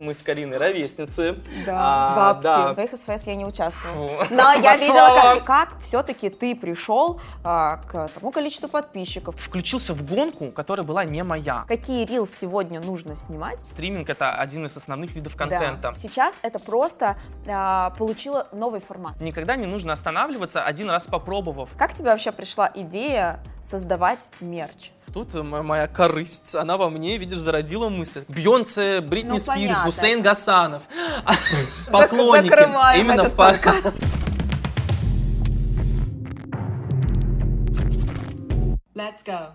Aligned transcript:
Мы 0.00 0.14
с 0.14 0.18
Кариной 0.18 0.58
ровесницы. 0.58 1.38
Да, 1.66 1.74
А, 1.76 2.14
бабки. 2.16 2.42
да. 2.44 2.70
В 2.70 2.74
твоих 2.74 2.92
СФС 2.92 3.26
я 3.26 3.34
не 3.34 3.44
участвовала. 3.44 4.24
Фу. 4.26 4.32
Но 4.32 4.52
я 4.52 4.70
Пошла 4.74 4.74
видела, 4.76 5.34
как, 5.40 5.44
как 5.44 5.78
все-таки 5.80 6.30
ты 6.30 6.54
пришел 6.54 7.20
а, 7.42 7.78
к 7.78 8.08
тому 8.14 8.30
количеству 8.30 8.68
подписчиков. 8.68 9.34
Включился 9.36 9.94
в 9.94 10.04
гонку, 10.08 10.52
которая 10.52 10.86
была 10.86 11.04
не 11.04 11.24
моя. 11.24 11.64
Какие 11.66 12.06
рилс 12.06 12.30
сегодня 12.32 12.78
нужно 12.80 13.16
снимать? 13.16 13.60
Стриминг 13.66 14.08
это 14.08 14.30
один 14.34 14.66
из 14.66 14.76
основных 14.76 15.16
видов 15.16 15.32
Да. 15.36 15.38
контента. 15.48 15.92
Сейчас 15.96 16.36
это 16.42 16.60
просто 16.60 17.18
а, 17.48 17.90
получило 17.98 18.46
новый 18.52 18.80
формат. 18.80 19.20
Никогда 19.20 19.56
не 19.56 19.66
нужно 19.66 19.92
останавливаться, 19.94 20.62
один 20.62 20.88
раз 20.90 21.08
попробовав. 21.08 21.70
Как 21.76 21.92
тебе 21.92 22.10
вообще 22.10 22.30
пришла 22.30 22.70
идея 22.72 23.42
создавать 23.64 24.20
мерч? 24.40 24.92
Тут 25.18 25.34
э, 25.34 25.42
моя 25.42 25.88
корысть, 25.88 26.54
она 26.54 26.76
во 26.76 26.88
мне, 26.88 27.18
видишь, 27.18 27.40
зародила 27.40 27.88
мысль. 27.88 28.22
Бьонсе, 28.28 29.00
Бритни 29.00 29.30
Ну, 29.30 29.38
Спирс, 29.40 29.56
понятно. 29.56 29.84
Гусейн 29.86 30.22
Гасанов. 30.22 30.84
Поклонники. 31.90 32.50
закрываем 32.50 33.00
Именно 33.00 33.22
этот 33.22 33.34
по- 33.34 33.50
Let's 38.94 39.24
go. 39.26 39.54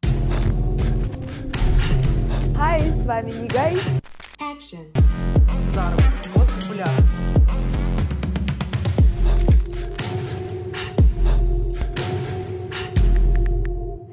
Хай, 2.57 2.81
с 2.81 3.05
вами 3.05 3.31
Нигай. 3.31 3.77
Action. 4.41 4.91
Вот 6.35 6.47
популярно. 6.59 7.22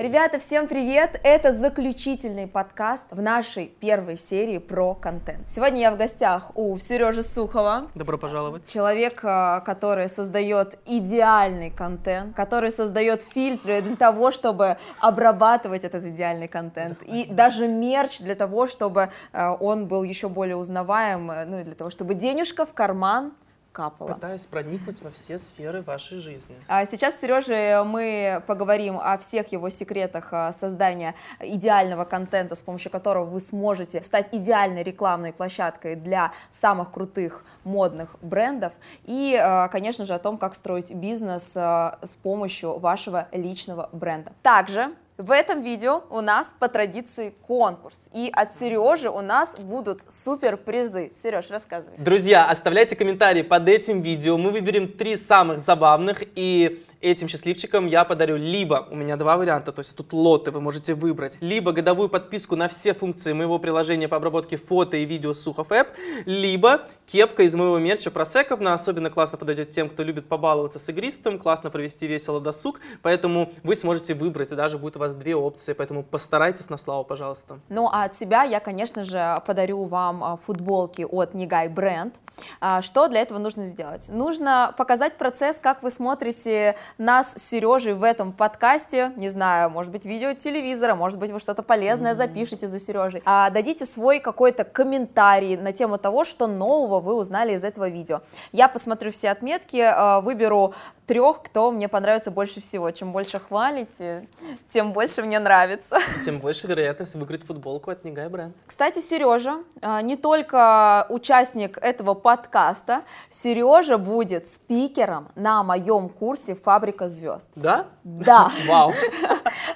Ребята, 0.01 0.39
всем 0.39 0.67
привет! 0.67 1.21
Это 1.25 1.53
заключительный 1.53 2.47
подкаст 2.47 3.05
в 3.11 3.21
нашей 3.21 3.67
первой 3.67 4.17
серии 4.17 4.57
про 4.57 4.95
контент. 4.95 5.51
Сегодня 5.51 5.81
я 5.83 5.91
в 5.91 5.99
гостях 5.99 6.53
у 6.55 6.79
Сережи 6.79 7.23
Сухова, 7.23 7.91
Добро 7.95 8.17
пожаловать. 8.17 8.67
Человек, 8.67 9.21
а, 9.25 9.61
который 9.61 10.09
создает 10.09 10.79
идеальный 10.87 11.69
контент, 11.71 12.35
который 12.35 12.71
создает 12.71 13.21
фильтры 13.21 13.83
для 13.83 13.95
того, 13.95 14.31
чтобы 14.31 14.79
обрабатывать 15.01 15.85
этот 15.85 16.03
идеальный 16.07 16.49
контент. 16.49 17.03
И 17.03 17.27
даже 17.27 17.69
мерч 17.69 18.21
для 18.21 18.35
того, 18.35 18.67
чтобы 18.67 19.11
а, 19.35 19.53
он 19.53 19.87
был 19.87 20.03
еще 20.03 20.31
более 20.31 20.57
узнаваем, 20.57 21.31
э, 21.31 21.45
ну 21.45 21.59
и 21.59 21.63
для 21.63 21.75
того, 21.75 21.91
чтобы 21.91 22.15
денежка 22.15 22.65
в 22.65 22.73
карман 22.73 23.35
капала. 23.73 24.15
Пытаюсь 24.15 24.47
проникнуть 24.47 25.01
во 25.03 25.11
все 25.11 25.39
сферы 25.39 25.83
вашей 25.83 26.19
жизни. 26.19 26.57
А 26.69 26.85
Сейчас 26.87 27.17
с 27.17 27.21
Сережей 27.21 27.83
мы 27.85 28.43
поговорим 28.47 28.99
о 29.01 29.17
всех 29.19 29.53
его 29.53 29.69
секретах 29.71 30.33
а, 30.33 30.53
создания 30.53 31.15
идеального 31.41 32.05
контента, 32.05 32.55
с 32.55 32.63
помощью 32.63 32.91
которого 32.91 33.25
вы 33.25 33.41
сможете 33.41 34.03
стать 34.03 34.29
идеальной 34.33 34.83
рекламной 34.83 35.33
площадкой 35.33 35.97
для 35.97 36.33
самых 36.51 36.91
крутых 36.91 37.45
модных 37.65 38.17
брендов 38.23 38.73
и, 39.05 39.39
а, 39.41 39.69
конечно 39.69 40.05
же, 40.05 40.15
о 40.15 40.19
том, 40.19 40.39
как 40.39 40.55
строить 40.55 40.93
бизнес 40.95 41.57
а, 41.57 41.99
с 42.03 42.17
помощью 42.17 42.79
вашего 42.79 43.29
личного 43.33 43.89
бренда. 43.93 44.33
Также 44.43 44.95
в 45.21 45.31
этом 45.31 45.61
видео 45.61 46.03
у 46.09 46.23
нас 46.23 46.55
по 46.59 46.69
традиции 46.69 47.35
конкурс, 47.47 48.09
и 48.15 48.31
от 48.33 48.55
Сережи 48.55 49.11
у 49.11 49.21
нас 49.21 49.55
будут 49.59 50.01
супер 50.09 50.57
призы. 50.57 51.11
Сереж, 51.15 51.51
рассказывай. 51.51 51.99
Друзья, 51.99 52.49
оставляйте 52.49 52.97
комментарии 52.97 53.43
под 53.43 53.69
этим 53.69 54.01
видео. 54.01 54.39
Мы 54.39 54.51
выберем 54.51 54.89
три 54.89 55.17
самых 55.17 55.59
забавных, 55.59 56.23
и 56.35 56.83
этим 57.01 57.29
счастливчикам 57.29 57.87
я 57.87 58.05
подарю 58.05 58.37
либо, 58.37 58.87
у 58.91 58.95
меня 58.95 59.17
два 59.17 59.37
варианта, 59.37 59.73
то 59.73 59.81
есть 59.81 59.95
тут 59.97 60.13
лоты 60.13 60.51
вы 60.51 60.61
можете 60.61 60.95
выбрать, 60.95 61.37
либо 61.41 61.73
годовую 61.73 62.09
подписку 62.09 62.57
на 62.57 62.69
все 62.69 62.95
функции 62.95 63.33
моего 63.33 63.59
приложения 63.59 64.09
по 64.09 64.17
обработке 64.17 64.57
фото 64.57 64.97
и 64.97 65.05
видео 65.05 65.33
Сухов 65.33 65.71
App, 65.71 65.89
либо 66.27 66.89
кепка 67.07 67.43
из 67.43 67.55
моего 67.55 67.79
мерча 67.79 68.11
Просековна. 68.11 68.75
Особенно 68.75 69.11
классно 69.11 69.39
подойдет 69.39 69.71
тем, 69.71 69.89
кто 69.89 70.03
любит 70.03 70.29
побаловаться 70.29 70.79
с 70.79 70.89
игристым, 70.89 71.39
классно 71.39 71.71
провести 71.71 72.07
весело 72.07 72.41
досуг, 72.41 72.81
поэтому 73.03 73.53
вы 73.63 73.75
сможете 73.75 74.15
выбрать, 74.15 74.53
и 74.53 74.55
даже 74.55 74.79
будет 74.79 74.97
у 74.97 75.01
вас 75.01 75.15
две 75.15 75.35
опции, 75.35 75.73
поэтому 75.73 76.03
постарайтесь 76.03 76.69
на 76.71 76.77
славу, 76.77 77.05
пожалуйста. 77.05 77.61
Ну, 77.69 77.89
а 77.91 78.05
от 78.05 78.17
себя 78.17 78.43
я, 78.45 78.61
конечно 78.61 79.05
же, 79.05 79.43
подарю 79.47 79.85
вам 79.85 80.23
а, 80.23 80.37
футболки 80.37 81.07
от 81.09 81.35
Нигай 81.35 81.69
Бренд. 81.69 82.15
А, 82.61 82.83
Что 82.83 83.09
для 83.09 83.21
этого 83.21 83.39
нужно 83.39 83.65
сделать? 83.65 84.09
Нужно 84.09 84.75
показать 84.77 85.17
процесс, 85.17 85.59
как 85.59 85.83
вы 85.83 85.91
смотрите 85.91 86.77
нас 86.99 87.33
с 87.37 87.43
Сережей 87.43 87.95
в 87.95 88.05
этом 88.05 88.33
подкасте. 88.33 89.13
Не 89.17 89.29
знаю, 89.29 89.71
может 89.71 89.93
быть, 89.93 90.05
видео 90.05 90.35
телевизора, 90.35 90.95
может 90.95 91.19
быть, 91.19 91.31
вы 91.31 91.41
что-то 91.41 91.63
полезное 91.63 92.15
запишите 92.15 92.67
за 92.67 92.79
Сережей. 92.79 93.23
А, 93.25 93.51
Дадите 93.51 93.87
свой 93.87 94.21
какой-то 94.21 94.65
комментарий 94.65 95.57
на 95.57 95.73
тему 95.73 95.99
того, 95.99 96.25
что 96.25 96.47
нового 96.47 97.01
вы 97.01 97.15
узнали 97.15 97.55
из 97.55 97.65
этого 97.65 97.89
видео. 97.89 98.21
Я 98.53 98.69
посмотрю 98.69 99.11
все 99.11 99.31
отметки, 99.31 99.81
а, 99.81 100.21
выберу 100.21 100.75
трех, 101.07 101.43
кто 101.43 101.71
мне 101.73 101.89
понравится 101.89 102.31
больше 102.31 102.61
всего. 102.61 102.91
Чем 102.91 103.13
больше 103.13 103.41
хвалите, 103.41 104.29
тем 104.69 104.93
больше 104.93 105.23
мне 105.23 105.39
нравится. 105.39 105.99
Тем 106.25 106.39
больше 106.39 106.67
вероятность 106.67 107.15
выиграть 107.15 107.45
футболку 107.45 107.91
от 107.91 108.05
Нигай 108.05 108.29
Бренд. 108.29 108.55
Кстати, 108.67 109.01
Сережа 109.01 109.59
а, 109.83 110.03
не 110.03 110.17
только 110.17 111.07
участник 111.09 111.79
этого 111.79 112.15
подкаста, 112.15 113.03
Сережа 113.29 113.99
будет 113.99 114.51
спикером 114.51 115.29
на 115.35 115.63
моем 115.63 116.09
курсе 116.09 116.55
«Фабрика 116.55 116.80
звезд». 117.09 117.49
Да? 117.57 117.87
Да, 118.05 118.51
Вау. 118.67 118.93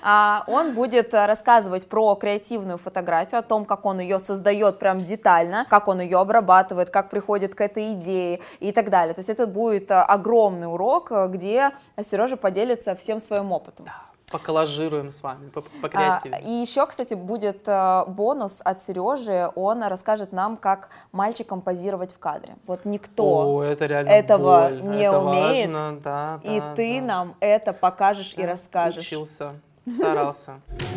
А, 0.06 0.44
он 0.48 0.74
будет 0.74 1.14
а, 1.14 1.26
рассказывать 1.26 1.88
про 1.88 2.14
креативную 2.14 2.76
фотографию, 2.76 3.38
о 3.38 3.42
том, 3.42 3.64
как 3.64 3.86
он 3.86 4.00
ее 4.00 4.18
создает 4.18 4.78
прям 4.78 5.02
детально, 5.02 5.66
как 5.70 5.88
он 5.88 6.00
ее 6.00 6.18
обрабатывает, 6.18 6.90
как 6.90 7.08
приходит 7.08 7.54
к 7.54 7.60
этой 7.62 7.94
идее 7.94 8.40
и 8.60 8.70
так 8.72 8.90
далее. 8.90 9.14
То 9.14 9.20
есть 9.20 9.30
это 9.30 9.46
будет 9.46 9.90
а, 9.90 10.04
огромный 10.04 10.70
урок, 10.70 11.10
а, 11.10 11.28
где 11.28 11.70
Сережа 12.02 12.36
поделится 12.36 12.94
всем 12.94 13.18
своим 13.18 13.50
опытом. 13.52 13.86
Поколлажируем 14.30 15.10
с 15.10 15.22
вами, 15.22 15.48
по- 15.50 15.62
А. 15.92 16.20
И 16.42 16.50
еще, 16.50 16.86
кстати, 16.86 17.14
будет 17.14 17.68
э, 17.68 18.04
бонус 18.06 18.62
от 18.64 18.80
Сережи. 18.80 19.50
Он 19.54 19.82
расскажет 19.84 20.32
нам, 20.32 20.56
как 20.56 20.88
мальчикам 21.12 21.60
позировать 21.60 22.12
в 22.12 22.18
кадре. 22.18 22.56
Вот 22.66 22.84
никто. 22.84 23.56
О, 23.56 23.62
это 23.62 23.84
этого 23.84 24.68
боль, 24.68 24.82
не 24.82 25.02
это 25.02 25.18
умеет, 25.20 25.70
важно, 25.70 26.00
да, 26.02 26.40
и 26.42 26.58
да, 26.60 26.74
ты 26.74 27.00
нам 27.00 27.34
это 27.40 27.72
покажешь 27.72 28.34
и 28.36 28.42
Да, 28.42 28.48
расскажешь. 28.48 29.06
Учился, 29.06 29.54
старался. 29.88 30.60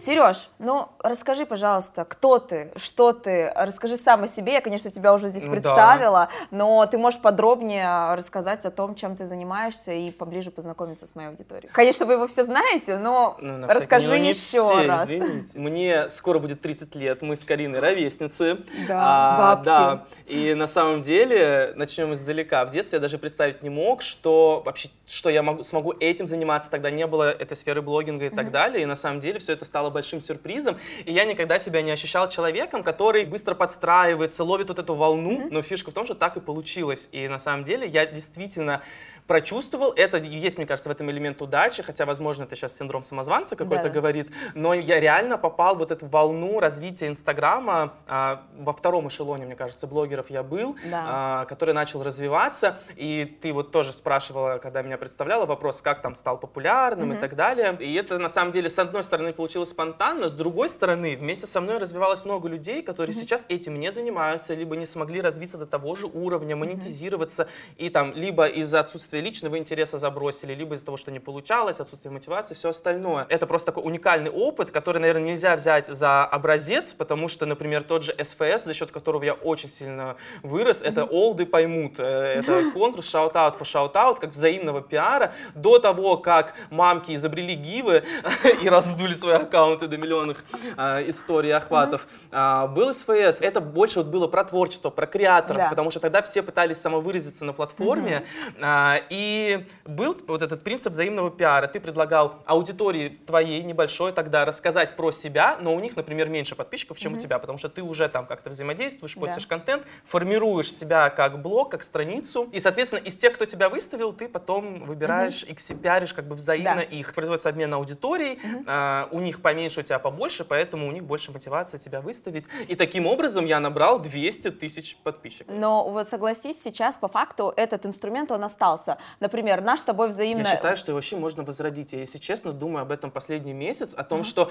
Сереж, 0.00 0.48
ну 0.58 0.88
расскажи, 1.00 1.44
пожалуйста, 1.44 2.04
кто 2.06 2.38
ты, 2.38 2.72
что 2.76 3.12
ты, 3.12 3.52
расскажи 3.54 3.96
сам 3.96 4.22
о 4.24 4.28
себе. 4.28 4.54
Я, 4.54 4.60
конечно, 4.62 4.90
тебя 4.90 5.12
уже 5.12 5.28
здесь 5.28 5.44
Ну 5.44 5.50
да. 5.50 5.52
представила, 5.60 6.28
но 6.50 6.86
ты 6.86 6.96
можешь 6.96 7.20
подробнее 7.20 8.14
рассказать 8.14 8.64
о 8.64 8.70
том, 8.70 8.94
чем 8.94 9.14
ты 9.16 9.26
занимаешься 9.26 9.92
и 9.92 10.10
поближе 10.10 10.50
познакомиться 10.50 11.06
с 11.06 11.14
моей 11.14 11.28
аудиторией. 11.28 11.70
Конечно, 11.72 12.06
вы 12.06 12.14
его 12.14 12.26
все 12.26 12.44
знаете, 12.44 12.96
но 12.96 13.36
Ну, 13.40 13.58
всякий- 13.66 13.78
расскажи 13.80 14.08
ну, 14.08 14.16
не 14.16 14.28
еще 14.28 14.38
все, 14.38 14.86
раз. 14.86 15.04
извините. 15.04 15.58
Мне 15.58 16.08
скоро 16.08 16.38
будет 16.38 16.62
30 16.62 16.94
лет, 16.94 17.20
мы 17.20 17.36
с 17.36 17.44
Кариной 17.44 17.80
ровесницы. 17.80 18.58
Да, 18.88 19.00
А, 19.02 19.38
бабки. 19.56 19.64
да, 19.66 20.04
и 20.26 20.54
на 20.54 20.66
самом 20.66 21.02
деле, 21.02 21.74
начнем 21.76 22.14
издалека. 22.14 22.64
В 22.64 22.70
детстве 22.70 22.96
я 22.96 23.00
даже 23.00 23.18
представить 23.18 23.62
не 23.62 23.68
мог, 23.70 24.00
что 24.00 24.62
вообще, 24.64 24.88
что 25.06 25.28
я 25.28 25.42
могу, 25.42 25.62
смогу 25.62 25.92
этим 26.00 26.26
заниматься. 26.26 26.70
Тогда 26.70 26.90
не 26.90 27.06
было 27.06 27.30
этой 27.30 27.56
сферы 27.56 27.82
блогинга 27.82 28.26
и 28.26 28.30
так 28.30 28.50
далее. 28.50 28.82
И 28.82 28.86
на 28.86 28.96
самом 28.96 29.20
деле 29.20 29.38
все 29.40 29.52
это 29.52 29.64
стало 29.66 29.89
большим 29.90 30.20
сюрпризом. 30.20 30.78
И 31.04 31.12
я 31.12 31.24
никогда 31.24 31.58
себя 31.58 31.82
не 31.82 31.90
ощущал 31.90 32.28
человеком, 32.28 32.82
который 32.82 33.24
быстро 33.24 33.54
подстраивается, 33.54 34.44
ловит 34.44 34.68
вот 34.68 34.78
эту 34.78 34.94
волну. 34.94 35.48
Но 35.50 35.62
фишка 35.62 35.90
в 35.90 35.94
том, 35.94 36.04
что 36.04 36.14
так 36.14 36.36
и 36.36 36.40
получилось. 36.40 37.08
И 37.12 37.28
на 37.28 37.38
самом 37.38 37.64
деле 37.64 37.86
я 37.86 38.06
действительно 38.06 38.82
прочувствовал. 39.30 39.92
Это 39.92 40.16
есть, 40.16 40.58
мне 40.58 40.66
кажется, 40.66 40.88
в 40.88 40.92
этом 40.92 41.08
элемент 41.08 41.40
удачи, 41.40 41.84
хотя, 41.84 42.04
возможно, 42.04 42.42
это 42.42 42.56
сейчас 42.56 42.76
синдром 42.76 43.04
самозванца 43.04 43.54
какой-то 43.54 43.84
Да-да. 43.84 43.94
говорит, 43.94 44.28
но 44.54 44.74
я 44.74 44.98
реально 44.98 45.38
попал 45.38 45.76
в 45.76 45.78
вот 45.78 45.92
эту 45.92 46.06
волну 46.08 46.58
развития 46.58 47.06
Инстаграма 47.06 47.94
а, 48.08 48.42
во 48.58 48.72
втором 48.72 49.06
эшелоне, 49.06 49.46
мне 49.46 49.54
кажется, 49.54 49.86
блогеров 49.86 50.30
я 50.30 50.42
был, 50.42 50.74
Да. 50.84 51.04
а, 51.06 51.44
который 51.44 51.74
начал 51.74 52.02
развиваться, 52.02 52.80
и 52.96 53.24
ты 53.40 53.52
вот 53.52 53.70
тоже 53.70 53.92
спрашивала, 53.92 54.58
когда 54.58 54.82
меня 54.82 54.98
представляла, 54.98 55.46
вопрос, 55.46 55.80
как 55.80 56.02
там 56.02 56.16
стал 56.16 56.36
популярным 56.36 57.12
и 57.12 57.16
так 57.16 57.36
далее, 57.36 57.76
и 57.78 57.94
это 57.94 58.18
на 58.18 58.28
самом 58.28 58.50
деле 58.50 58.68
с 58.68 58.80
одной 58.80 59.04
стороны 59.04 59.32
получилось 59.32 59.70
спонтанно, 59.80 60.28
с 60.28 60.34
другой 60.34 60.68
стороны 60.68 61.16
вместе 61.16 61.46
со 61.46 61.58
мной 61.58 61.78
развивалось 61.78 62.26
много 62.26 62.48
людей, 62.48 62.82
которые 62.82 63.16
сейчас 63.16 63.46
этим 63.48 63.80
не 63.80 63.90
занимаются, 63.90 64.52
либо 64.52 64.76
не 64.76 64.84
смогли 64.84 65.22
развиться 65.22 65.56
до 65.56 65.64
того 65.64 65.94
же 65.94 66.06
уровня, 66.06 66.54
монетизироваться, 66.54 67.48
и 67.78 67.88
там 67.88 68.12
либо 68.14 68.46
из-за 68.46 68.80
отсутствия 68.80 69.22
личного 69.22 69.56
интереса 69.56 69.96
забросили, 69.96 70.54
либо 70.54 70.74
из-за 70.74 70.84
того, 70.84 70.98
что 70.98 71.10
не 71.10 71.18
получалось, 71.18 71.80
отсутствие 71.80 72.12
мотивации, 72.12 72.52
все 72.52 72.68
остальное. 72.68 73.24
Это 73.30 73.46
просто 73.46 73.72
такой 73.72 73.84
уникальный 73.86 74.30
опыт, 74.30 74.70
который, 74.70 74.98
наверное, 74.98 75.30
нельзя 75.30 75.56
взять 75.56 75.86
за 75.86 76.26
образец, 76.26 76.92
потому 76.92 77.28
что, 77.28 77.46
например, 77.46 77.82
тот 77.82 78.02
же 78.02 78.14
СФС, 78.22 78.64
за 78.64 78.74
счет 78.74 78.90
которого 78.90 79.22
я 79.22 79.32
очень 79.32 79.70
сильно 79.70 80.16
вырос, 80.42 80.82
это 80.82 81.04
олды 81.04 81.46
поймут. 81.46 81.94
Э, 81.98 82.40
Это 82.40 82.70
конкурс 82.74 83.08
shoutout 83.08 83.56
for 83.56 83.64
shoutout, 83.64 84.18
как 84.18 84.32
взаимного 84.32 84.82
пиара. 84.82 85.32
До 85.54 85.78
того, 85.78 86.18
как 86.18 86.54
мамки 86.68 87.14
изобрели 87.14 87.54
гивы 87.54 88.04
и 88.62 88.68
раздули 88.68 89.14
свои 89.14 89.36
аккаунты, 89.36 89.69
аккаунты 89.70 89.86
до 89.88 89.96
миллионных 89.96 90.44
а, 90.76 91.00
историй, 91.08 91.52
охватов. 91.54 92.06
А, 92.30 92.66
был 92.66 92.92
SFS, 92.92 93.40
это 93.40 93.60
больше 93.60 94.00
вот 94.00 94.08
было 94.08 94.26
про 94.26 94.44
творчество, 94.44 94.90
про 94.90 95.06
креаторов, 95.06 95.56
Да. 95.58 95.68
потому 95.70 95.90
что 95.90 96.00
тогда 96.00 96.22
все 96.22 96.42
пытались 96.42 96.78
самовыразиться 96.78 97.44
на 97.44 97.52
платформе, 97.52 98.24
А, 98.60 99.00
и 99.10 99.66
был 99.84 100.16
вот 100.26 100.42
этот 100.42 100.62
принцип 100.64 100.92
взаимного 100.92 101.30
пиара. 101.30 101.66
Ты 101.66 101.80
предлагал 101.80 102.42
аудитории 102.46 103.18
твоей 103.26 103.62
небольшой 103.62 104.12
тогда 104.12 104.44
рассказать 104.44 104.96
про 104.96 105.10
себя, 105.12 105.56
но 105.60 105.74
у 105.74 105.80
них, 105.80 105.96
например, 105.96 106.28
меньше 106.28 106.54
подписчиков, 106.56 106.98
чем 106.98 107.14
у 107.14 107.18
тебя, 107.18 107.38
потому 107.38 107.58
что 107.58 107.68
ты 107.68 107.82
уже 107.82 108.08
там 108.08 108.26
как-то 108.26 108.50
взаимодействуешь, 108.50 109.14
Да. 109.14 109.20
постишь 109.20 109.46
контент, 109.46 109.84
формируешь 110.06 110.72
себя 110.72 111.10
как 111.10 111.40
блог, 111.42 111.70
как 111.70 111.82
страницу, 111.82 112.48
и, 112.52 112.60
соответственно, 112.60 113.00
из 113.00 113.14
тех, 113.16 113.34
кто 113.34 113.44
тебя 113.44 113.68
выставил, 113.68 114.12
ты 114.12 114.28
потом 114.28 114.84
выбираешь 114.84 115.44
и 115.44 115.54
пиаришь 115.74 116.12
как 116.14 116.26
бы 116.26 116.34
взаимно 116.34 116.76
Да. 116.76 116.82
их. 116.82 117.14
Производится 117.14 117.48
обмен 117.48 117.72
аудиторией, 117.74 118.38
а, 118.66 119.08
у 119.12 119.20
них 119.20 119.40
поменьше, 119.60 119.80
у 119.80 119.82
тебя 119.82 119.98
побольше, 119.98 120.44
поэтому 120.44 120.88
у 120.88 120.92
них 120.92 121.04
больше 121.04 121.32
мотивации 121.32 121.76
тебя 121.76 122.00
выставить. 122.00 122.44
И 122.68 122.76
таким 122.76 123.06
образом 123.06 123.44
я 123.44 123.60
набрал 123.60 124.00
200 124.00 124.52
тысяч 124.52 124.96
подписчиков. 124.96 125.54
Но 125.54 125.88
вот 125.90 126.08
согласись, 126.08 126.62
сейчас 126.62 126.96
по 126.96 127.08
факту 127.08 127.52
этот 127.56 127.84
инструмент, 127.84 128.30
он 128.30 128.42
остался. 128.42 128.96
Например, 129.20 129.60
наш 129.60 129.80
с 129.80 129.84
тобой 129.84 130.08
взаимно... 130.08 130.46
Я 130.46 130.56
считаю, 130.56 130.76
что 130.76 130.92
его 130.92 130.96
вообще 130.96 131.16
можно 131.16 131.42
возродить. 131.42 131.92
Я, 131.92 131.98
если 131.98 132.18
честно, 132.18 132.52
думаю 132.52 132.82
об 132.82 132.90
этом 132.90 133.10
последний 133.10 133.52
месяц, 133.52 133.92
о 133.94 134.02
том, 134.02 134.24
что 134.24 134.50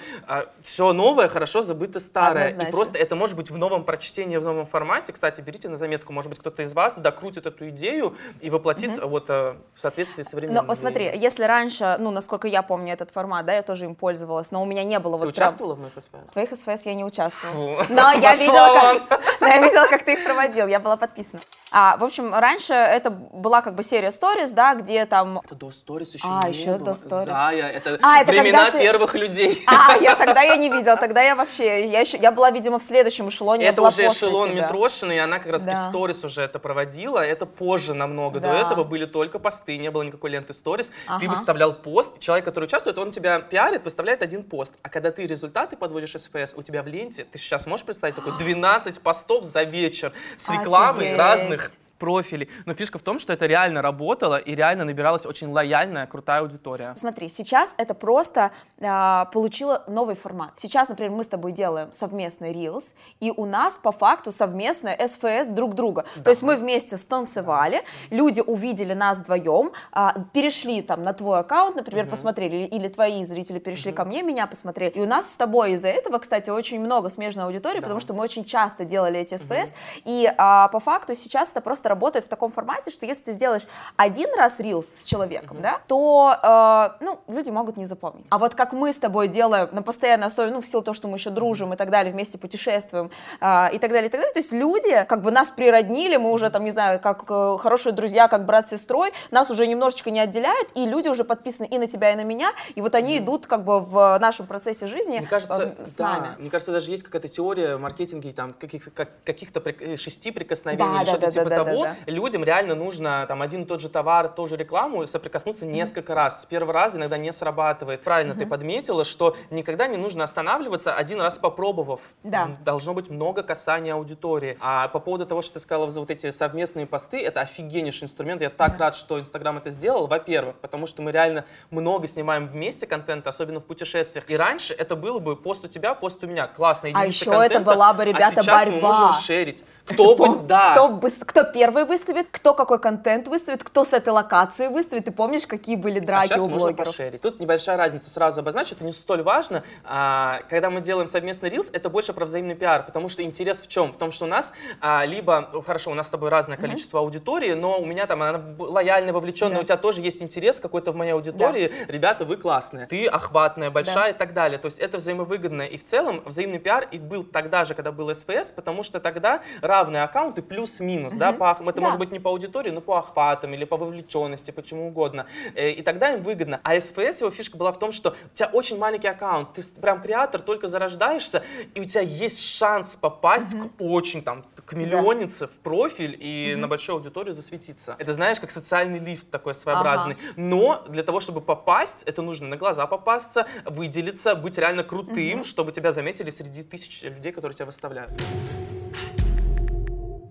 все 0.61 0.93
новое 0.93 1.27
хорошо 1.27 1.63
забыто 1.63 1.99
старое. 1.99 2.49
Однозначно. 2.49 2.69
И 2.69 2.71
просто 2.71 2.97
это 2.99 3.15
может 3.15 3.35
быть 3.35 3.49
в 3.49 3.57
новом 3.57 3.83
прочтении, 3.83 4.37
в 4.37 4.43
новом 4.43 4.65
формате. 4.67 5.11
Кстати, 5.11 5.41
берите 5.41 5.69
на 5.69 5.75
заметку, 5.75 6.13
может 6.13 6.29
быть, 6.29 6.39
кто-то 6.39 6.61
из 6.61 6.73
вас 6.73 6.97
докрутит 6.97 7.47
эту 7.47 7.69
идею 7.69 8.15
и 8.41 8.49
воплотит 8.49 8.99
вот 9.03 9.29
э, 9.29 9.55
в 9.73 9.81
соответствии 9.81 10.23
с 10.23 10.29
современным. 10.29 10.63
Но 10.63 10.67
вот 10.67 10.77
смотри, 10.77 11.11
если 11.15 11.43
раньше, 11.43 11.95
ну, 11.99 12.11
насколько 12.11 12.47
я 12.47 12.61
помню 12.61 12.93
этот 12.93 13.09
формат, 13.09 13.45
да, 13.45 13.53
я 13.53 13.63
тоже 13.63 13.85
им 13.85 13.95
пользовалась, 13.95 14.51
но 14.51 14.61
у 14.61 14.65
меня 14.65 14.83
не 14.83 14.98
было 14.99 15.17
Ты 15.19 15.25
вот 15.25 15.35
прям- 15.35 15.47
участвовала 15.47 15.75
в 15.75 15.79
моих 15.79 15.93
СВС? 15.93 16.29
В 16.29 16.31
твоих 16.33 16.49
СФС 16.55 16.85
я 16.85 16.93
не 16.93 17.03
участвовала. 17.03 17.83
Фу. 17.83 17.93
Но 17.93 18.11
я 18.11 18.33
видела, 18.35 18.97
как, 19.09 19.21
но 19.41 19.47
я 19.47 19.57
видела, 19.59 19.87
как 19.87 20.03
ты 20.03 20.13
их 20.13 20.23
проводил, 20.23 20.67
я 20.67 20.79
была 20.79 20.97
подписана. 20.97 21.41
А, 21.71 21.97
в 21.97 22.03
общем, 22.03 22.33
раньше 22.33 22.73
это 22.73 23.11
была 23.11 23.61
как 23.61 23.75
бы 23.75 23.83
серия 23.83 24.11
сториз, 24.11 24.51
да, 24.51 24.73
где 24.73 25.05
там... 25.05 25.39
Это 25.43 25.53
до 25.53 25.69
сторис 25.71 26.15
еще 26.15 26.25
А, 26.27 26.47
не 26.49 26.55
еще 26.57 26.71
было. 26.73 26.79
до 26.79 26.95
сторис. 26.95 27.25
Зая, 27.27 27.67
это, 27.69 27.99
А, 28.01 28.21
это 28.21 28.31
времена 28.31 28.71
ты- 28.71 28.79
первых 28.79 29.13
людей. 29.13 29.63
А, 29.67 29.95
я 29.97 30.15
тогда 30.15 30.41
я 30.41 30.55
не 30.55 30.69
видела, 30.69 30.97
тогда 30.97 31.21
я 31.21 31.35
вообще, 31.35 31.85
я 31.87 31.99
еще, 31.99 32.17
я 32.17 32.31
была, 32.31 32.49
видимо, 32.49 32.79
в 32.79 32.83
следующем 32.83 33.29
эшелоне, 33.29 33.65
Это 33.65 33.83
уже 33.83 34.07
эшелон 34.07 34.49
тебя. 34.51 34.63
Митрошина, 34.65 35.11
и 35.11 35.17
она 35.19 35.37
как 35.37 35.51
раз 35.53 35.61
Да. 35.61 35.75
в 35.75 35.89
сторис 35.89 36.23
уже 36.23 36.41
это 36.41 36.57
проводила. 36.57 37.19
Это 37.19 37.45
позже 37.45 37.93
намного. 37.93 38.39
До 38.39 38.47
Да. 38.47 38.59
этого 38.61 38.83
были 38.83 39.05
только 39.05 39.37
посты, 39.37 39.77
не 39.77 39.91
было 39.91 40.01
никакой 40.01 40.31
ленты 40.31 40.53
сторис. 40.53 40.87
Ты 40.87 40.93
Ага. 41.07 41.27
выставлял 41.29 41.73
пост, 41.73 42.19
человек, 42.19 42.45
который 42.45 42.65
участвует, 42.65 42.97
он 42.97 43.11
тебя 43.11 43.39
пиарит, 43.41 43.83
выставляет 43.83 44.23
один 44.23 44.43
пост. 44.43 44.73
А 44.81 44.89
когда 44.89 45.11
ты 45.11 45.27
результаты 45.27 45.75
подводишь 45.77 46.13
СФС, 46.15 46.53
у 46.55 46.63
тебя 46.63 46.81
в 46.81 46.87
ленте, 46.87 47.25
ты 47.25 47.37
сейчас 47.37 47.67
можешь 47.67 47.85
представить 47.85 48.15
такой 48.15 48.31
12 48.39 48.99
постов 49.01 49.43
за 49.43 49.61
вечер 49.63 50.13
с 50.35 50.49
рекламой 50.49 51.09
Офигеть. 51.13 51.19
разных 51.19 51.58
профилей. 51.99 52.49
Но 52.65 52.73
фишка 52.73 52.97
в 52.97 53.03
том, 53.03 53.19
что 53.19 53.33
это 53.33 53.45
реально 53.45 53.81
работало 53.81 54.37
и 54.37 54.55
реально 54.55 54.85
набиралась 54.85 55.25
очень 55.25 55.49
лояльная, 55.49 56.07
крутая 56.07 56.41
аудитория. 56.41 56.95
Смотри, 56.97 57.29
сейчас 57.29 57.73
это 57.77 57.93
просто 57.93 58.51
а, 58.81 59.25
получило 59.25 59.83
новый 59.87 60.15
формат. 60.15 60.53
Сейчас, 60.57 60.89
например, 60.89 61.11
мы 61.11 61.23
с 61.23 61.27
тобой 61.27 61.51
делаем 61.51 61.91
совместный 61.93 62.53
Reels, 62.53 62.93
и 63.19 63.31
у 63.35 63.45
нас 63.45 63.77
по 63.77 63.91
факту 63.91 64.31
совместное 64.31 64.97
СФС 65.07 65.47
друг 65.47 65.75
друга. 65.75 66.05
То 66.23 66.29
есть 66.29 66.41
мы 66.41 66.55
вместе 66.55 66.97
станцевали, 66.97 67.83
люди 68.09 68.41
увидели 68.41 68.93
нас 68.93 69.19
вдвоем, 69.19 69.71
а, 69.91 70.15
перешли 70.33 70.81
там 70.81 71.03
на 71.03 71.13
твой 71.13 71.39
аккаунт, 71.39 71.75
например, 71.75 72.07
посмотрели, 72.07 72.65
или, 72.65 72.87
твои 72.87 73.25
зрители 73.25 73.59
перешли 73.59 73.91
ко 73.91 74.05
мне, 74.05 74.23
меня 74.23 74.47
посмотрели. 74.47 74.91
И 74.91 75.01
у 75.01 75.05
нас 75.05 75.29
с 75.29 75.35
тобой 75.35 75.73
из-за 75.73 75.89
этого, 75.89 76.19
кстати, 76.19 76.49
очень 76.49 76.79
много 76.79 77.09
смежной 77.09 77.45
аудитории, 77.45 77.79
потому 77.79 77.99
что 77.99 78.13
мы 78.13 78.23
очень 78.23 78.45
часто 78.45 78.85
делали 78.85 79.19
эти 79.19 79.35
СФС, 79.35 79.73
и 80.05 80.31
а, 80.37 80.69
по 80.69 80.79
факту 80.79 81.15
сейчас 81.15 81.51
это 81.51 81.61
просто 81.61 81.88
работает 81.89 82.25
в 82.25 82.29
таком 82.29 82.51
формате, 82.51 82.91
что 82.91 83.05
если 83.05 83.23
ты 83.23 83.31
сделаешь 83.33 83.67
один 83.97 84.29
раз 84.37 84.59
Reels 84.59 84.85
с 84.95 85.03
человеком, 85.03 85.57
да, 85.61 85.79
то, 85.87 86.35
э, 86.41 87.03
ну, 87.03 87.19
люди 87.27 87.49
могут 87.49 87.75
не 87.77 87.85
запомнить. 87.85 88.25
А 88.29 88.37
вот 88.37 88.55
как 88.55 88.71
мы 88.73 88.93
с 88.93 88.97
тобой 88.97 89.27
делаем 89.27 89.67
на 89.73 89.81
постоянной 89.81 90.27
основе, 90.27 90.51
ну, 90.51 90.61
в 90.61 90.65
силу 90.65 90.81
того, 90.83 90.95
что 90.95 91.07
мы 91.07 91.17
еще 91.17 91.29
дружим 91.29 91.73
и 91.73 91.75
так 91.75 91.89
далее, 91.89 92.13
вместе 92.13 92.37
путешествуем 92.37 93.11
э, 93.41 93.73
и 93.73 93.79
так 93.79 93.91
далее, 93.91 94.07
и 94.07 94.09
так 94.09 94.21
далее, 94.21 94.33
то 94.33 94.39
есть 94.39 94.53
люди 94.53 95.03
как 95.09 95.21
бы 95.21 95.31
нас 95.31 95.49
природнили, 95.49 96.15
мы 96.17 96.31
уже 96.31 96.49
там, 96.49 96.63
не 96.63 96.71
знаю, 96.71 96.99
как 96.99 97.25
э, 97.29 97.57
хорошие 97.59 97.91
друзья, 97.93 98.27
как 98.27 98.45
брат 98.45 98.67
с 98.67 98.69
сестрой, 98.69 99.11
нас 99.31 99.49
уже 99.49 99.67
немножечко 99.67 100.11
не 100.11 100.19
отделяют, 100.19 100.69
и 100.75 100.85
люди 100.85 101.07
уже 101.09 101.23
подписаны 101.23 101.65
и 101.65 101.77
на 101.77 101.87
тебя, 101.87 102.13
и 102.13 102.15
на 102.15 102.23
меня, 102.23 102.51
и 102.75 102.81
вот 102.81 102.95
они 102.95 103.17
идут 103.17 103.47
как 103.47 103.65
бы 103.65 103.79
в 103.79 104.17
нашем 104.19 104.45
процессе 104.47 104.87
жизни 104.87 105.17
Мне 105.19 105.27
кажется, 105.27 105.75
э, 105.77 105.85
с 105.87 105.93
да, 105.95 106.07
нами. 106.19 106.35
мне 106.39 106.49
кажется, 106.49 106.71
даже 106.71 106.91
есть 106.91 107.03
какая-то 107.03 107.27
теория 107.27 107.75
в 107.75 107.79
маркетинге 107.79 108.31
там 108.31 108.53
каких-то, 108.53 108.91
как- 108.91 109.23
каких-то 109.23 109.59
прик- 109.59 109.81
э, 109.93 109.95
шести 109.97 110.31
прикосновений 110.31 110.85
Да, 110.85 111.01
или 111.01 111.05
да, 111.05 111.11
что-то 111.11 111.25
да, 111.25 111.31
типа 111.31 111.49
да, 111.49 111.63
да, 111.63 111.71
того. 111.83 111.95
да. 112.05 112.11
Людям 112.11 112.43
реально 112.43 112.75
нужно 112.75 113.25
там 113.27 113.41
один 113.41 113.63
и 113.63 113.65
тот 113.65 113.81
же 113.81 113.89
товар, 113.89 114.29
ту 114.29 114.47
же 114.47 114.55
рекламу 114.55 115.05
соприкоснуться 115.05 115.65
несколько 115.65 116.15
раз. 116.15 116.41
С 116.41 116.45
первого 116.45 116.73
раза 116.73 116.97
иногда 116.97 117.17
не 117.17 117.31
срабатывает. 117.31 118.01
Правильно 118.03 118.35
ты 118.35 118.45
подметила, 118.45 119.05
что 119.05 119.35
никогда 119.49 119.87
не 119.87 119.97
нужно 119.97 120.23
останавливаться, 120.23 120.93
один 120.93 121.21
раз 121.21 121.37
попробовав. 121.37 122.01
Да. 122.23 122.49
Должно 122.63 122.93
быть 122.93 123.09
много 123.09 123.43
касания 123.43 123.93
аудитории. 123.93 124.57
А 124.59 124.87
по 124.87 124.99
поводу 124.99 125.25
того, 125.25 125.41
что 125.41 125.53
ты 125.53 125.59
сказала 125.59 125.89
за 125.89 125.99
вот 125.99 126.09
эти 126.09 126.31
совместные 126.31 126.85
посты, 126.85 127.21
это 127.21 127.41
офигеннейший 127.41 128.05
инструмент. 128.05 128.41
Я 128.41 128.49
так 128.49 128.77
рад, 128.77 128.95
что 128.95 129.19
Инстаграм 129.19 129.57
это 129.57 129.69
сделал. 129.69 130.07
Во-первых, 130.07 130.55
потому 130.57 130.87
что 130.87 131.01
мы 131.01 131.11
реально 131.11 131.45
много 131.69 132.07
снимаем 132.07 132.47
вместе 132.47 132.87
контента, 132.87 133.29
особенно 133.29 133.59
в 133.59 133.65
путешествиях. 133.65 134.29
И 134.29 134.37
раньше 134.37 134.73
это 134.73 134.95
было 134.95 135.19
бы 135.19 135.35
пост 135.35 135.63
у 135.65 135.67
тебя, 135.67 135.93
пост 135.93 136.23
у 136.23 136.27
меня. 136.27 136.47
Классно. 136.47 136.89
А 136.93 137.05
еще 137.05 137.25
это 137.25 137.39
контента, 137.39 137.71
была 137.71 137.93
бы, 137.93 138.05
ребята, 138.05 138.39
а 138.39 138.43
сейчас 138.43 138.65
мы 138.67 138.73
борьба. 138.73 138.99
можем 139.05 139.21
шерить. 139.21 139.63
Кто 139.89 140.15
пусть, 140.15 140.45
да. 140.47 140.71
Кто, 140.71 140.99
кто 141.25 141.43
первый 141.43 141.85
выставит, 141.85 142.27
кто 142.31 142.53
какой 142.53 142.79
контент 142.79 143.27
выставит, 143.27 143.63
кто 143.63 143.83
с 143.83 143.93
этой 143.93 144.09
локации 144.09 144.67
выставит. 144.67 145.05
Ты 145.05 145.11
помнишь, 145.11 145.45
какие 145.47 145.75
были 145.75 145.99
А 145.99 146.03
драки 146.03 146.27
сейчас 146.27 146.41
у 146.41 146.47
можно 146.49 146.67
блогеров? 146.67 146.87
пошерить. 146.87 147.21
Тут 147.21 147.39
небольшая 147.39 147.77
разница, 147.77 148.09
сразу 148.09 148.39
обозначу, 148.41 148.75
это 148.75 148.83
не 148.83 148.91
столь 148.91 149.23
важно. 149.23 149.63
А, 149.83 150.41
когда 150.49 150.69
мы 150.69 150.81
делаем 150.81 151.07
совместный 151.07 151.49
рилс, 151.49 151.69
это 151.73 151.89
больше 151.89 152.13
про 152.13 152.25
взаимный 152.25 152.55
пиар, 152.55 152.83
потому 152.85 153.09
что 153.09 153.23
интерес 153.23 153.61
в 153.61 153.67
чем? 153.67 153.91
В 153.93 153.97
том, 153.97 154.11
что 154.11 154.25
у 154.25 154.27
нас 154.27 154.53
а, 154.81 155.05
либо, 155.05 155.49
хорошо, 155.65 155.91
у 155.91 155.93
нас 155.95 156.07
с 156.07 156.09
тобой 156.09 156.29
разное 156.29 156.57
количество 156.57 156.99
аудитории, 156.99 157.53
но 157.53 157.79
у 157.79 157.85
меня 157.85 158.05
там 158.07 158.21
она 158.21 158.41
лояльная, 158.59 159.13
вовлеченная, 159.13 159.57
Да. 159.57 159.61
у 159.61 159.63
тебя 159.65 159.77
тоже 159.77 160.01
есть 160.01 160.21
интерес 160.21 160.59
какой-то 160.59 160.91
в 160.91 160.95
моей 160.95 161.11
аудитории, 161.13 161.71
ребята, 161.87 162.25
вы 162.25 162.37
классные, 162.37 162.85
ты 162.87 163.05
охватная, 163.07 163.71
большая 163.71 164.11
и 164.11 164.13
так 164.13 164.33
далее. 164.33 164.59
То 164.59 164.65
есть 164.67 164.79
это 164.79 164.97
взаимовыгодно. 164.97 165.63
И 165.63 165.77
в 165.77 165.85
целом 165.85 166.21
взаимный 166.25 166.59
пиар 166.59 166.87
и 166.91 166.97
был 166.97 167.23
тогда 167.23 167.65
же, 167.65 167.73
когда 167.73 167.91
был 167.91 168.13
СПС, 168.13 168.51
потому 168.51 168.83
что 168.83 168.99
тогда 168.99 169.41
равные 169.79 170.03
аккаунты 170.03 170.41
плюс-минус, 170.41 171.13
да, 171.13 171.31
по, 171.31 171.51
это 171.51 171.73
Да. 171.73 171.81
может 171.81 171.99
быть 171.99 172.11
не 172.11 172.19
по 172.19 172.29
аудитории, 172.29 172.71
но 172.71 172.81
по 172.81 172.97
охватам 172.99 173.53
или 173.53 173.65
по 173.65 173.77
вовлеченности, 173.77 174.51
почему 174.51 174.87
угодно. 174.87 175.25
Э, 175.55 175.71
И 175.71 175.81
тогда 175.81 176.13
им 176.13 176.21
выгодно. 176.21 176.59
А 176.63 176.79
СФС, 176.79 177.21
его 177.21 177.31
фишка 177.31 177.57
была 177.57 177.71
в 177.71 177.79
том, 177.79 177.91
что 177.91 178.09
у 178.09 178.35
тебя 178.35 178.49
очень 178.53 178.77
маленький 178.77 179.07
аккаунт, 179.07 179.53
ты 179.53 179.63
прям 179.81 180.01
креатор, 180.01 180.41
только 180.41 180.67
зарождаешься, 180.67 181.43
и 181.75 181.81
у 181.81 181.85
тебя 181.85 182.01
есть 182.01 182.41
шанс 182.43 182.95
попасть 182.95 183.55
к 183.57 183.81
очень 183.81 184.21
там, 184.21 184.43
к 184.65 184.73
миллионнице 184.73 185.47
в 185.47 185.59
профиль 185.59 186.15
и 186.19 186.55
на 186.55 186.67
большую 186.67 186.97
аудиторию 186.97 187.33
засветиться. 187.33 187.95
Это 187.99 188.13
знаешь, 188.13 188.39
как 188.39 188.51
социальный 188.51 188.99
лифт 188.99 189.29
такой 189.31 189.53
своеобразный. 189.53 190.17
Но 190.35 190.83
для 190.89 191.03
того, 191.03 191.19
чтобы 191.19 191.41
попасть, 191.41 192.03
это 192.05 192.21
нужно 192.21 192.47
на 192.47 192.57
глаза 192.57 192.85
попасться, 192.87 193.45
выделиться, 193.65 194.35
быть 194.35 194.57
реально 194.57 194.83
крутым, 194.83 195.43
чтобы 195.43 195.71
тебя 195.71 195.91
заметили 195.91 196.29
среди 196.31 196.63
тысяч 196.63 197.03
людей, 197.03 197.31
которые 197.31 197.55
тебя 197.55 197.65
выставляют. 197.65 198.11